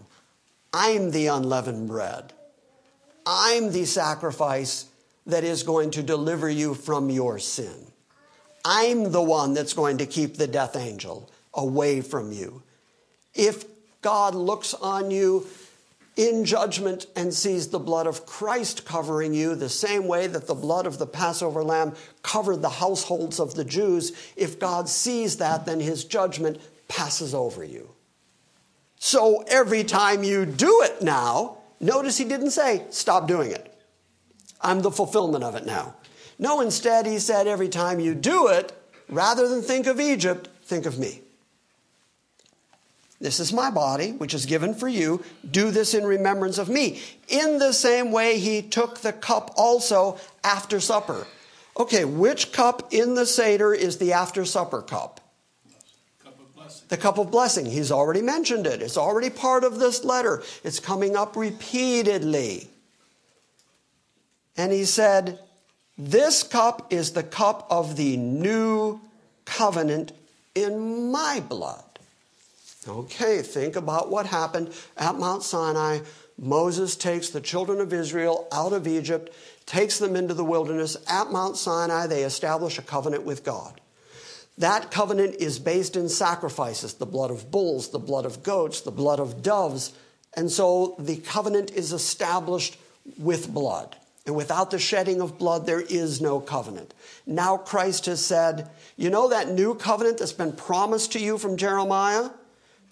I'm 0.73 1.11
the 1.11 1.27
unleavened 1.27 1.88
bread. 1.88 2.34
I'm 3.25 3.71
the 3.71 3.86
sacrifice 3.86 4.88
that 5.25 5.43
is 5.43 5.63
going 5.63 5.91
to 5.91 6.03
deliver 6.03 6.49
you 6.49 6.73
from 6.73 7.09
your 7.09 7.39
sin. 7.39 7.88
I'm 8.65 9.11
the 9.11 9.21
one 9.21 9.53
that's 9.53 9.73
going 9.73 9.99
to 9.99 10.05
keep 10.05 10.36
the 10.36 10.47
death 10.47 10.75
angel 10.75 11.29
away 11.53 12.01
from 12.01 12.31
you. 12.31 12.63
If 13.34 13.65
God 14.04 14.36
looks 14.36 14.76
on 14.76 15.10
you 15.10 15.47
in 16.16 16.45
judgment 16.45 17.08
and 17.16 17.34
sees 17.34 17.70
the 17.70 17.80
blood 17.80 18.06
of 18.06 18.28
Christ 18.28 18.86
covering 18.86 19.34
you, 19.34 19.56
the 19.56 19.68
same 19.68 20.08
way 20.08 20.28
that 20.28 20.45
the 20.45 20.54
blood 20.54 20.86
of 20.86 20.99
the 20.99 21.08
Passover 21.08 21.64
lamb 21.64 21.95
covered 22.22 22.62
the 22.62 22.70
households 22.70 23.39
of 23.39 23.56
the 23.56 23.66
Jews, 23.66 24.12
if 24.36 24.60
God 24.60 24.88
sees 24.88 25.38
that, 25.38 25.66
then 25.66 25.80
his 25.80 26.06
judgment 26.06 26.60
passes 26.88 27.34
over 27.34 27.64
you. 27.64 27.89
So 28.99 29.43
every 29.47 29.84
time 29.84 30.24
you 30.24 30.45
do 30.45 30.84
it 30.84 31.01
now, 31.01 31.58
Notice 31.84 32.18
he 32.18 32.24
didn't 32.24 32.51
say, 32.51 32.86
stop 32.91 33.28
doing 33.28 33.51
it. 33.51 33.78
I'm 34.62 34.82
the 34.82 34.89
fulfillment 34.89 35.43
of 35.43 35.56
it 35.56 35.66
now. 35.66 35.95
No, 36.39 36.62
instead, 36.62 37.06
he 37.06 37.20
said, 37.20 37.45
every 37.45 37.68
time 37.68 37.99
you 37.99 38.16
do 38.16 38.47
it, 38.47 38.72
rather 39.10 39.49
than 39.49 39.62
think 39.62 39.86
of 39.86 39.99
Egypt, 39.99 40.47
think 40.64 40.86
of 40.86 40.97
me. 40.97 41.22
This 43.24 43.39
is 43.39 43.53
my 43.53 43.71
body, 43.71 44.11
which 44.11 44.34
is 44.34 44.45
given 44.45 44.74
for 44.74 44.89
you. 44.89 45.24
Do 45.49 45.71
this 45.71 45.93
in 45.93 46.05
remembrance 46.05 46.57
of 46.57 46.67
me. 46.67 47.01
In 47.30 47.57
the 47.57 47.71
same 47.71 48.11
way, 48.11 48.38
he 48.38 48.61
took 48.61 48.99
the 48.99 49.13
cup 49.13 49.53
also 49.55 50.19
after 50.43 50.82
supper. 50.82 51.26
Okay, 51.80 52.03
which 52.03 52.51
cup 52.51 52.91
in 52.91 53.15
the 53.15 53.26
Seder 53.26 53.74
is 53.74 53.97
the 53.97 54.11
after 54.11 54.43
supper 54.43 54.82
cup? 54.82 55.21
Cup 56.21 56.38
of 56.38 56.53
blessing. 56.53 56.86
The 56.89 56.97
cup 56.97 57.17
of 57.17 57.32
blessing. 57.32 57.65
He's 57.65 57.93
already 57.93 58.21
mentioned 58.21 58.67
it. 58.67 58.82
It's 58.82 58.97
already 58.97 59.30
part 59.30 59.63
of 59.63 59.80
this 59.80 60.03
letter. 60.03 60.43
It's 60.65 60.82
coming 60.82 61.15
up 61.15 61.38
repeatedly. 61.38 62.67
And 64.57 64.74
he 64.74 64.84
said, 64.84 65.39
This 65.97 66.43
cup 66.43 66.91
is 66.91 67.13
the 67.13 67.24
cup 67.24 67.67
of 67.69 67.95
the 67.95 68.17
new 68.17 68.99
covenant 69.45 70.11
in 70.53 71.09
my 71.09 71.39
blood. 71.39 71.92
Okay, 72.88 73.41
think 73.41 73.75
about 73.75 74.09
what 74.09 74.25
happened 74.25 74.73
at 74.97 75.15
Mount 75.15 75.43
Sinai. 75.43 75.99
Moses 76.38 76.95
takes 76.95 77.29
the 77.29 77.41
children 77.41 77.79
of 77.79 77.93
Israel 77.93 78.47
out 78.51 78.73
of 78.73 78.88
Egypt, 78.88 79.34
takes 79.65 79.99
them 79.99 80.15
into 80.15 80.34
the 80.34 80.43
wilderness. 80.43 80.97
At 81.07 81.31
Mount 81.31 81.57
Sinai, 81.57 82.07
they 82.07 82.23
establish 82.23 82.77
a 82.77 82.81
covenant 82.81 83.23
with 83.23 83.43
God. 83.43 83.79
That 84.57 84.91
covenant 84.91 85.36
is 85.36 85.59
based 85.59 85.95
in 85.95 86.09
sacrifices 86.09 86.95
the 86.95 87.05
blood 87.05 87.31
of 87.31 87.49
bulls, 87.49 87.89
the 87.89 87.99
blood 87.99 88.25
of 88.25 88.43
goats, 88.43 88.81
the 88.81 88.91
blood 88.91 89.19
of 89.19 89.41
doves. 89.41 89.93
And 90.36 90.51
so 90.51 90.95
the 90.99 91.17
covenant 91.17 91.71
is 91.71 91.91
established 91.91 92.77
with 93.17 93.53
blood. 93.53 93.95
And 94.25 94.36
without 94.36 94.71
the 94.71 94.79
shedding 94.79 95.21
of 95.21 95.38
blood, 95.38 95.65
there 95.65 95.81
is 95.81 96.21
no 96.21 96.39
covenant. 96.39 96.93
Now 97.25 97.57
Christ 97.57 98.05
has 98.05 98.23
said, 98.23 98.69
You 98.95 99.09
know 99.09 99.29
that 99.29 99.49
new 99.49 99.75
covenant 99.75 100.19
that's 100.19 100.34
been 100.34 100.53
promised 100.53 101.11
to 101.13 101.19
you 101.19 101.38
from 101.38 101.57
Jeremiah? 101.57 102.29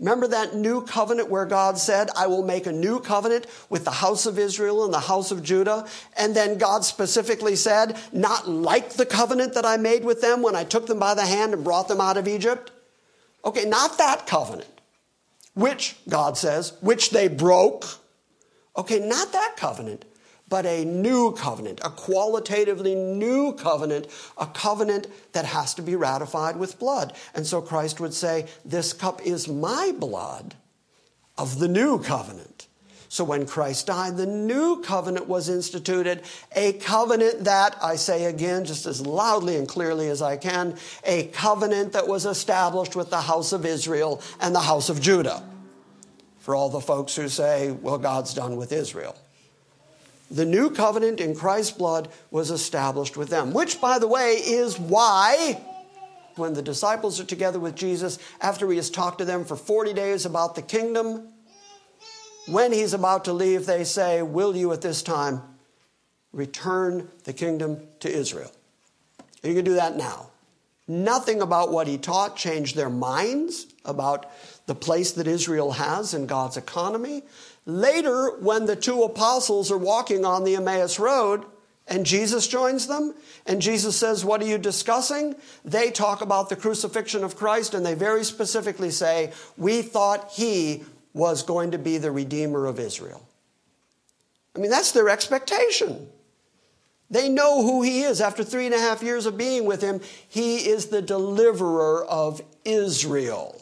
Remember 0.02 0.28
that 0.30 0.56
new 0.56 0.82
covenant 0.82 1.30
where 1.30 1.46
God 1.46 1.78
said, 1.78 2.10
I 2.18 2.26
will 2.26 2.42
make 2.42 2.66
a 2.66 2.72
new 2.72 3.00
covenant 3.00 3.46
with 3.70 3.86
the 3.86 3.92
house 3.92 4.26
of 4.26 4.40
Israel 4.40 4.84
and 4.84 4.92
the 4.92 5.00
house 5.00 5.30
of 5.30 5.44
Judah? 5.44 5.88
And 6.18 6.36
then 6.36 6.58
God 6.58 6.84
specifically 6.84 7.56
said, 7.56 7.96
not 8.12 8.50
like 8.50 8.94
the 8.94 9.06
covenant 9.06 9.54
that 9.54 9.64
I 9.64 9.78
made 9.78 10.04
with 10.04 10.20
them 10.20 10.42
when 10.42 10.56
I 10.56 10.64
took 10.64 10.88
them 10.88 10.98
by 10.98 11.14
the 11.14 11.28
hand 11.28 11.54
and 11.54 11.64
brought 11.64 11.88
them 11.88 12.02
out 12.02 12.18
of 12.18 12.28
Egypt? 12.28 12.72
Okay, 13.46 13.66
not 13.66 14.00
that 14.00 14.26
covenant, 14.26 14.82
which, 15.54 15.98
God 16.10 16.36
says, 16.36 16.74
which 16.82 17.12
they 17.12 17.28
broke. 17.28 17.86
Okay, 18.76 19.00
not 19.00 19.32
that 19.34 19.54
covenant 19.56 20.06
but 20.52 20.66
a 20.66 20.84
new 20.84 21.32
covenant, 21.32 21.80
a 21.82 21.90
qualitatively 21.90 22.94
new 22.94 23.54
covenant, 23.54 24.06
a 24.38 24.46
covenant 24.46 25.08
that 25.32 25.46
has 25.46 25.74
to 25.74 25.82
be 25.82 25.96
ratified 25.96 26.58
with 26.58 26.78
blood. 26.78 27.14
And 27.34 27.48
so 27.48 27.62
Christ 27.62 28.02
would 28.02 28.14
say, 28.14 28.48
This 28.66 28.92
cup 28.92 29.26
is 29.26 29.48
my 29.48 29.94
blood 29.98 30.54
of 31.38 31.58
the 31.58 31.70
new 31.70 32.00
covenant. 32.04 32.68
So 33.08 33.24
when 33.24 33.46
Christ 33.46 33.88
died, 33.88 34.18
the 34.18 34.26
new 34.26 34.82
covenant 34.82 35.28
was 35.28 35.48
instituted, 35.48 36.22
a 36.54 36.74
covenant 36.74 37.46
that, 37.46 37.78
I 37.82 37.96
say 37.96 38.26
again, 38.26 38.66
just 38.66 38.86
as 38.86 39.06
loudly 39.06 39.56
and 39.56 39.68
clearly 39.68 40.10
as 40.10 40.22
I 40.22 40.36
can, 40.36 40.76
a 41.06 41.28
covenant 41.28 41.94
that 41.94 42.10
was 42.10 42.26
established 42.26 42.96
with 42.96 43.10
the 43.10 43.22
house 43.22 43.54
of 43.54 43.66
Israel 43.66 44.22
and 44.42 44.54
the 44.54 44.62
house 44.62 44.90
of 44.90 45.02
Judah. 45.02 45.44
For 46.40 46.56
all 46.56 46.70
the 46.70 46.82
folks 46.82 47.16
who 47.16 47.30
say, 47.30 47.72
well, 47.72 47.98
God's 47.98 48.34
done 48.34 48.58
with 48.58 48.74
Israel. 48.74 49.16
The 50.32 50.46
new 50.46 50.70
covenant 50.70 51.20
in 51.20 51.36
Christ's 51.36 51.78
blood 51.78 52.08
was 52.32 52.52
established 52.52 53.18
with 53.18 53.28
them, 53.28 53.52
which, 53.52 53.82
by 53.82 54.00
the 54.00 54.08
way, 54.08 54.36
is 54.36 54.80
why 54.80 55.62
when 56.38 56.54
the 56.54 56.62
disciples 56.62 57.20
are 57.20 57.26
together 57.26 57.60
with 57.60 57.76
Jesus 57.76 58.18
after 58.40 58.70
he 58.70 58.78
has 58.78 58.90
talked 58.90 59.18
to 59.18 59.26
them 59.26 59.44
for 59.44 59.58
40 59.58 59.92
days 59.94 60.26
about 60.26 60.56
the 60.56 60.62
kingdom, 60.62 61.28
when 62.48 62.72
he's 62.72 62.94
about 62.94 63.26
to 63.26 63.34
leave, 63.34 63.66
they 63.66 63.84
say, 63.84 64.22
Will 64.22 64.56
you 64.56 64.72
at 64.72 64.82
this 64.82 65.04
time 65.04 65.42
return 66.32 67.10
the 67.26 67.34
kingdom 67.34 67.82
to 68.00 68.10
Israel? 68.10 68.52
You 69.44 69.54
can 69.54 69.66
do 69.66 69.74
that 69.74 69.98
now. 69.98 70.30
Nothing 70.88 71.42
about 71.42 71.72
what 71.72 71.88
he 71.88 71.98
taught 71.98 72.36
changed 72.36 72.76
their 72.76 72.90
minds 72.90 73.68
about 73.86 74.32
the 74.66 74.76
place 74.76 75.12
that 75.14 75.28
Israel 75.28 75.72
has 75.72 76.14
in 76.14 76.26
God's 76.26 76.58
economy. 76.58 77.24
Later, 77.66 78.38
when 78.40 78.66
the 78.66 78.76
two 78.76 79.04
apostles 79.04 79.72
are 79.72 79.78
walking 79.78 80.26
on 80.26 80.44
the 80.44 80.56
Emmaus 80.56 81.00
Road 81.00 81.46
and 81.88 82.06
Jesus 82.06 82.48
joins 82.48 82.88
them, 82.88 83.14
and 83.46 83.62
Jesus 83.62 83.98
says, 83.98 84.24
What 84.24 84.42
are 84.42 84.46
you 84.46 84.58
discussing? 84.58 85.36
They 85.66 85.92
talk 85.92 86.22
about 86.22 86.50
the 86.50 86.56
crucifixion 86.56 87.24
of 87.24 87.36
Christ, 87.36 87.74
and 87.74 87.86
they 87.86 87.96
very 87.96 88.24
specifically 88.24 88.92
say, 88.92 89.34
We 89.58 89.82
thought 89.82 90.32
he 90.32 90.84
was 91.14 91.44
going 91.44 91.72
to 91.72 91.78
be 91.78 91.98
the 91.98 92.12
Redeemer 92.12 92.66
of 92.66 92.80
Israel. 92.80 93.28
I 94.56 94.60
mean, 94.60 94.72
that's 94.72 94.92
their 94.92 95.10
expectation. 95.10 96.08
They 97.12 97.28
know 97.28 97.62
who 97.62 97.82
he 97.82 98.02
is. 98.02 98.22
After 98.22 98.44
three 98.44 98.66
and 98.66 98.74
a 98.74 98.80
half 98.80 99.04
years 99.04 99.26
of 99.26 99.38
being 99.38 99.66
with 99.66 99.82
him, 99.82 100.00
he 100.30 100.58
is 100.70 100.88
the 100.88 101.02
deliverer 101.02 102.06
of 102.06 102.42
Israel. 102.64 103.62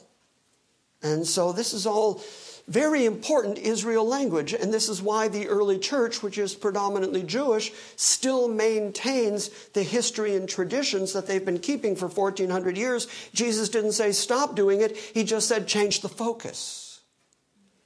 And 1.01 1.25
so 1.25 1.51
this 1.51 1.73
is 1.73 1.87
all 1.87 2.21
very 2.67 3.05
important 3.05 3.57
Israel 3.57 4.05
language. 4.07 4.53
And 4.53 4.71
this 4.71 4.87
is 4.87 5.01
why 5.01 5.27
the 5.27 5.47
early 5.47 5.79
church, 5.79 6.21
which 6.21 6.37
is 6.37 6.53
predominantly 6.53 7.23
Jewish, 7.23 7.71
still 7.95 8.47
maintains 8.47 9.49
the 9.69 9.81
history 9.81 10.35
and 10.35 10.47
traditions 10.47 11.13
that 11.13 11.25
they've 11.25 11.43
been 11.43 11.59
keeping 11.59 11.95
for 11.95 12.07
1400 12.07 12.77
years. 12.77 13.07
Jesus 13.33 13.69
didn't 13.69 13.93
say 13.93 14.11
stop 14.11 14.55
doing 14.55 14.81
it, 14.81 14.95
he 14.95 15.23
just 15.23 15.47
said 15.47 15.67
change 15.67 16.01
the 16.01 16.09
focus. 16.09 17.01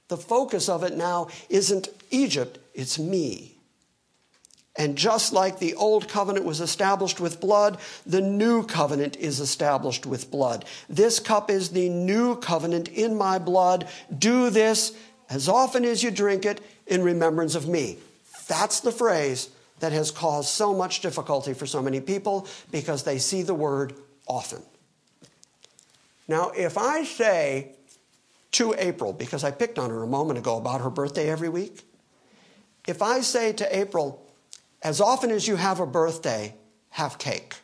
The 0.08 0.18
focus 0.18 0.68
of 0.68 0.82
it 0.82 0.94
now 0.94 1.28
isn't 1.48 1.88
Egypt, 2.10 2.58
it's 2.74 2.98
me. 2.98 3.53
And 4.76 4.96
just 4.98 5.32
like 5.32 5.58
the 5.58 5.74
old 5.74 6.08
covenant 6.08 6.44
was 6.44 6.60
established 6.60 7.20
with 7.20 7.40
blood, 7.40 7.78
the 8.04 8.20
new 8.20 8.64
covenant 8.64 9.16
is 9.16 9.38
established 9.38 10.04
with 10.04 10.30
blood. 10.30 10.64
This 10.88 11.20
cup 11.20 11.48
is 11.48 11.70
the 11.70 11.88
new 11.88 12.36
covenant 12.36 12.88
in 12.88 13.16
my 13.16 13.38
blood. 13.38 13.88
Do 14.16 14.50
this 14.50 14.92
as 15.30 15.48
often 15.48 15.84
as 15.84 16.02
you 16.02 16.10
drink 16.10 16.44
it 16.44 16.60
in 16.86 17.02
remembrance 17.02 17.54
of 17.54 17.68
me. 17.68 17.98
That's 18.48 18.80
the 18.80 18.92
phrase 18.92 19.48
that 19.78 19.92
has 19.92 20.10
caused 20.10 20.48
so 20.48 20.74
much 20.74 21.00
difficulty 21.00 21.54
for 21.54 21.66
so 21.66 21.80
many 21.80 22.00
people 22.00 22.48
because 22.72 23.04
they 23.04 23.18
see 23.18 23.42
the 23.42 23.54
word 23.54 23.94
often. 24.26 24.62
Now, 26.26 26.50
if 26.50 26.78
I 26.78 27.04
say 27.04 27.72
to 28.52 28.74
April, 28.78 29.12
because 29.12 29.44
I 29.44 29.50
picked 29.50 29.78
on 29.78 29.90
her 29.90 30.02
a 30.02 30.06
moment 30.06 30.38
ago 30.38 30.56
about 30.56 30.80
her 30.80 30.90
birthday 30.90 31.28
every 31.28 31.48
week, 31.48 31.82
if 32.86 33.02
I 33.02 33.20
say 33.20 33.52
to 33.52 33.76
April, 33.76 34.23
as 34.84 35.00
often 35.00 35.30
as 35.30 35.48
you 35.48 35.56
have 35.56 35.80
a 35.80 35.86
birthday, 35.86 36.54
have 36.90 37.18
cake. 37.18 37.56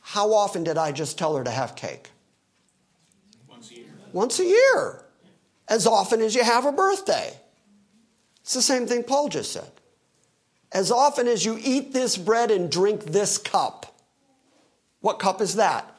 How 0.00 0.34
often 0.34 0.62
did 0.62 0.76
I 0.76 0.92
just 0.92 1.18
tell 1.18 1.34
her 1.34 1.42
to 1.42 1.50
have 1.50 1.74
cake? 1.74 2.10
Once 3.48 3.70
a 3.70 3.74
year. 3.74 3.86
Once 4.12 4.38
a 4.38 4.44
year. 4.44 5.02
As 5.66 5.86
often 5.86 6.20
as 6.20 6.34
you 6.34 6.44
have 6.44 6.66
a 6.66 6.72
birthday. 6.72 7.32
It's 8.42 8.52
the 8.52 8.60
same 8.60 8.86
thing 8.86 9.02
Paul 9.02 9.30
just 9.30 9.52
said. 9.52 9.70
As 10.70 10.92
often 10.92 11.26
as 11.26 11.46
you 11.46 11.58
eat 11.58 11.94
this 11.94 12.18
bread 12.18 12.50
and 12.50 12.70
drink 12.70 13.06
this 13.06 13.38
cup. 13.38 13.98
What 15.00 15.18
cup 15.18 15.40
is 15.40 15.56
that? 15.56 15.90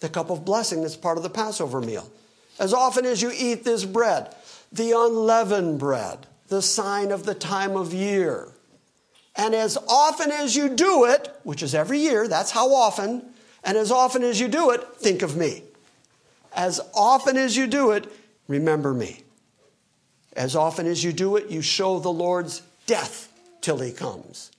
The 0.00 0.08
cup 0.08 0.30
of 0.30 0.44
blessing 0.44 0.82
that's 0.82 0.96
part 0.96 1.18
of 1.18 1.22
the 1.22 1.30
Passover 1.30 1.80
meal. 1.80 2.10
As 2.58 2.74
often 2.74 3.06
as 3.06 3.22
you 3.22 3.30
eat 3.32 3.62
this 3.62 3.84
bread, 3.84 4.34
the 4.72 4.90
unleavened 4.90 5.78
bread, 5.78 6.26
the 6.48 6.62
sign 6.62 7.12
of 7.12 7.24
the 7.24 7.34
time 7.34 7.76
of 7.76 7.94
year. 7.94 8.51
And 9.34 9.54
as 9.54 9.78
often 9.88 10.30
as 10.30 10.54
you 10.54 10.68
do 10.68 11.04
it, 11.04 11.34
which 11.42 11.62
is 11.62 11.74
every 11.74 11.98
year, 11.98 12.28
that's 12.28 12.50
how 12.50 12.74
often, 12.74 13.22
and 13.64 13.78
as 13.78 13.90
often 13.90 14.22
as 14.22 14.38
you 14.38 14.48
do 14.48 14.70
it, 14.70 14.82
think 14.96 15.22
of 15.22 15.36
me. 15.36 15.62
As 16.54 16.80
often 16.94 17.36
as 17.36 17.56
you 17.56 17.66
do 17.66 17.92
it, 17.92 18.10
remember 18.46 18.92
me. 18.92 19.22
As 20.34 20.54
often 20.54 20.86
as 20.86 21.02
you 21.02 21.12
do 21.12 21.36
it, 21.36 21.50
you 21.50 21.62
show 21.62 21.98
the 21.98 22.12
Lord's 22.12 22.62
death 22.86 23.32
till 23.60 23.78
he 23.78 23.92
comes. 23.92 24.50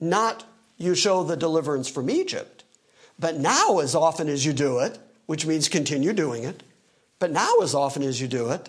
Not 0.00 0.44
you 0.78 0.94
show 0.94 1.22
the 1.22 1.36
deliverance 1.36 1.88
from 1.88 2.10
Egypt. 2.10 2.64
But 3.18 3.36
now, 3.36 3.78
as 3.78 3.94
often 3.94 4.28
as 4.28 4.44
you 4.44 4.52
do 4.52 4.80
it, 4.80 4.98
which 5.26 5.46
means 5.46 5.68
continue 5.68 6.12
doing 6.12 6.44
it, 6.44 6.62
but 7.18 7.30
now, 7.30 7.58
as 7.62 7.74
often 7.74 8.02
as 8.02 8.20
you 8.20 8.28
do 8.28 8.50
it, 8.50 8.68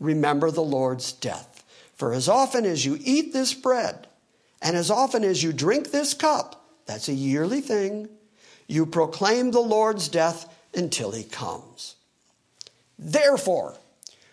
remember 0.00 0.50
the 0.50 0.62
Lord's 0.62 1.12
death. 1.12 1.64
For 1.94 2.12
as 2.12 2.28
often 2.28 2.64
as 2.64 2.84
you 2.84 2.98
eat 3.00 3.32
this 3.32 3.54
bread 3.54 4.08
and 4.62 4.76
as 4.76 4.90
often 4.90 5.24
as 5.24 5.42
you 5.42 5.52
drink 5.52 5.90
this 5.90 6.14
cup, 6.14 6.64
that's 6.86 7.08
a 7.08 7.12
yearly 7.12 7.60
thing, 7.60 8.08
you 8.66 8.86
proclaim 8.86 9.50
the 9.50 9.60
Lord's 9.60 10.08
death 10.08 10.48
until 10.74 11.10
he 11.10 11.24
comes. 11.24 11.96
Therefore, 12.98 13.76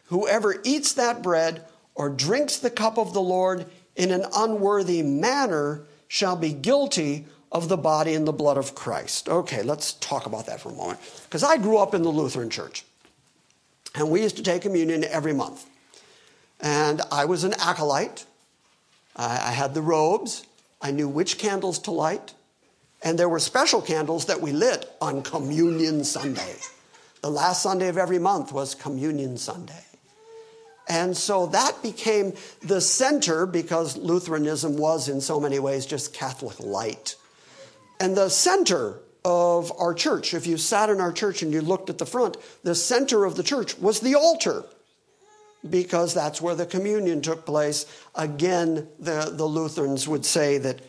whoever 0.06 0.62
eats 0.64 0.94
that 0.94 1.22
bread 1.22 1.66
or 1.96 2.10
drinks 2.10 2.58
the 2.58 2.70
cup 2.70 2.98
of 2.98 3.14
the 3.14 3.22
Lord 3.22 3.66
in 3.96 4.12
an 4.12 4.26
unworthy 4.36 5.02
manner 5.02 5.82
shall 6.08 6.36
be 6.36 6.54
guilty 6.54 7.26
of 7.52 7.68
the 7.68 7.78
body 7.78 8.14
and 8.14 8.28
the 8.28 8.32
blood 8.32 8.58
of 8.58 8.76
Christ. 8.76 9.28
Okay, 9.28 9.64
let's 9.64 9.94
talk 9.94 10.26
about 10.26 10.46
that 10.46 10.62
for 10.62 10.70
a 10.70 10.74
moment. 10.74 11.00
Because 11.24 11.44
I 11.44 11.58
grew 11.58 11.78
up 11.78 11.94
in 11.94 12.04
the 12.04 12.10
Lutheran 12.10 12.50
church, 12.50 12.86
and 13.96 14.10
we 14.10 14.22
used 14.22 14.38
to 14.38 14.44
take 14.44 14.62
communion 14.62 15.04
every 15.04 15.34
month. 15.34 15.66
And 16.62 17.02
I 17.12 17.26
was 17.26 17.44
an 17.44 17.54
acolyte, 17.60 18.26
I, 19.20 19.50
I 19.50 19.52
had 19.52 19.74
the 19.76 19.82
robes. 19.82 20.48
I 20.82 20.92
knew 20.92 21.08
which 21.08 21.38
candles 21.38 21.78
to 21.80 21.92
light. 21.92 22.34
And 23.04 23.20
there 23.20 23.30
were 23.30 23.40
special 23.40 23.82
candles 23.82 24.26
that 24.26 24.42
we 24.42 24.52
lit 24.52 24.90
on 25.00 25.22
Communion 25.22 26.04
Sunday. 26.04 26.56
The 27.22 27.30
last 27.30 27.62
Sunday 27.62 27.90
of 27.90 27.98
every 27.98 28.20
month 28.20 28.52
was 28.52 28.76
Communion 28.76 29.38
Sunday. 29.38 29.84
And 30.88 31.16
so 31.16 31.46
that 31.48 31.84
became 31.84 32.34
the 32.62 32.82
center 32.82 33.46
because 33.46 33.96
Lutheranism 33.96 34.76
was, 34.76 35.08
in 35.08 35.22
so 35.22 35.40
many 35.40 35.60
ways, 35.60 35.86
just 35.86 36.14
Catholic 36.14 36.60
light. 36.60 37.16
And 38.00 38.18
the 38.18 38.30
center 38.30 39.00
of 39.24 39.72
our 39.78 39.94
church, 39.94 40.34
if 40.34 40.48
you 40.48 40.58
sat 40.58 40.90
in 40.90 41.00
our 41.00 41.12
church 41.12 41.44
and 41.44 41.54
you 41.54 41.62
looked 41.62 41.90
at 41.90 42.00
the 42.00 42.06
front, 42.06 42.38
the 42.64 42.74
center 42.74 43.26
of 43.26 43.36
the 43.36 43.44
church 43.44 43.78
was 43.78 44.00
the 44.00 44.16
altar 44.16 44.64
because 45.68 46.14
that's 46.14 46.42
where 46.42 46.56
the 46.56 46.66
communion 46.66 47.22
took 47.22 47.46
place. 47.46 47.86
Again, 48.16 48.88
the, 49.00 49.32
the 49.34 49.46
Lutherans 49.46 50.08
would 50.08 50.26
say 50.26 50.58
that 50.60 50.80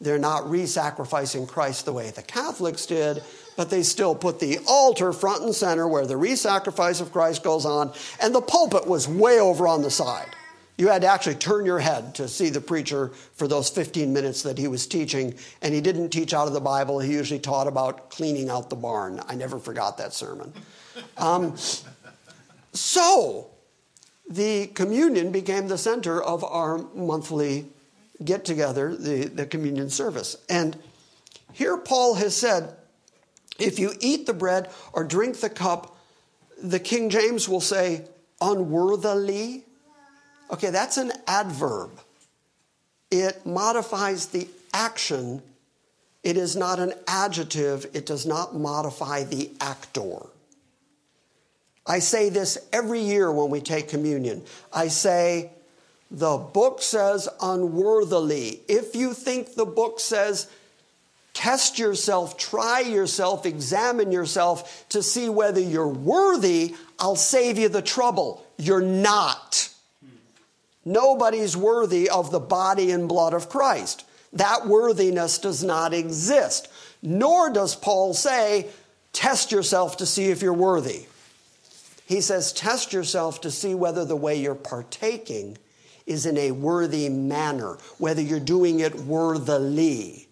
they're 0.00 0.18
not 0.18 0.48
re 0.48 0.66
sacrificing 0.66 1.46
Christ 1.46 1.84
the 1.84 1.92
way 1.92 2.10
the 2.10 2.22
Catholics 2.22 2.86
did, 2.86 3.22
but 3.56 3.68
they 3.68 3.82
still 3.82 4.14
put 4.14 4.40
the 4.40 4.58
altar 4.66 5.12
front 5.12 5.42
and 5.42 5.54
center 5.54 5.86
where 5.86 6.06
the 6.06 6.16
re 6.16 6.36
sacrifice 6.36 7.00
of 7.00 7.12
Christ 7.12 7.42
goes 7.42 7.66
on, 7.66 7.92
and 8.22 8.34
the 8.34 8.40
pulpit 8.40 8.86
was 8.86 9.06
way 9.06 9.40
over 9.40 9.68
on 9.68 9.82
the 9.82 9.90
side. 9.90 10.34
You 10.78 10.88
had 10.88 11.02
to 11.02 11.08
actually 11.08 11.34
turn 11.34 11.66
your 11.66 11.78
head 11.78 12.14
to 12.14 12.26
see 12.26 12.48
the 12.48 12.62
preacher 12.62 13.08
for 13.34 13.46
those 13.46 13.68
15 13.68 14.14
minutes 14.14 14.42
that 14.44 14.56
he 14.56 14.66
was 14.66 14.86
teaching, 14.86 15.34
and 15.60 15.74
he 15.74 15.82
didn't 15.82 16.08
teach 16.08 16.32
out 16.32 16.46
of 16.46 16.54
the 16.54 16.60
Bible. 16.60 17.00
He 17.00 17.12
usually 17.12 17.38
taught 17.38 17.66
about 17.66 18.08
cleaning 18.08 18.48
out 18.48 18.70
the 18.70 18.76
barn. 18.76 19.20
I 19.28 19.34
never 19.34 19.58
forgot 19.58 19.98
that 19.98 20.14
sermon. 20.14 20.54
Um, 21.18 21.54
so, 22.72 23.49
the 24.30 24.68
communion 24.68 25.32
became 25.32 25.66
the 25.66 25.76
center 25.76 26.22
of 26.22 26.44
our 26.44 26.78
monthly 26.94 27.66
get 28.24 28.44
together, 28.44 28.94
the, 28.94 29.24
the 29.24 29.44
communion 29.44 29.90
service. 29.90 30.36
And 30.48 30.78
here 31.52 31.76
Paul 31.76 32.14
has 32.14 32.36
said, 32.36 32.76
if 33.58 33.78
you 33.78 33.92
eat 34.00 34.26
the 34.26 34.32
bread 34.32 34.70
or 34.92 35.04
drink 35.04 35.40
the 35.40 35.50
cup, 35.50 35.96
the 36.62 36.78
King 36.78 37.10
James 37.10 37.48
will 37.48 37.60
say, 37.60 38.04
unworthily. 38.40 39.64
Okay, 40.50 40.70
that's 40.70 40.96
an 40.96 41.12
adverb. 41.26 41.90
It 43.10 43.44
modifies 43.44 44.26
the 44.26 44.48
action. 44.72 45.42
It 46.22 46.36
is 46.36 46.54
not 46.54 46.78
an 46.78 46.92
adjective. 47.08 47.86
It 47.94 48.06
does 48.06 48.26
not 48.26 48.54
modify 48.54 49.24
the 49.24 49.50
actor. 49.60 50.26
I 51.90 51.98
say 51.98 52.28
this 52.28 52.56
every 52.72 53.00
year 53.00 53.32
when 53.32 53.50
we 53.50 53.60
take 53.60 53.88
communion. 53.88 54.44
I 54.72 54.86
say, 54.86 55.50
the 56.08 56.36
book 56.36 56.82
says 56.82 57.28
unworthily. 57.42 58.60
If 58.68 58.94
you 58.94 59.12
think 59.12 59.56
the 59.56 59.66
book 59.66 59.98
says 59.98 60.48
test 61.34 61.80
yourself, 61.80 62.38
try 62.38 62.78
yourself, 62.78 63.44
examine 63.44 64.12
yourself 64.12 64.88
to 64.90 65.02
see 65.02 65.28
whether 65.28 65.58
you're 65.58 65.88
worthy, 65.88 66.76
I'll 67.00 67.16
save 67.16 67.58
you 67.58 67.68
the 67.68 67.82
trouble. 67.82 68.46
You're 68.56 68.80
not. 68.80 69.68
Nobody's 70.84 71.56
worthy 71.56 72.08
of 72.08 72.30
the 72.30 72.38
body 72.38 72.92
and 72.92 73.08
blood 73.08 73.34
of 73.34 73.48
Christ. 73.48 74.04
That 74.34 74.68
worthiness 74.68 75.38
does 75.38 75.64
not 75.64 75.92
exist. 75.92 76.68
Nor 77.02 77.52
does 77.52 77.74
Paul 77.74 78.14
say, 78.14 78.68
test 79.12 79.50
yourself 79.50 79.96
to 79.96 80.06
see 80.06 80.26
if 80.26 80.40
you're 80.40 80.52
worthy. 80.52 81.06
He 82.10 82.20
says, 82.20 82.52
test 82.52 82.92
yourself 82.92 83.40
to 83.42 83.52
see 83.52 83.72
whether 83.72 84.04
the 84.04 84.16
way 84.16 84.34
you're 84.34 84.56
partaking 84.56 85.56
is 86.06 86.26
in 86.26 86.36
a 86.38 86.50
worthy 86.50 87.08
manner, 87.08 87.78
whether 87.98 88.20
you're 88.20 88.40
doing 88.40 88.80
it 88.80 88.96
worthily. 88.96 90.26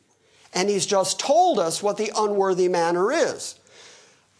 And 0.52 0.68
he's 0.68 0.86
just 0.86 1.20
told 1.20 1.60
us 1.60 1.80
what 1.80 1.96
the 1.96 2.10
unworthy 2.16 2.66
manner 2.66 3.12
is. 3.12 3.60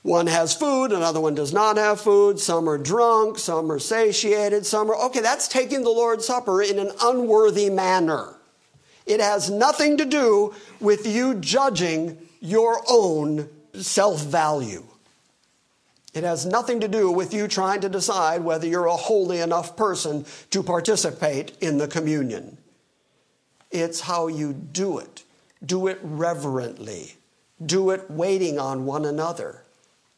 One 0.02 0.26
has 0.26 0.52
food, 0.52 0.90
another 0.90 1.20
one 1.20 1.36
does 1.36 1.52
not 1.52 1.76
have 1.76 2.00
food. 2.00 2.40
Some 2.40 2.68
are 2.68 2.76
drunk, 2.76 3.38
some 3.38 3.70
are 3.70 3.78
satiated, 3.78 4.66
some 4.66 4.90
are. 4.90 4.96
Okay, 5.06 5.20
that's 5.20 5.46
taking 5.46 5.84
the 5.84 5.90
Lord's 5.90 6.26
Supper 6.26 6.60
in 6.60 6.80
an 6.80 6.90
unworthy 7.00 7.70
manner. 7.70 8.34
It 9.06 9.20
has 9.20 9.48
nothing 9.48 9.96
to 9.98 10.04
do 10.04 10.56
with 10.80 11.06
you 11.06 11.34
judging 11.36 12.18
your 12.40 12.82
own 12.90 13.48
self 13.74 14.24
value. 14.24 14.82
It 16.14 16.24
has 16.24 16.46
nothing 16.46 16.80
to 16.80 16.88
do 16.88 17.10
with 17.10 17.34
you 17.34 17.48
trying 17.48 17.80
to 17.82 17.88
decide 17.88 18.42
whether 18.42 18.66
you're 18.66 18.86
a 18.86 18.96
holy 18.96 19.40
enough 19.40 19.76
person 19.76 20.24
to 20.50 20.62
participate 20.62 21.56
in 21.60 21.78
the 21.78 21.88
communion. 21.88 22.56
It's 23.70 24.00
how 24.00 24.28
you 24.28 24.52
do 24.52 24.98
it. 24.98 25.22
Do 25.64 25.86
it 25.86 25.98
reverently. 26.02 27.16
Do 27.64 27.90
it 27.90 28.10
waiting 28.10 28.58
on 28.58 28.86
one 28.86 29.04
another. 29.04 29.62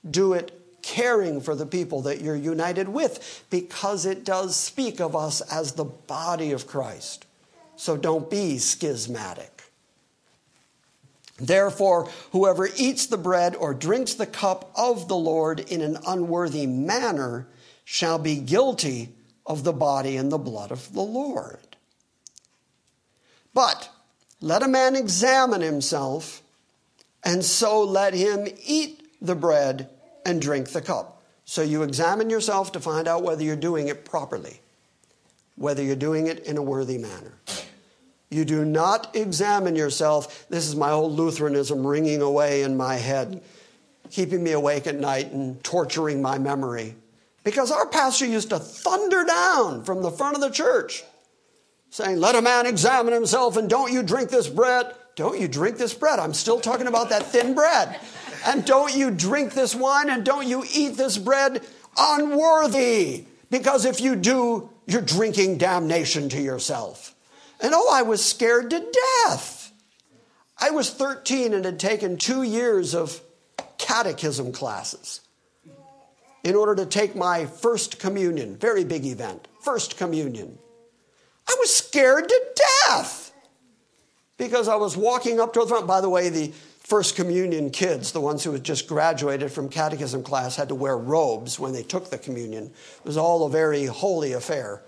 Do 0.08 0.34
it 0.34 0.56
caring 0.82 1.40
for 1.40 1.54
the 1.54 1.66
people 1.66 2.02
that 2.02 2.20
you're 2.20 2.36
united 2.36 2.88
with 2.88 3.44
because 3.50 4.06
it 4.06 4.24
does 4.24 4.56
speak 4.56 5.00
of 5.00 5.16
us 5.16 5.40
as 5.42 5.72
the 5.72 5.84
body 5.84 6.52
of 6.52 6.66
Christ. 6.66 7.26
So 7.76 7.96
don't 7.96 8.30
be 8.30 8.58
schismatic. 8.58 9.59
Therefore, 11.40 12.08
whoever 12.32 12.68
eats 12.76 13.06
the 13.06 13.16
bread 13.16 13.56
or 13.56 13.72
drinks 13.74 14.14
the 14.14 14.26
cup 14.26 14.70
of 14.74 15.08
the 15.08 15.16
Lord 15.16 15.60
in 15.60 15.80
an 15.80 15.98
unworthy 16.06 16.66
manner 16.66 17.48
shall 17.84 18.18
be 18.18 18.36
guilty 18.36 19.14
of 19.46 19.64
the 19.64 19.72
body 19.72 20.16
and 20.16 20.30
the 20.30 20.38
blood 20.38 20.70
of 20.70 20.92
the 20.92 21.02
Lord. 21.02 21.76
But 23.52 23.90
let 24.40 24.62
a 24.62 24.68
man 24.68 24.94
examine 24.96 25.60
himself, 25.60 26.42
and 27.24 27.44
so 27.44 27.82
let 27.82 28.14
him 28.14 28.46
eat 28.64 29.02
the 29.20 29.34
bread 29.34 29.90
and 30.24 30.40
drink 30.40 30.68
the 30.68 30.80
cup. 30.80 31.22
So 31.44 31.62
you 31.62 31.82
examine 31.82 32.30
yourself 32.30 32.70
to 32.72 32.80
find 32.80 33.08
out 33.08 33.22
whether 33.24 33.42
you're 33.42 33.56
doing 33.56 33.88
it 33.88 34.04
properly, 34.04 34.60
whether 35.56 35.82
you're 35.82 35.96
doing 35.96 36.28
it 36.28 36.46
in 36.46 36.56
a 36.56 36.62
worthy 36.62 36.96
manner. 36.96 37.34
You 38.30 38.44
do 38.44 38.64
not 38.64 39.16
examine 39.16 39.74
yourself. 39.74 40.48
This 40.48 40.68
is 40.68 40.76
my 40.76 40.90
old 40.92 41.12
Lutheranism 41.12 41.84
ringing 41.84 42.22
away 42.22 42.62
in 42.62 42.76
my 42.76 42.94
head, 42.94 43.42
keeping 44.10 44.44
me 44.44 44.52
awake 44.52 44.86
at 44.86 44.94
night 44.94 45.32
and 45.32 45.62
torturing 45.64 46.22
my 46.22 46.38
memory. 46.38 46.94
Because 47.42 47.72
our 47.72 47.86
pastor 47.86 48.26
used 48.26 48.50
to 48.50 48.60
thunder 48.60 49.24
down 49.24 49.82
from 49.82 50.02
the 50.02 50.12
front 50.12 50.36
of 50.36 50.42
the 50.42 50.50
church, 50.50 51.02
saying, 51.90 52.20
Let 52.20 52.36
a 52.36 52.42
man 52.42 52.66
examine 52.66 53.12
himself 53.12 53.56
and 53.56 53.68
don't 53.68 53.92
you 53.92 54.02
drink 54.02 54.30
this 54.30 54.48
bread. 54.48 54.94
Don't 55.16 55.40
you 55.40 55.48
drink 55.48 55.76
this 55.76 55.92
bread. 55.92 56.20
I'm 56.20 56.34
still 56.34 56.60
talking 56.60 56.86
about 56.86 57.08
that 57.08 57.24
thin 57.24 57.54
bread. 57.54 57.98
And 58.46 58.64
don't 58.64 58.94
you 58.94 59.10
drink 59.10 59.54
this 59.54 59.74
wine 59.74 60.08
and 60.08 60.24
don't 60.24 60.46
you 60.46 60.64
eat 60.72 60.96
this 60.96 61.18
bread 61.18 61.66
unworthy. 61.98 63.24
Because 63.50 63.84
if 63.84 64.00
you 64.00 64.14
do, 64.14 64.70
you're 64.86 65.02
drinking 65.02 65.58
damnation 65.58 66.28
to 66.28 66.40
yourself. 66.40 67.14
And 67.62 67.72
oh, 67.74 67.90
I 67.92 68.02
was 68.02 68.24
scared 68.24 68.70
to 68.70 68.80
death. 69.24 69.72
I 70.58 70.70
was 70.70 70.90
13 70.90 71.54
and 71.54 71.64
had 71.64 71.78
taken 71.78 72.16
two 72.16 72.42
years 72.42 72.94
of 72.94 73.20
catechism 73.78 74.52
classes 74.52 75.20
in 76.42 76.54
order 76.54 76.74
to 76.76 76.86
take 76.86 77.16
my 77.16 77.46
first 77.46 77.98
communion, 77.98 78.56
very 78.56 78.84
big 78.84 79.04
event, 79.04 79.48
first 79.62 79.96
communion. 79.96 80.58
I 81.48 81.56
was 81.58 81.74
scared 81.74 82.28
to 82.28 82.40
death 82.86 83.32
because 84.38 84.68
I 84.68 84.76
was 84.76 84.96
walking 84.96 85.40
up 85.40 85.52
to 85.54 85.60
the 85.60 85.66
front. 85.66 85.86
By 85.86 86.00
the 86.00 86.08
way, 86.08 86.28
the 86.28 86.52
first 86.78 87.16
communion 87.16 87.70
kids, 87.70 88.12
the 88.12 88.20
ones 88.20 88.42
who 88.44 88.52
had 88.52 88.64
just 88.64 88.86
graduated 88.86 89.52
from 89.52 89.68
catechism 89.68 90.22
class, 90.22 90.56
had 90.56 90.68
to 90.68 90.74
wear 90.74 90.96
robes 90.96 91.58
when 91.58 91.72
they 91.72 91.82
took 91.82 92.10
the 92.10 92.18
communion. 92.18 92.64
It 92.66 93.04
was 93.04 93.16
all 93.16 93.46
a 93.46 93.50
very 93.50 93.86
holy 93.86 94.32
affair. 94.32 94.82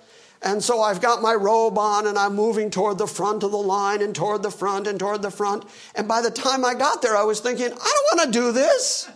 And 0.45 0.63
so 0.63 0.81
I've 0.81 1.01
got 1.01 1.23
my 1.23 1.35
robe 1.35 1.79
on 1.79 2.07
and 2.07 2.19
I'm 2.19 2.35
moving 2.35 2.71
toward 2.71 2.99
the 2.99 3.07
front 3.07 3.45
of 3.45 3.53
the 3.53 3.59
line 3.59 4.03
and 4.03 4.15
toward 4.15 4.43
the 4.43 4.51
front 4.51 4.89
and 4.89 4.99
toward 4.99 5.23
the 5.23 5.31
front. 5.31 5.65
And 5.95 6.09
by 6.09 6.21
the 6.21 6.33
time 6.33 6.65
I 6.65 6.75
got 6.75 7.01
there, 7.01 7.17
I 7.17 7.23
was 7.23 7.39
thinking, 7.41 7.67
I 7.67 7.69
don't 7.69 8.19
want 8.19 8.33
to 8.33 8.39
do 8.39 8.53
this. 8.53 9.09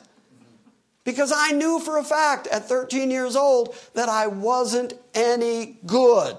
Because 1.02 1.32
I 1.34 1.52
knew 1.52 1.80
for 1.80 1.98
a 1.98 2.04
fact 2.04 2.46
at 2.48 2.68
13 2.68 3.10
years 3.10 3.36
old 3.36 3.74
that 3.94 4.08
I 4.08 4.28
wasn't 4.28 4.94
any 5.14 5.78
good. 5.86 6.36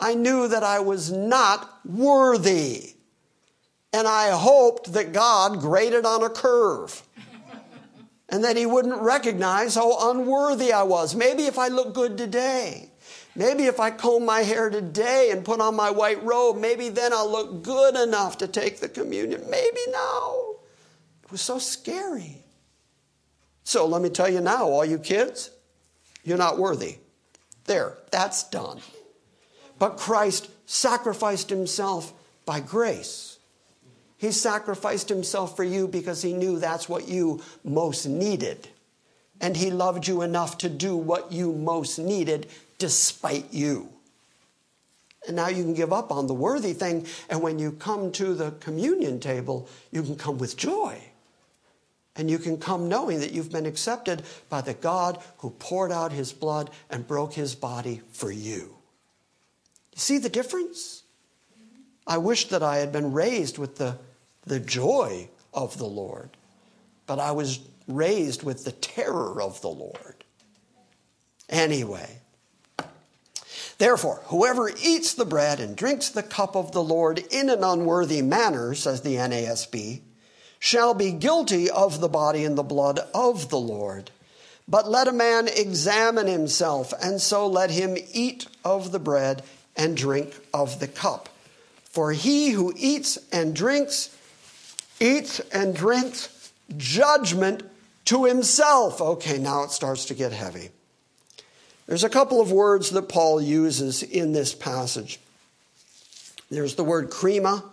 I 0.00 0.14
knew 0.14 0.48
that 0.48 0.62
I 0.62 0.80
was 0.80 1.10
not 1.10 1.68
worthy. 1.84 2.94
And 3.92 4.06
I 4.06 4.30
hoped 4.30 4.92
that 4.92 5.12
God 5.12 5.60
graded 5.60 6.04
on 6.04 6.22
a 6.22 6.30
curve 6.30 7.02
and 8.28 8.44
that 8.44 8.56
He 8.56 8.66
wouldn't 8.66 9.00
recognize 9.00 9.74
how 9.74 10.10
unworthy 10.10 10.72
I 10.72 10.82
was. 10.82 11.14
Maybe 11.14 11.44
if 11.44 11.58
I 11.58 11.68
look 11.68 11.94
good 11.94 12.18
today. 12.18 12.90
Maybe 13.38 13.66
if 13.66 13.78
I 13.78 13.92
comb 13.92 14.26
my 14.26 14.40
hair 14.40 14.68
today 14.68 15.30
and 15.30 15.44
put 15.44 15.60
on 15.60 15.76
my 15.76 15.92
white 15.92 16.20
robe, 16.24 16.56
maybe 16.56 16.88
then 16.88 17.12
I'll 17.12 17.30
look 17.30 17.62
good 17.62 17.94
enough 17.94 18.38
to 18.38 18.48
take 18.48 18.80
the 18.80 18.88
communion. 18.88 19.48
Maybe 19.48 19.78
no. 19.92 20.56
It 21.22 21.30
was 21.30 21.40
so 21.40 21.60
scary. 21.60 22.42
So 23.62 23.86
let 23.86 24.02
me 24.02 24.10
tell 24.10 24.28
you 24.28 24.40
now, 24.40 24.64
all 24.64 24.84
you 24.84 24.98
kids, 24.98 25.50
you're 26.24 26.36
not 26.36 26.58
worthy. 26.58 26.96
There, 27.66 27.96
that's 28.10 28.42
done. 28.42 28.80
But 29.78 29.98
Christ 29.98 30.50
sacrificed 30.66 31.48
himself 31.48 32.12
by 32.44 32.58
grace. 32.58 33.38
He 34.16 34.32
sacrificed 34.32 35.08
himself 35.08 35.54
for 35.54 35.62
you 35.62 35.86
because 35.86 36.22
he 36.22 36.32
knew 36.32 36.58
that's 36.58 36.88
what 36.88 37.06
you 37.06 37.40
most 37.62 38.04
needed. 38.04 38.66
And 39.40 39.56
he 39.56 39.70
loved 39.70 40.08
you 40.08 40.22
enough 40.22 40.58
to 40.58 40.68
do 40.68 40.96
what 40.96 41.30
you 41.30 41.52
most 41.52 42.00
needed 42.00 42.48
despite 42.78 43.52
you. 43.52 43.90
And 45.26 45.36
now 45.36 45.48
you 45.48 45.62
can 45.62 45.74
give 45.74 45.92
up 45.92 46.10
on 46.10 46.26
the 46.26 46.34
worthy 46.34 46.72
thing. 46.72 47.06
And 47.28 47.42
when 47.42 47.58
you 47.58 47.72
come 47.72 48.12
to 48.12 48.34
the 48.34 48.52
communion 48.52 49.20
table, 49.20 49.68
you 49.90 50.02
can 50.02 50.16
come 50.16 50.38
with 50.38 50.56
joy. 50.56 51.02
And 52.16 52.30
you 52.30 52.38
can 52.38 52.56
come 52.58 52.88
knowing 52.88 53.20
that 53.20 53.32
you've 53.32 53.52
been 53.52 53.66
accepted 53.66 54.22
by 54.48 54.60
the 54.60 54.74
God 54.74 55.22
who 55.38 55.50
poured 55.50 55.92
out 55.92 56.12
his 56.12 56.32
blood 56.32 56.70
and 56.90 57.06
broke 57.06 57.34
his 57.34 57.54
body 57.54 58.00
for 58.12 58.30
you. 58.30 58.76
You 59.92 59.96
see 59.98 60.18
the 60.18 60.28
difference? 60.28 61.02
I 62.06 62.18
wish 62.18 62.48
that 62.48 62.62
I 62.62 62.78
had 62.78 62.90
been 62.90 63.12
raised 63.12 63.58
with 63.58 63.76
the, 63.76 63.98
the 64.46 64.58
joy 64.58 65.28
of 65.52 65.76
the 65.78 65.86
Lord, 65.86 66.30
but 67.06 67.18
I 67.18 67.32
was 67.32 67.60
raised 67.86 68.42
with 68.42 68.64
the 68.64 68.72
terror 68.72 69.42
of 69.42 69.60
the 69.60 69.68
Lord. 69.68 70.24
Anyway, 71.48 72.20
therefore, 73.78 74.20
whoever 74.26 74.70
eats 74.82 75.14
the 75.14 75.24
bread 75.24 75.60
and 75.60 75.76
drinks 75.76 76.08
the 76.08 76.22
cup 76.22 76.54
of 76.54 76.72
the 76.72 76.82
Lord 76.82 77.24
in 77.30 77.48
an 77.48 77.64
unworthy 77.64 78.22
manner, 78.22 78.74
says 78.74 79.00
the 79.00 79.16
NASB, 79.16 80.00
shall 80.58 80.94
be 80.94 81.12
guilty 81.12 81.70
of 81.70 82.00
the 82.00 82.08
body 82.08 82.44
and 82.44 82.58
the 82.58 82.62
blood 82.62 83.00
of 83.14 83.48
the 83.48 83.58
Lord. 83.58 84.10
But 84.66 84.90
let 84.90 85.08
a 85.08 85.12
man 85.12 85.48
examine 85.48 86.26
himself, 86.26 86.92
and 87.02 87.20
so 87.20 87.46
let 87.46 87.70
him 87.70 87.96
eat 88.12 88.46
of 88.64 88.92
the 88.92 88.98
bread 88.98 89.42
and 89.76 89.96
drink 89.96 90.36
of 90.52 90.80
the 90.80 90.88
cup. 90.88 91.28
For 91.84 92.12
he 92.12 92.50
who 92.50 92.74
eats 92.76 93.18
and 93.32 93.56
drinks, 93.56 94.14
eats 95.00 95.40
and 95.52 95.74
drinks 95.74 96.52
judgment 96.76 97.62
to 98.06 98.24
himself. 98.24 99.00
Okay, 99.00 99.38
now 99.38 99.62
it 99.62 99.70
starts 99.70 100.04
to 100.06 100.14
get 100.14 100.32
heavy. 100.32 100.70
There's 101.88 102.04
a 102.04 102.10
couple 102.10 102.42
of 102.42 102.52
words 102.52 102.90
that 102.90 103.08
Paul 103.08 103.40
uses 103.40 104.02
in 104.02 104.32
this 104.32 104.54
passage. 104.54 105.18
There's 106.50 106.74
the 106.74 106.84
word 106.84 107.08
krima, 107.10 107.64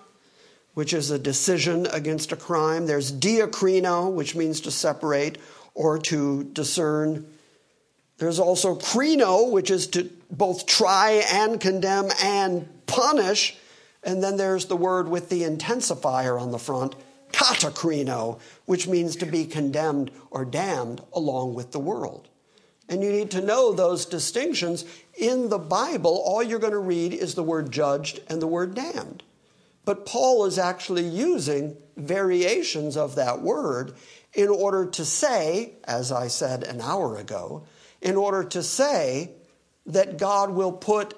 which 0.73 0.93
is 0.93 1.11
a 1.11 1.19
decision 1.19 1.85
against 1.87 2.31
a 2.31 2.37
crime. 2.37 2.85
There's 2.85 3.11
diakrino, 3.11 4.09
which 4.13 4.33
means 4.33 4.61
to 4.61 4.71
separate 4.71 5.37
or 5.73 5.99
to 5.99 6.45
discern. 6.45 7.27
There's 8.17 8.39
also 8.39 8.75
krino, 8.75 9.51
which 9.51 9.69
is 9.69 9.85
to 9.87 10.09
both 10.31 10.65
try 10.65 11.21
and 11.29 11.59
condemn 11.59 12.09
and 12.23 12.69
punish. 12.87 13.57
And 14.01 14.23
then 14.23 14.37
there's 14.37 14.67
the 14.67 14.77
word 14.77 15.09
with 15.09 15.27
the 15.27 15.41
intensifier 15.41 16.41
on 16.41 16.51
the 16.51 16.57
front, 16.57 16.95
katakrino, 17.33 18.39
which 18.63 18.87
means 18.87 19.17
to 19.17 19.25
be 19.25 19.43
condemned 19.43 20.09
or 20.31 20.45
damned 20.45 21.01
along 21.13 21.53
with 21.53 21.73
the 21.73 21.79
world. 21.79 22.29
And 22.87 23.03
you 23.03 23.11
need 23.11 23.31
to 23.31 23.41
know 23.41 23.73
those 23.73 24.05
distinctions. 24.05 24.85
In 25.15 25.49
the 25.49 25.57
Bible, 25.57 26.21
all 26.25 26.43
you're 26.43 26.59
going 26.59 26.73
to 26.73 26.79
read 26.79 27.13
is 27.13 27.33
the 27.33 27.43
word 27.43 27.71
judged 27.71 28.19
and 28.27 28.41
the 28.41 28.47
word 28.47 28.75
damned. 28.75 29.23
But 29.85 30.05
Paul 30.05 30.45
is 30.45 30.57
actually 30.57 31.07
using 31.07 31.77
variations 31.95 32.97
of 32.97 33.15
that 33.15 33.41
word 33.41 33.93
in 34.33 34.49
order 34.49 34.85
to 34.87 35.05
say, 35.05 35.73
as 35.85 36.11
I 36.11 36.27
said 36.27 36.63
an 36.63 36.81
hour 36.81 37.17
ago, 37.17 37.63
in 38.01 38.15
order 38.15 38.43
to 38.43 38.61
say 38.61 39.31
that 39.85 40.17
God 40.17 40.51
will 40.51 40.71
put 40.71 41.15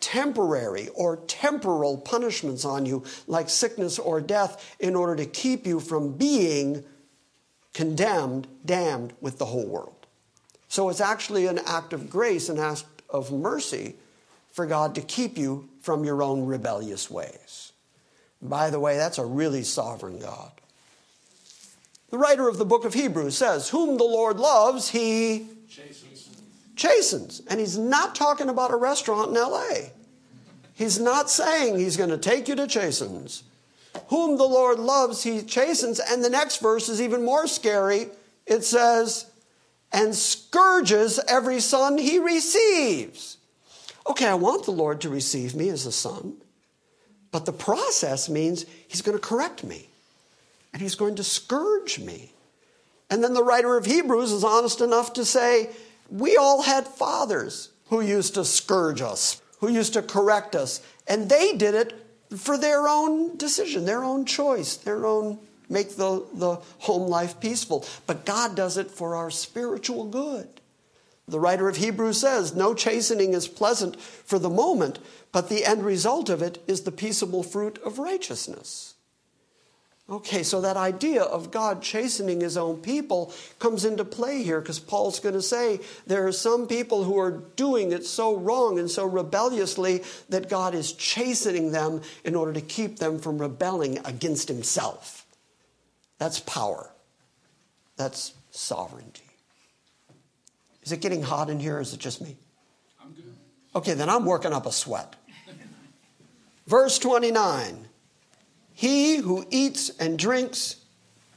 temporary 0.00 0.88
or 0.94 1.16
temporal 1.16 1.98
punishments 1.98 2.64
on 2.64 2.86
you, 2.86 3.04
like 3.26 3.50
sickness 3.50 3.98
or 3.98 4.20
death, 4.20 4.76
in 4.78 4.94
order 4.94 5.16
to 5.16 5.26
keep 5.26 5.66
you 5.66 5.80
from 5.80 6.12
being 6.12 6.84
condemned, 7.74 8.46
damned 8.64 9.12
with 9.20 9.38
the 9.38 9.44
whole 9.44 9.66
world. 9.66 9.97
So 10.68 10.90
it's 10.90 11.00
actually 11.00 11.46
an 11.46 11.58
act 11.66 11.92
of 11.92 12.10
grace, 12.10 12.48
an 12.48 12.58
act 12.58 12.84
of 13.08 13.32
mercy 13.32 13.96
for 14.52 14.66
God 14.66 14.94
to 14.94 15.00
keep 15.00 15.38
you 15.38 15.68
from 15.80 16.04
your 16.04 16.22
own 16.22 16.46
rebellious 16.46 17.10
ways. 17.10 17.72
By 18.40 18.70
the 18.70 18.78
way, 18.78 18.96
that's 18.96 19.18
a 19.18 19.24
really 19.24 19.64
sovereign 19.64 20.18
God. 20.18 20.52
The 22.10 22.18
writer 22.18 22.48
of 22.48 22.58
the 22.58 22.64
book 22.64 22.84
of 22.84 22.94
Hebrews 22.94 23.36
says, 23.36 23.68
Whom 23.68 23.98
the 23.98 24.04
Lord 24.04 24.38
loves, 24.38 24.90
he 24.90 25.46
chastens. 25.68 26.28
chastens. 26.76 27.42
And 27.48 27.60
he's 27.60 27.76
not 27.76 28.14
talking 28.14 28.48
about 28.48 28.72
a 28.72 28.76
restaurant 28.76 29.30
in 29.30 29.34
LA. 29.34 29.90
He's 30.74 30.98
not 30.98 31.28
saying 31.28 31.78
he's 31.78 31.96
going 31.96 32.10
to 32.10 32.18
take 32.18 32.48
you 32.48 32.54
to 32.54 32.66
Chasen's. 32.66 33.42
Whom 34.08 34.38
the 34.38 34.44
Lord 34.44 34.78
loves, 34.78 35.22
he 35.22 35.42
chastens. 35.42 35.98
And 36.00 36.24
the 36.24 36.30
next 36.30 36.58
verse 36.58 36.88
is 36.88 37.02
even 37.02 37.24
more 37.24 37.46
scary. 37.46 38.08
It 38.46 38.64
says, 38.64 39.26
and 39.92 40.14
scourges 40.14 41.20
every 41.28 41.60
son 41.60 41.98
he 41.98 42.18
receives. 42.18 43.38
Okay, 44.08 44.26
I 44.26 44.34
want 44.34 44.64
the 44.64 44.70
Lord 44.70 45.00
to 45.02 45.08
receive 45.08 45.54
me 45.54 45.68
as 45.68 45.86
a 45.86 45.92
son, 45.92 46.36
but 47.30 47.44
the 47.44 47.52
process 47.52 48.28
means 48.28 48.64
he's 48.86 49.02
going 49.02 49.16
to 49.16 49.22
correct 49.22 49.64
me 49.64 49.88
and 50.72 50.82
he's 50.82 50.94
going 50.94 51.16
to 51.16 51.24
scourge 51.24 51.98
me. 51.98 52.32
And 53.10 53.24
then 53.24 53.34
the 53.34 53.44
writer 53.44 53.76
of 53.76 53.86
Hebrews 53.86 54.32
is 54.32 54.44
honest 54.44 54.80
enough 54.80 55.14
to 55.14 55.24
say, 55.24 55.70
We 56.10 56.36
all 56.36 56.62
had 56.62 56.86
fathers 56.86 57.70
who 57.86 58.00
used 58.00 58.34
to 58.34 58.44
scourge 58.44 59.00
us, 59.00 59.40
who 59.60 59.68
used 59.68 59.94
to 59.94 60.02
correct 60.02 60.54
us, 60.54 60.80
and 61.06 61.28
they 61.28 61.54
did 61.54 61.74
it 61.74 61.94
for 62.36 62.58
their 62.58 62.86
own 62.86 63.36
decision, 63.36 63.86
their 63.86 64.04
own 64.04 64.26
choice, 64.26 64.76
their 64.76 65.06
own 65.06 65.38
make 65.68 65.96
the, 65.96 66.24
the 66.34 66.56
home 66.78 67.08
life 67.08 67.40
peaceful. 67.40 67.84
But 68.06 68.24
God 68.24 68.54
does 68.54 68.76
it 68.76 68.90
for 68.90 69.14
our 69.14 69.30
spiritual 69.30 70.04
good. 70.06 70.48
The 71.28 71.40
writer 71.40 71.68
of 71.68 71.76
Hebrews 71.76 72.20
says, 72.20 72.54
No 72.54 72.74
chastening 72.74 73.34
is 73.34 73.48
pleasant 73.48 74.00
for 74.00 74.38
the 74.38 74.48
moment, 74.48 74.98
but 75.30 75.48
the 75.48 75.64
end 75.64 75.84
result 75.84 76.30
of 76.30 76.40
it 76.40 76.62
is 76.66 76.82
the 76.82 76.92
peaceable 76.92 77.42
fruit 77.42 77.78
of 77.84 77.98
righteousness. 77.98 78.94
Okay, 80.10 80.42
so 80.42 80.62
that 80.62 80.78
idea 80.78 81.22
of 81.22 81.50
God 81.50 81.82
chastening 81.82 82.40
his 82.40 82.56
own 82.56 82.78
people 82.78 83.30
comes 83.58 83.84
into 83.84 84.06
play 84.06 84.42
here 84.42 84.58
because 84.58 84.78
Paul's 84.78 85.20
going 85.20 85.34
to 85.34 85.42
say 85.42 85.80
there 86.06 86.26
are 86.26 86.32
some 86.32 86.66
people 86.66 87.04
who 87.04 87.18
are 87.18 87.42
doing 87.56 87.92
it 87.92 88.06
so 88.06 88.34
wrong 88.34 88.78
and 88.78 88.90
so 88.90 89.04
rebelliously 89.04 90.02
that 90.30 90.48
God 90.48 90.74
is 90.74 90.94
chastening 90.94 91.72
them 91.72 92.00
in 92.24 92.34
order 92.34 92.54
to 92.54 92.62
keep 92.62 92.98
them 92.98 93.18
from 93.18 93.36
rebelling 93.36 93.98
against 94.06 94.48
himself. 94.48 95.17
That's 96.18 96.40
power. 96.40 96.90
That's 97.96 98.34
sovereignty. 98.50 99.22
Is 100.82 100.92
it 100.92 101.00
getting 101.00 101.22
hot 101.22 101.50
in 101.50 101.60
here 101.60 101.76
or 101.76 101.80
is 101.80 101.92
it 101.92 102.00
just 102.00 102.20
me? 102.20 102.36
I'm 103.02 103.12
good. 103.12 103.34
Okay, 103.74 103.94
then 103.94 104.08
I'm 104.08 104.24
working 104.24 104.52
up 104.52 104.66
a 104.66 104.72
sweat. 104.72 105.16
Verse 106.66 106.98
29 106.98 107.88
He 108.74 109.16
who 109.16 109.46
eats 109.50 109.90
and 109.90 110.18
drinks, 110.18 110.76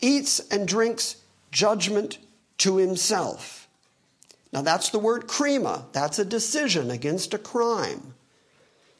eats 0.01 0.39
and 0.51 0.67
drinks 0.67 1.17
judgment 1.51 2.17
to 2.59 2.77
himself. 2.77 3.67
Now 4.53 4.61
that's 4.61 4.89
the 4.89 4.99
word 4.99 5.27
krima. 5.27 5.85
That's 5.93 6.19
a 6.19 6.25
decision 6.25 6.91
against 6.91 7.33
a 7.33 7.37
crime. 7.37 8.13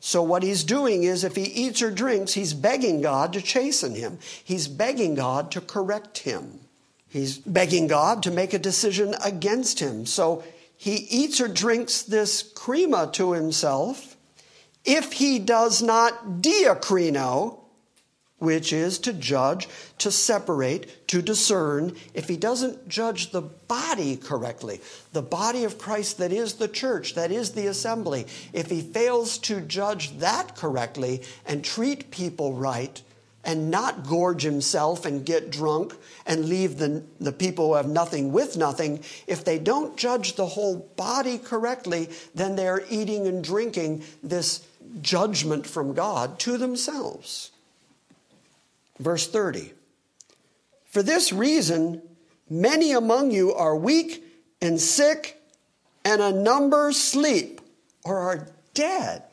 So, 0.04 0.24
what 0.24 0.42
he's 0.42 0.64
doing 0.64 1.04
is 1.04 1.24
if 1.24 1.36
he 1.36 1.44
eats 1.44 1.80
or 1.84 1.92
drinks, 1.92 2.34
he's 2.34 2.56
begging 2.56 3.02
God 3.02 3.34
to 3.34 3.42
chasten 3.42 3.94
him. 3.94 4.18
He's 4.44 4.68
begging 4.68 5.14
God 5.14 5.52
to 5.52 5.62
correct 5.62 6.18
him. 6.18 6.62
He's 7.08 7.38
begging 7.38 7.86
God 7.86 8.24
to 8.24 8.32
make 8.32 8.54
a 8.54 8.60
decision 8.60 9.14
against 9.24 9.80
him. 9.80 10.08
So, 10.08 10.44
he 10.76 10.96
eats 10.96 11.40
or 11.40 11.48
drinks 11.48 12.02
this 12.02 12.42
krima 12.42 13.14
to 13.14 13.34
himself. 13.34 14.18
If 14.84 15.14
he 15.14 15.38
does 15.38 15.84
not 15.84 16.42
diakrino, 16.42 17.60
which 18.42 18.74
is 18.74 18.98
to 18.98 19.14
judge, 19.14 19.70
to 20.00 20.12
separate, 20.12 21.08
to 21.08 21.22
discern. 21.22 21.96
If 22.16 22.28
he 22.28 22.38
doesn't 22.38 22.90
judge 22.90 23.30
the 23.30 23.44
body 23.44 24.18
correctly, 24.18 24.82
the 25.14 25.22
body 25.22 25.64
of 25.64 25.78
Christ 25.78 26.18
that 26.18 26.34
is 26.34 26.56
the 26.56 26.68
church, 26.68 27.14
that 27.14 27.32
is 27.32 27.52
the 27.52 27.68
assembly, 27.68 28.26
if 28.52 28.72
he 28.72 28.82
fails 28.82 29.38
to 29.40 29.62
judge 29.62 30.18
that 30.18 30.56
correctly 30.56 31.22
and 31.46 31.64
treat 31.64 32.10
people 32.10 32.54
right, 32.54 33.00
and 33.44 33.72
not 33.72 34.06
gorge 34.06 34.44
himself 34.44 35.06
and 35.06 35.26
get 35.26 35.52
drunk 35.52 35.96
and 36.26 36.46
leave 36.46 36.78
the, 36.78 37.04
the 37.20 37.32
people 37.32 37.68
who 37.68 37.74
have 37.74 37.88
nothing 37.88 38.32
with 38.32 38.56
nothing, 38.56 39.04
if 39.26 39.44
they 39.44 39.58
don't 39.58 39.98
judge 39.98 40.36
the 40.36 40.46
whole 40.46 40.78
body 40.96 41.40
correctly, 41.40 42.08
then 42.36 42.56
they're 42.56 42.84
eating 42.90 43.26
and 43.26 43.44
drinking 43.44 44.04
this 44.22 44.68
judgment 45.02 45.66
from 45.66 45.94
God 45.94 46.38
to 46.40 46.58
themselves. 46.58 47.52
Verse 49.02 49.28
30 49.28 49.74
For 50.86 51.02
this 51.02 51.34
reason, 51.34 52.04
many 52.50 52.92
among 52.92 53.32
you 53.32 53.52
are 53.54 53.76
weak 53.76 54.24
and 54.62 54.80
sick, 54.80 55.42
and 56.06 56.22
a 56.22 56.32
number 56.32 56.92
sleep 56.92 57.62
or 58.06 58.20
are 58.20 58.48
dead. 58.76 59.24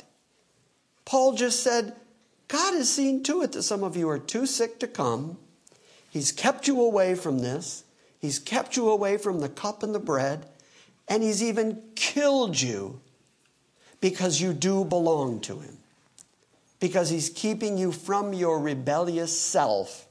Paul 1.05 1.35
just 1.35 1.63
said, 1.63 1.95
God 2.49 2.75
has 2.75 2.93
seen 2.93 3.23
to 3.25 3.43
it 3.43 3.53
that 3.53 3.63
some 3.63 3.85
of 3.85 3.95
you 3.95 4.09
are 4.09 4.19
too 4.19 4.47
sick 4.47 4.81
to 4.81 4.87
come. 4.87 5.37
He's 6.11 6.33
kept 6.33 6.67
you 6.67 6.81
away 6.83 7.15
from 7.15 7.41
this. 7.41 7.85
He's 8.19 8.39
kept 8.39 8.77
you 8.77 8.89
away 8.89 9.19
from 9.19 9.41
the 9.41 9.49
cup 9.51 9.83
and 9.83 9.95
the 9.95 9.99
bread. 9.99 10.47
And 11.07 11.23
He's 11.23 11.43
even 11.43 11.83
killed 11.95 12.61
you 12.61 13.01
because 14.01 14.41
you 14.41 14.55
do 14.55 14.85
belong 14.85 15.41
to 15.41 15.61
Him. 15.61 15.78
Because 16.81 17.11
He's 17.11 17.31
keeping 17.31 17.79
you 17.79 17.93
from 17.93 18.33
your 18.33 18.61
rebellious 18.61 19.39
self 19.39 20.07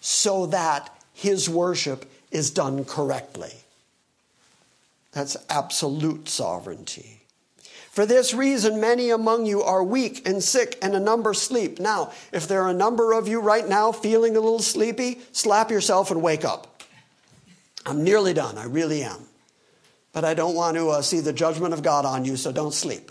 so 0.00 0.46
that 0.46 0.96
His 1.12 1.48
worship 1.48 2.04
is 2.30 2.50
done 2.50 2.84
correctly. 2.84 3.52
That's 5.12 5.36
absolute 5.48 6.28
sovereignty. 6.28 7.18
For 7.90 8.06
this 8.06 8.32
reason, 8.32 8.80
many 8.80 9.10
among 9.10 9.46
you 9.46 9.62
are 9.62 9.82
weak 9.82 10.22
and 10.24 10.40
sick, 10.40 10.78
and 10.80 10.94
a 10.94 11.00
number 11.00 11.34
sleep. 11.34 11.80
Now, 11.80 12.12
if 12.30 12.46
there 12.46 12.62
are 12.62 12.68
a 12.68 12.74
number 12.74 13.12
of 13.12 13.26
you 13.26 13.40
right 13.40 13.68
now 13.68 13.90
feeling 13.90 14.36
a 14.36 14.40
little 14.40 14.60
sleepy, 14.60 15.18
slap 15.32 15.70
yourself 15.72 16.12
and 16.12 16.22
wake 16.22 16.44
up. 16.44 16.84
I'm 17.84 18.04
nearly 18.04 18.34
done. 18.34 18.56
I 18.56 18.66
really 18.66 19.02
am. 19.02 19.22
But 20.12 20.24
I 20.24 20.34
don't 20.34 20.54
want 20.54 20.76
to 20.76 20.90
uh, 20.90 21.02
see 21.02 21.18
the 21.18 21.32
judgment 21.32 21.74
of 21.74 21.82
God 21.82 22.04
on 22.04 22.24
you, 22.24 22.36
so 22.36 22.52
don't 22.52 22.72
sleep. 22.72 23.10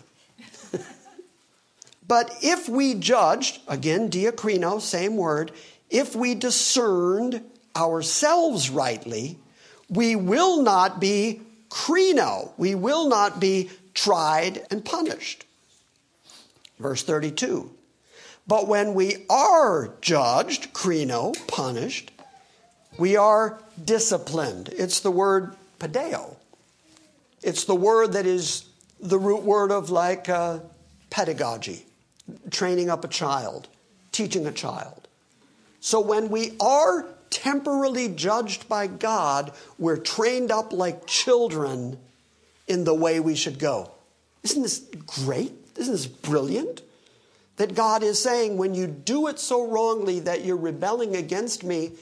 But 2.08 2.32
if 2.42 2.70
we 2.70 2.94
judged, 2.94 3.60
again, 3.68 4.10
diakrino, 4.10 4.80
same 4.82 5.18
word, 5.18 5.52
if 5.90 6.16
we 6.16 6.36
discerned 6.36 7.42
ourselves 7.76 8.70
rightly, 8.70 9.38
we 9.90 10.16
will 10.16 10.62
not 10.62 11.00
be 11.00 11.42
krino. 11.70 12.52
We 12.58 12.76
will 12.76 13.08
not 13.08 13.40
be 13.40 13.70
tried, 13.94 14.66
and 14.70 14.86
punished. 14.86 15.44
Verse 16.80 17.04
32. 17.04 17.72
But 18.46 18.68
when 18.68 18.94
we 18.94 19.26
are 19.30 19.94
judged, 20.02 20.72
krino, 20.74 21.36
punished, 21.48 22.12
we 22.98 23.18
are 23.18 23.60
disciplined. 23.84 24.70
It's 24.70 25.00
the 25.00 25.12
word 25.12 25.56
padeo. 25.80 26.36
It's 27.42 27.66
the 27.66 27.76
word 27.76 28.14
that 28.14 28.26
is 28.26 28.66
the 29.00 29.20
root 29.20 29.44
word 29.44 29.72
of 29.72 29.90
like 29.90 30.30
uh, 30.30 30.60
pedagogy, 31.10 31.86
training 32.52 32.90
up 32.90 33.04
a 33.04 33.08
child, 33.08 33.68
teaching 34.12 34.46
a 34.46 34.52
child. 34.52 35.08
So 35.80 36.00
when 36.00 36.30
we 36.30 36.56
are 36.60 37.06
temporarily 37.30 38.10
judged 38.10 38.68
by 38.68 38.88
God, 38.88 39.52
we're 39.78 39.98
trained 39.98 40.52
up 40.52 40.74
like 40.74 41.06
children 41.06 42.00
in 42.68 42.84
the 42.84 42.94
way 42.94 43.20
we 43.20 43.36
should 43.36 43.60
go. 43.60 43.92
Isn't 44.44 44.62
this 44.62 44.80
great? 45.06 45.54
Isn't 45.78 45.94
this 45.94 46.08
brilliant? 46.08 46.82
That 47.58 47.76
God 47.76 48.04
is 48.04 48.22
saying, 48.22 48.58
when 48.58 48.76
you 48.76 48.88
do 48.88 49.28
it 49.28 49.40
so 49.40 49.68
wrongly 49.68 50.20
that 50.22 50.46
you're 50.46 50.58
rebelling 50.58 51.16
against 51.16 51.64
me, 51.64 51.94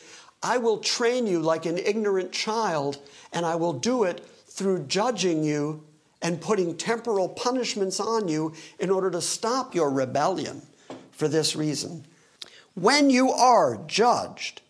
I 0.44 0.58
will 0.58 0.80
train 0.80 1.28
you 1.28 1.40
like 1.40 1.66
an 1.66 1.78
ignorant 1.78 2.32
child, 2.32 2.98
and 3.32 3.46
I 3.46 3.56
will 3.56 3.74
do 3.74 4.04
it 4.04 4.26
through 4.48 4.86
judging 4.88 5.44
you 5.44 5.84
and 6.26 6.42
putting 6.42 6.76
temporal 6.76 7.30
punishments 7.30 8.00
on 8.00 8.28
you 8.28 8.52
in 8.80 8.90
order 8.90 9.12
to 9.12 9.22
stop 9.22 9.76
your 9.76 9.92
rebellion 9.92 10.60
for 11.12 11.28
this 11.28 11.56
reason. 11.56 12.04
When 12.74 13.12
you 13.12 13.30
are 13.30 13.80
judged, 13.86 14.62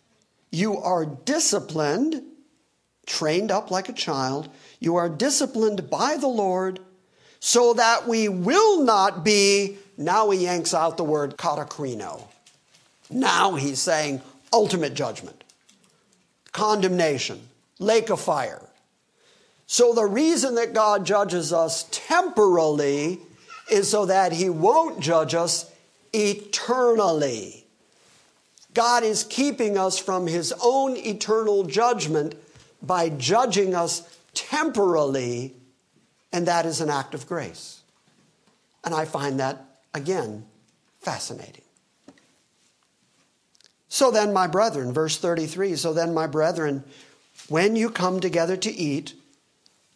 you 0.52 0.78
are 0.78 1.06
disciplined, 1.06 2.22
trained 3.06 3.52
up 3.52 3.72
like 3.72 3.88
a 3.88 3.94
child, 3.94 4.50
you 4.82 4.98
are 4.98 5.08
disciplined 5.08 5.90
by 5.90 6.18
the 6.18 6.28
Lord 6.28 6.82
so 7.40 7.74
that 7.76 8.06
we 8.06 8.28
will 8.28 8.84
not 8.84 9.24
be, 9.24 9.78
now 9.98 10.32
he 10.32 10.44
yanks 10.44 10.74
out 10.74 10.98
the 10.98 11.06
word 11.06 11.38
katakrino. 11.38 12.22
Now 13.10 13.56
he's 13.56 13.80
saying 13.80 14.22
ultimate 14.52 14.94
judgment, 14.94 15.46
condemnation, 16.52 17.48
lake 17.80 18.10
of 18.10 18.20
fire. 18.20 18.62
So 19.68 19.94
the 19.94 20.06
reason 20.06 20.56
that 20.56 20.74
God 20.74 21.06
judges 21.06 21.52
us 21.52 21.88
temporally 21.92 23.20
is 23.70 23.90
so 23.90 24.06
that 24.06 24.32
he 24.32 24.50
won't 24.50 25.00
judge 25.00 25.34
us 25.34 25.72
eternally. 26.14 27.66
God 28.74 29.04
is 29.04 29.24
keeping 29.24 29.78
us 29.78 29.98
from 29.98 30.28
his 30.28 30.54
own 30.62 30.98
eternal 30.98 31.64
judgment 31.64 32.36
by 32.82 33.10
judging 33.10 33.74
us 33.74 34.04
temporally, 34.34 35.54
and 36.32 36.48
that 36.48 36.66
is 36.66 36.82
an 36.82 36.90
act 36.90 37.14
of 37.14 37.28
grace. 37.28 37.82
And 38.84 38.94
I 38.94 39.06
find 39.06 39.40
that, 39.40 39.66
again, 39.94 40.46
fascinating. 41.00 41.64
So 43.88 44.12
then, 44.12 44.34
my 44.34 44.46
brethren, 44.46 44.94
verse 44.94 45.18
33 45.18 45.78
so 45.78 45.94
then, 45.94 46.14
my 46.14 46.28
brethren, 46.28 46.84
when 47.48 47.76
you 47.76 47.90
come 47.90 48.20
together 48.20 48.58
to 48.58 48.72
eat, 48.72 49.14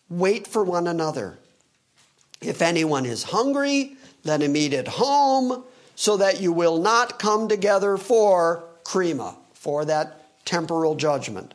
wait 0.09 0.47
for 0.47 0.63
one 0.63 0.87
another. 0.87 1.37
If 2.41 2.61
anyone 2.61 3.05
is 3.05 3.23
hungry, 3.23 3.95
let 4.23 4.41
him 4.41 4.55
eat 4.55 4.73
at 4.73 4.87
home, 4.87 5.63
so 5.95 6.17
that 6.17 6.41
you 6.41 6.51
will 6.51 6.77
not 6.77 7.19
come 7.19 7.47
together 7.47 7.97
for 7.97 8.63
krima, 8.83 9.35
for 9.53 9.85
that 9.85 10.45
temporal 10.45 10.95
judgment. 10.95 11.53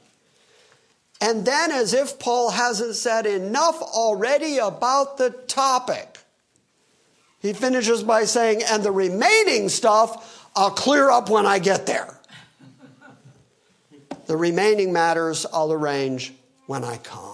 And 1.20 1.46
then, 1.46 1.72
as 1.72 1.94
if 1.94 2.18
Paul 2.18 2.50
hasn't 2.50 2.96
said 2.96 3.24
enough 3.24 3.80
already 3.80 4.58
about 4.58 5.16
the 5.16 5.30
topic, 5.30 6.18
he 7.40 7.52
finishes 7.52 8.02
by 8.02 8.24
saying, 8.24 8.62
and 8.70 8.82
the 8.82 8.92
remaining 8.92 9.68
stuff 9.68 10.48
I'll 10.56 10.70
clear 10.70 11.10
up 11.10 11.30
when 11.30 11.46
I 11.46 11.58
get 11.58 11.86
there. 11.86 12.18
The 14.26 14.36
remaining 14.36 14.92
matters 14.92 15.44
I'll 15.52 15.72
arrange 15.72 16.32
when 16.66 16.84
I 16.84 16.96
come. 16.98 17.33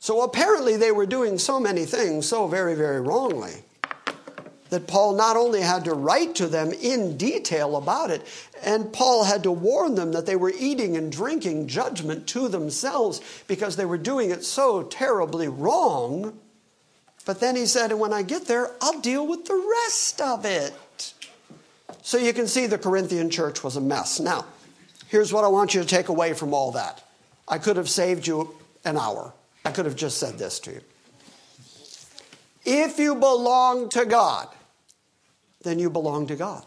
So 0.00 0.22
apparently, 0.22 0.76
they 0.76 0.92
were 0.92 1.06
doing 1.06 1.38
so 1.38 1.60
many 1.60 1.84
things 1.84 2.26
so 2.26 2.46
very, 2.46 2.74
very 2.74 3.00
wrongly 3.00 3.62
that 4.70 4.86
Paul 4.86 5.14
not 5.14 5.36
only 5.36 5.60
had 5.60 5.84
to 5.84 5.94
write 5.94 6.34
to 6.36 6.46
them 6.46 6.72
in 6.72 7.16
detail 7.16 7.76
about 7.76 8.10
it, 8.10 8.22
and 8.62 8.92
Paul 8.92 9.24
had 9.24 9.42
to 9.42 9.52
warn 9.52 9.96
them 9.96 10.12
that 10.12 10.26
they 10.26 10.36
were 10.36 10.52
eating 10.58 10.96
and 10.96 11.12
drinking 11.12 11.66
judgment 11.68 12.26
to 12.28 12.48
themselves 12.48 13.20
because 13.46 13.76
they 13.76 13.84
were 13.84 13.98
doing 13.98 14.30
it 14.30 14.44
so 14.44 14.84
terribly 14.84 15.48
wrong. 15.48 16.38
But 17.26 17.40
then 17.40 17.56
he 17.56 17.66
said, 17.66 17.90
and 17.90 18.00
when 18.00 18.12
I 18.12 18.22
get 18.22 18.46
there, 18.46 18.70
I'll 18.80 19.00
deal 19.00 19.26
with 19.26 19.44
the 19.44 19.70
rest 19.84 20.20
of 20.20 20.44
it. 20.44 21.14
So 22.02 22.16
you 22.16 22.32
can 22.32 22.46
see 22.46 22.66
the 22.66 22.78
Corinthian 22.78 23.28
church 23.28 23.62
was 23.62 23.76
a 23.76 23.80
mess. 23.80 24.20
Now, 24.20 24.46
here's 25.08 25.32
what 25.32 25.44
I 25.44 25.48
want 25.48 25.74
you 25.74 25.82
to 25.82 25.86
take 25.86 26.08
away 26.08 26.32
from 26.32 26.54
all 26.54 26.72
that. 26.72 27.02
I 27.46 27.58
could 27.58 27.76
have 27.76 27.90
saved 27.90 28.26
you 28.26 28.54
an 28.84 28.96
hour. 28.96 29.34
I 29.64 29.70
could 29.70 29.84
have 29.84 29.96
just 29.96 30.18
said 30.18 30.38
this 30.38 30.58
to 30.60 30.72
you. 30.72 30.80
If 32.64 32.98
you 32.98 33.14
belong 33.14 33.88
to 33.90 34.04
God, 34.04 34.48
then 35.62 35.78
you 35.78 35.90
belong 35.90 36.26
to 36.28 36.36
God. 36.36 36.64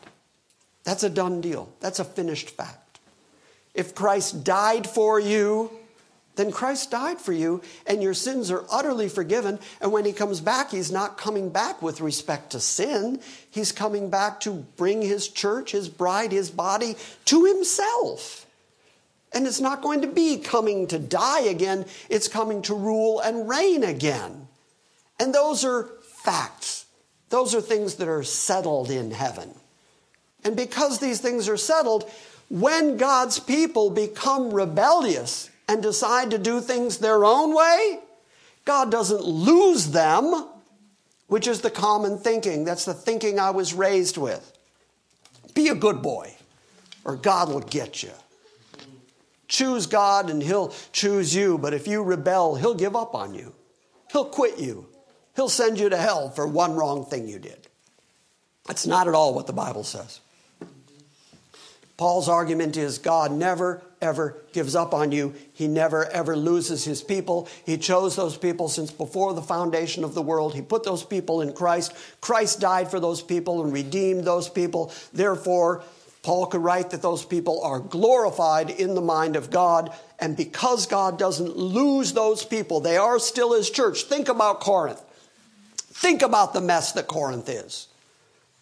That's 0.83 1.03
a 1.03 1.09
done 1.09 1.41
deal. 1.41 1.71
That's 1.79 1.99
a 1.99 2.03
finished 2.03 2.49
fact. 2.51 2.99
If 3.73 3.95
Christ 3.95 4.43
died 4.43 4.87
for 4.87 5.19
you, 5.19 5.71
then 6.35 6.51
Christ 6.51 6.89
died 6.89 7.21
for 7.21 7.31
you, 7.31 7.61
and 7.85 8.01
your 8.01 8.15
sins 8.15 8.49
are 8.49 8.65
utterly 8.71 9.07
forgiven. 9.07 9.59
And 9.81 9.91
when 9.91 10.03
he 10.03 10.13
comes 10.13 10.41
back, 10.41 10.71
he's 10.71 10.91
not 10.91 11.17
coming 11.17 11.49
back 11.49 11.81
with 11.81 12.01
respect 12.01 12.51
to 12.51 12.59
sin. 12.59 13.19
He's 13.49 13.71
coming 13.71 14.09
back 14.09 14.39
to 14.41 14.65
bring 14.75 15.03
his 15.03 15.27
church, 15.27 15.71
his 15.71 15.89
bride, 15.89 16.31
his 16.31 16.49
body 16.49 16.95
to 17.25 17.45
himself. 17.45 18.42
And 19.33 19.47
it's 19.47 19.59
not 19.59 19.81
going 19.81 20.01
to 20.01 20.07
be 20.07 20.37
coming 20.37 20.87
to 20.87 20.99
die 20.99 21.41
again, 21.41 21.85
it's 22.09 22.27
coming 22.27 22.61
to 22.63 22.75
rule 22.75 23.19
and 23.19 23.49
reign 23.49 23.83
again. 23.83 24.47
And 25.19 25.33
those 25.33 25.65
are 25.65 25.89
facts. 26.01 26.85
Those 27.29 27.55
are 27.55 27.61
things 27.61 27.95
that 27.95 28.07
are 28.07 28.23
settled 28.23 28.91
in 28.91 29.11
heaven. 29.11 29.55
And 30.43 30.55
because 30.55 30.99
these 30.99 31.19
things 31.19 31.49
are 31.49 31.57
settled, 31.57 32.09
when 32.49 32.97
God's 32.97 33.39
people 33.39 33.89
become 33.89 34.53
rebellious 34.53 35.49
and 35.67 35.81
decide 35.81 36.31
to 36.31 36.37
do 36.37 36.61
things 36.61 36.97
their 36.97 37.25
own 37.25 37.55
way, 37.55 37.99
God 38.65 38.91
doesn't 38.91 39.23
lose 39.23 39.87
them, 39.87 40.47
which 41.27 41.47
is 41.47 41.61
the 41.61 41.71
common 41.71 42.17
thinking. 42.17 42.65
That's 42.65 42.85
the 42.85 42.93
thinking 42.93 43.39
I 43.39 43.49
was 43.49 43.73
raised 43.73 44.17
with. 44.17 44.51
Be 45.53 45.69
a 45.69 45.75
good 45.75 46.01
boy, 46.01 46.35
or 47.03 47.15
God 47.15 47.49
will 47.49 47.61
get 47.61 48.03
you. 48.03 48.11
Choose 49.47 49.87
God 49.87 50.29
and 50.29 50.41
He'll 50.41 50.73
choose 50.91 51.35
you, 51.35 51.57
but 51.57 51.73
if 51.73 51.87
you 51.87 52.03
rebel, 52.03 52.55
He'll 52.55 52.75
give 52.75 52.95
up 52.95 53.15
on 53.15 53.33
you. 53.33 53.53
He'll 54.11 54.25
quit 54.25 54.59
you. 54.59 54.87
He'll 55.35 55.49
send 55.49 55.79
you 55.79 55.89
to 55.89 55.97
hell 55.97 56.29
for 56.29 56.47
one 56.47 56.75
wrong 56.75 57.05
thing 57.05 57.27
you 57.27 57.39
did. 57.39 57.67
That's 58.65 58.87
not 58.87 59.07
at 59.07 59.15
all 59.15 59.33
what 59.33 59.47
the 59.47 59.53
Bible 59.53 59.83
says. 59.83 60.19
Paul's 61.97 62.27
argument 62.27 62.75
is 62.75 62.97
God 62.97 63.31
never, 63.31 63.81
ever 64.01 64.41
gives 64.51 64.75
up 64.75 64.93
on 64.93 65.11
you. 65.11 65.33
He 65.53 65.67
never 65.67 66.05
ever 66.05 66.35
loses 66.35 66.83
his 66.83 67.03
people. 67.03 67.47
He 67.65 67.77
chose 67.77 68.15
those 68.15 68.35
people 68.35 68.67
since 68.67 68.91
before 68.91 69.33
the 69.33 69.41
foundation 69.41 70.03
of 70.03 70.15
the 70.15 70.21
world. 70.21 70.55
He 70.55 70.61
put 70.61 70.83
those 70.83 71.03
people 71.03 71.41
in 71.41 71.53
Christ. 71.53 71.93
Christ 72.19 72.59
died 72.59 72.89
for 72.89 72.99
those 72.99 73.21
people 73.21 73.63
and 73.63 73.71
redeemed 73.71 74.25
those 74.25 74.49
people. 74.49 74.91
Therefore, 75.13 75.83
Paul 76.23 76.47
could 76.47 76.63
write 76.63 76.91
that 76.91 77.01
those 77.01 77.25
people 77.25 77.61
are 77.63 77.79
glorified 77.79 78.69
in 78.69 78.95
the 78.95 79.01
mind 79.01 79.35
of 79.35 79.51
God. 79.51 79.93
And 80.19 80.37
because 80.37 80.87
God 80.87 81.19
doesn't 81.19 81.57
lose 81.57 82.13
those 82.13 82.45
people, 82.45 82.79
they 82.79 82.95
are 82.97 83.19
still 83.19 83.53
his 83.53 83.69
church. 83.69 84.03
Think 84.03 84.29
about 84.29 84.61
Corinth. 84.61 85.03
Think 85.77 86.21
about 86.21 86.53
the 86.53 86.61
mess 86.61 86.93
that 86.93 87.07
Corinth 87.07 87.49
is. 87.49 87.87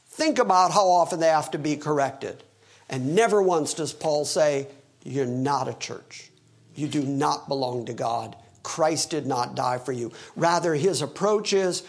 Think 0.09 0.39
about 0.39 0.71
how 0.71 0.87
often 0.87 1.19
they 1.19 1.27
have 1.27 1.51
to 1.51 1.59
be 1.59 1.77
corrected. 1.77 2.43
And 2.89 3.15
never 3.15 3.41
once 3.41 3.75
does 3.75 3.93
Paul 3.93 4.25
say, 4.25 4.67
You're 5.03 5.25
not 5.27 5.67
a 5.67 5.73
church. 5.75 6.31
You 6.75 6.87
do 6.87 7.03
not 7.03 7.47
belong 7.47 7.85
to 7.85 7.93
God. 7.93 8.35
Christ 8.63 9.11
did 9.11 9.27
not 9.27 9.55
die 9.55 9.77
for 9.77 9.91
you. 9.91 10.11
Rather, 10.35 10.73
his 10.73 11.03
approach 11.03 11.53
is, 11.53 11.83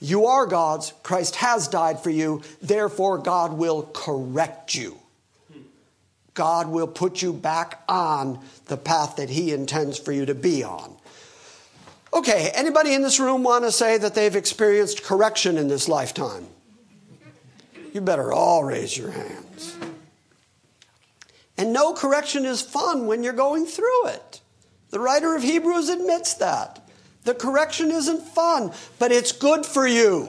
You 0.00 0.26
are 0.26 0.46
God's. 0.46 0.92
Christ 1.04 1.36
has 1.36 1.68
died 1.68 2.00
for 2.00 2.10
you. 2.10 2.42
Therefore, 2.60 3.18
God 3.18 3.52
will 3.52 3.84
correct 3.94 4.74
you. 4.74 4.98
God 6.34 6.68
will 6.68 6.86
put 6.86 7.20
you 7.20 7.32
back 7.32 7.82
on 7.88 8.38
the 8.66 8.76
path 8.76 9.16
that 9.16 9.30
he 9.30 9.52
intends 9.52 9.98
for 9.98 10.12
you 10.12 10.26
to 10.26 10.34
be 10.34 10.64
on. 10.64 10.96
Okay, 12.14 12.50
anybody 12.54 12.94
in 12.94 13.02
this 13.02 13.18
room 13.18 13.42
want 13.42 13.64
to 13.64 13.72
say 13.72 13.98
that 13.98 14.14
they've 14.14 14.36
experienced 14.36 15.02
correction 15.02 15.56
in 15.56 15.68
this 15.68 15.88
lifetime? 15.88 16.46
You 17.92 18.00
better 18.00 18.32
all 18.32 18.64
raise 18.64 18.96
your 18.96 19.10
hands. 19.10 19.76
And 21.58 21.72
no 21.72 21.92
correction 21.92 22.44
is 22.44 22.62
fun 22.62 23.06
when 23.06 23.22
you're 23.22 23.32
going 23.32 23.66
through 23.66 24.08
it. 24.08 24.40
The 24.90 25.00
writer 25.00 25.34
of 25.34 25.42
Hebrews 25.42 25.88
admits 25.88 26.34
that. 26.34 26.80
The 27.24 27.34
correction 27.34 27.90
isn't 27.90 28.22
fun, 28.22 28.72
but 28.98 29.12
it's 29.12 29.32
good 29.32 29.64
for 29.64 29.86
you. 29.86 30.28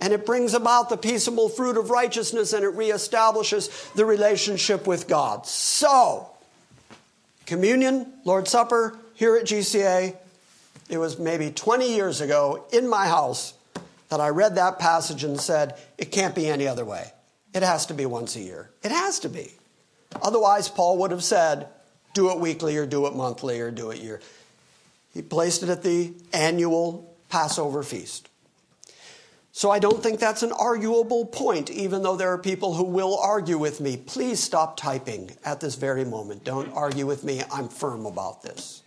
And 0.00 0.12
it 0.12 0.24
brings 0.24 0.54
about 0.54 0.88
the 0.88 0.96
peaceable 0.96 1.48
fruit 1.48 1.76
of 1.76 1.90
righteousness 1.90 2.52
and 2.52 2.64
it 2.64 2.74
reestablishes 2.74 3.92
the 3.94 4.04
relationship 4.04 4.86
with 4.86 5.08
God. 5.08 5.46
So, 5.46 6.30
communion, 7.44 8.12
Lord's 8.24 8.50
Supper, 8.50 8.96
here 9.14 9.36
at 9.36 9.44
GCA, 9.44 10.16
it 10.88 10.98
was 10.98 11.18
maybe 11.18 11.50
20 11.50 11.94
years 11.94 12.22
ago 12.22 12.64
in 12.72 12.88
my 12.88 13.06
house 13.06 13.52
that 14.08 14.20
I 14.20 14.30
read 14.30 14.54
that 14.54 14.78
passage 14.78 15.22
and 15.22 15.38
said, 15.38 15.78
it 15.98 16.10
can't 16.10 16.34
be 16.34 16.48
any 16.48 16.66
other 16.66 16.84
way. 16.84 17.12
It 17.52 17.62
has 17.62 17.86
to 17.86 17.94
be 17.94 18.06
once 18.06 18.36
a 18.36 18.40
year. 18.40 18.70
It 18.82 18.90
has 18.90 19.18
to 19.20 19.28
be. 19.28 19.52
Otherwise, 20.22 20.68
Paul 20.68 20.98
would 20.98 21.10
have 21.10 21.22
said, 21.22 21.68
do 22.14 22.30
it 22.30 22.40
weekly 22.40 22.76
or 22.76 22.86
do 22.86 23.06
it 23.06 23.14
monthly 23.14 23.60
or 23.60 23.70
do 23.70 23.90
it 23.90 23.98
year. 23.98 24.20
He 25.12 25.20
placed 25.22 25.62
it 25.62 25.68
at 25.68 25.82
the 25.82 26.12
annual 26.32 27.14
Passover 27.28 27.82
feast. 27.82 28.29
So 29.52 29.70
I 29.70 29.80
don't 29.80 30.02
think 30.02 30.20
that's 30.20 30.42
an 30.42 30.52
arguable 30.52 31.26
point, 31.26 31.70
even 31.70 32.02
though 32.02 32.16
there 32.16 32.32
are 32.32 32.38
people 32.38 32.74
who 32.74 32.84
will 32.84 33.18
argue 33.18 33.58
with 33.58 33.80
me. 33.80 33.96
Please 33.96 34.40
stop 34.40 34.76
typing 34.76 35.32
at 35.44 35.60
this 35.60 35.74
very 35.74 36.04
moment. 36.04 36.44
Don't 36.44 36.72
argue 36.72 37.06
with 37.06 37.24
me. 37.24 37.42
I'm 37.52 37.68
firm 37.68 38.06
about 38.06 38.42
this. 38.42 38.82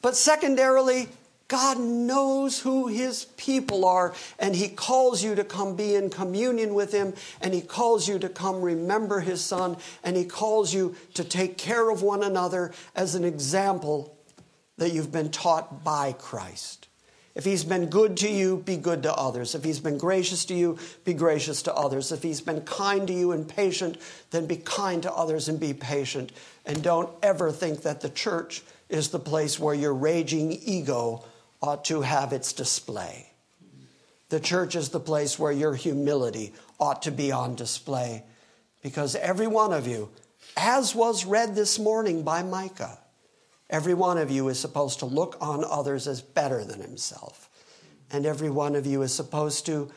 But 0.00 0.16
secondarily, 0.16 1.08
God 1.46 1.78
knows 1.78 2.60
who 2.60 2.88
his 2.88 3.26
people 3.36 3.84
are, 3.84 4.14
and 4.38 4.56
he 4.56 4.68
calls 4.68 5.22
you 5.22 5.34
to 5.34 5.44
come 5.44 5.76
be 5.76 5.94
in 5.94 6.08
communion 6.08 6.74
with 6.74 6.92
him, 6.92 7.12
and 7.42 7.52
he 7.52 7.60
calls 7.60 8.08
you 8.08 8.18
to 8.18 8.30
come 8.30 8.62
remember 8.62 9.20
his 9.20 9.44
son, 9.44 9.76
and 10.02 10.16
he 10.16 10.24
calls 10.24 10.72
you 10.72 10.96
to 11.14 11.22
take 11.22 11.58
care 11.58 11.90
of 11.90 12.02
one 12.02 12.22
another 12.22 12.72
as 12.96 13.14
an 13.14 13.24
example 13.24 14.16
that 14.78 14.92
you've 14.92 15.12
been 15.12 15.30
taught 15.30 15.84
by 15.84 16.12
Christ. 16.12 16.88
If 17.34 17.44
he's 17.44 17.64
been 17.64 17.86
good 17.86 18.16
to 18.18 18.30
you, 18.30 18.58
be 18.58 18.76
good 18.76 19.02
to 19.02 19.12
others. 19.12 19.56
If 19.56 19.64
he's 19.64 19.80
been 19.80 19.98
gracious 19.98 20.44
to 20.46 20.54
you, 20.54 20.78
be 21.04 21.14
gracious 21.14 21.62
to 21.62 21.74
others. 21.74 22.12
If 22.12 22.22
he's 22.22 22.40
been 22.40 22.60
kind 22.60 23.08
to 23.08 23.12
you 23.12 23.32
and 23.32 23.48
patient, 23.48 23.98
then 24.30 24.46
be 24.46 24.56
kind 24.56 25.02
to 25.02 25.12
others 25.12 25.48
and 25.48 25.58
be 25.58 25.74
patient. 25.74 26.30
And 26.64 26.80
don't 26.82 27.10
ever 27.22 27.50
think 27.50 27.82
that 27.82 28.02
the 28.02 28.08
church 28.08 28.62
is 28.88 29.08
the 29.08 29.18
place 29.18 29.58
where 29.58 29.74
your 29.74 29.94
raging 29.94 30.52
ego 30.52 31.24
ought 31.60 31.84
to 31.86 32.02
have 32.02 32.32
its 32.32 32.52
display. 32.52 33.30
The 34.28 34.38
church 34.38 34.76
is 34.76 34.90
the 34.90 35.00
place 35.00 35.36
where 35.36 35.52
your 35.52 35.74
humility 35.74 36.52
ought 36.78 37.02
to 37.02 37.10
be 37.10 37.32
on 37.32 37.56
display. 37.56 38.22
Because 38.80 39.16
every 39.16 39.46
one 39.48 39.72
of 39.72 39.88
you, 39.88 40.10
as 40.56 40.94
was 40.94 41.24
read 41.24 41.56
this 41.56 41.80
morning 41.80 42.22
by 42.22 42.42
Micah, 42.42 42.98
Every 43.70 43.94
one 43.94 44.18
of 44.18 44.30
you 44.30 44.48
is 44.48 44.58
supposed 44.58 44.98
to 45.00 45.06
look 45.06 45.36
on 45.40 45.64
others 45.64 46.06
as 46.06 46.20
better 46.20 46.64
than 46.64 46.80
himself. 46.80 47.48
And 48.10 48.26
every 48.26 48.50
one 48.50 48.76
of 48.76 48.86
you 48.86 49.02
is 49.02 49.12
supposed 49.12 49.66
to 49.66 49.90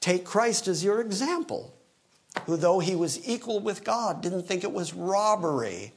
take 0.00 0.24
Christ 0.24 0.68
as 0.68 0.84
your 0.84 1.00
example, 1.00 1.74
who, 2.46 2.56
though 2.56 2.78
he 2.78 2.94
was 2.94 3.26
equal 3.26 3.60
with 3.60 3.84
God, 3.84 4.20
didn't 4.20 4.42
think 4.44 4.62
it 4.62 4.72
was 4.72 4.92
robbery 4.92 5.92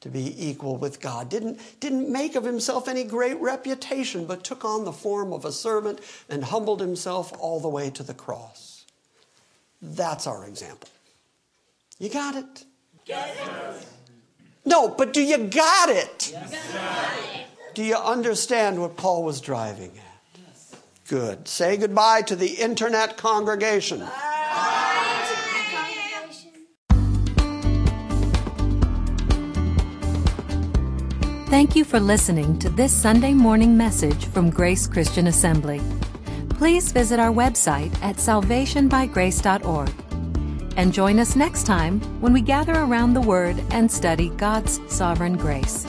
to 0.00 0.08
be 0.08 0.48
equal 0.48 0.76
with 0.76 1.00
God, 1.00 1.28
didn't, 1.28 1.58
didn't 1.80 2.10
make 2.10 2.34
of 2.34 2.44
himself 2.44 2.86
any 2.86 3.02
great 3.02 3.40
reputation, 3.40 4.26
but 4.26 4.44
took 4.44 4.64
on 4.64 4.84
the 4.84 4.92
form 4.92 5.32
of 5.32 5.44
a 5.44 5.52
servant 5.52 6.00
and 6.28 6.44
humbled 6.44 6.80
himself 6.80 7.32
all 7.38 7.60
the 7.60 7.68
way 7.68 7.90
to 7.90 8.02
the 8.02 8.14
cross. 8.14 8.84
That's 9.80 10.26
our 10.26 10.46
example. 10.46 10.88
You 11.98 12.10
got 12.10 12.36
it? 12.36 12.64
Yes. 13.06 13.86
No, 14.66 14.88
but 14.88 15.12
do 15.12 15.22
you 15.22 15.38
got 15.38 15.88
it? 15.88 16.32
Yes. 16.32 17.14
Do 17.74 17.84
you 17.84 17.94
understand 17.94 18.80
what 18.80 18.96
Paul 18.96 19.22
was 19.22 19.40
driving 19.40 19.92
at? 19.96 20.40
Yes. 20.48 20.74
Good. 21.08 21.46
Say 21.46 21.76
goodbye 21.76 22.22
to 22.22 22.34
the 22.34 22.54
internet 22.54 23.16
congregation. 23.16 24.04
Thank 31.48 31.76
you 31.76 31.84
for 31.84 32.00
listening 32.00 32.58
to 32.58 32.68
this 32.68 32.92
Sunday 32.92 33.32
morning 33.32 33.76
message 33.76 34.26
from 34.26 34.50
Grace 34.50 34.88
Christian 34.88 35.28
Assembly. 35.28 35.80
Please 36.50 36.90
visit 36.90 37.20
our 37.20 37.32
website 37.32 37.94
at 38.02 38.16
salvationbygrace.org 38.16 40.05
and 40.76 40.92
join 40.92 41.18
us 41.18 41.36
next 41.36 41.64
time 41.64 42.00
when 42.20 42.32
we 42.32 42.40
gather 42.40 42.74
around 42.74 43.14
the 43.14 43.20
Word 43.20 43.62
and 43.70 43.90
study 43.90 44.30
God's 44.30 44.80
sovereign 44.88 45.36
grace. 45.36 45.86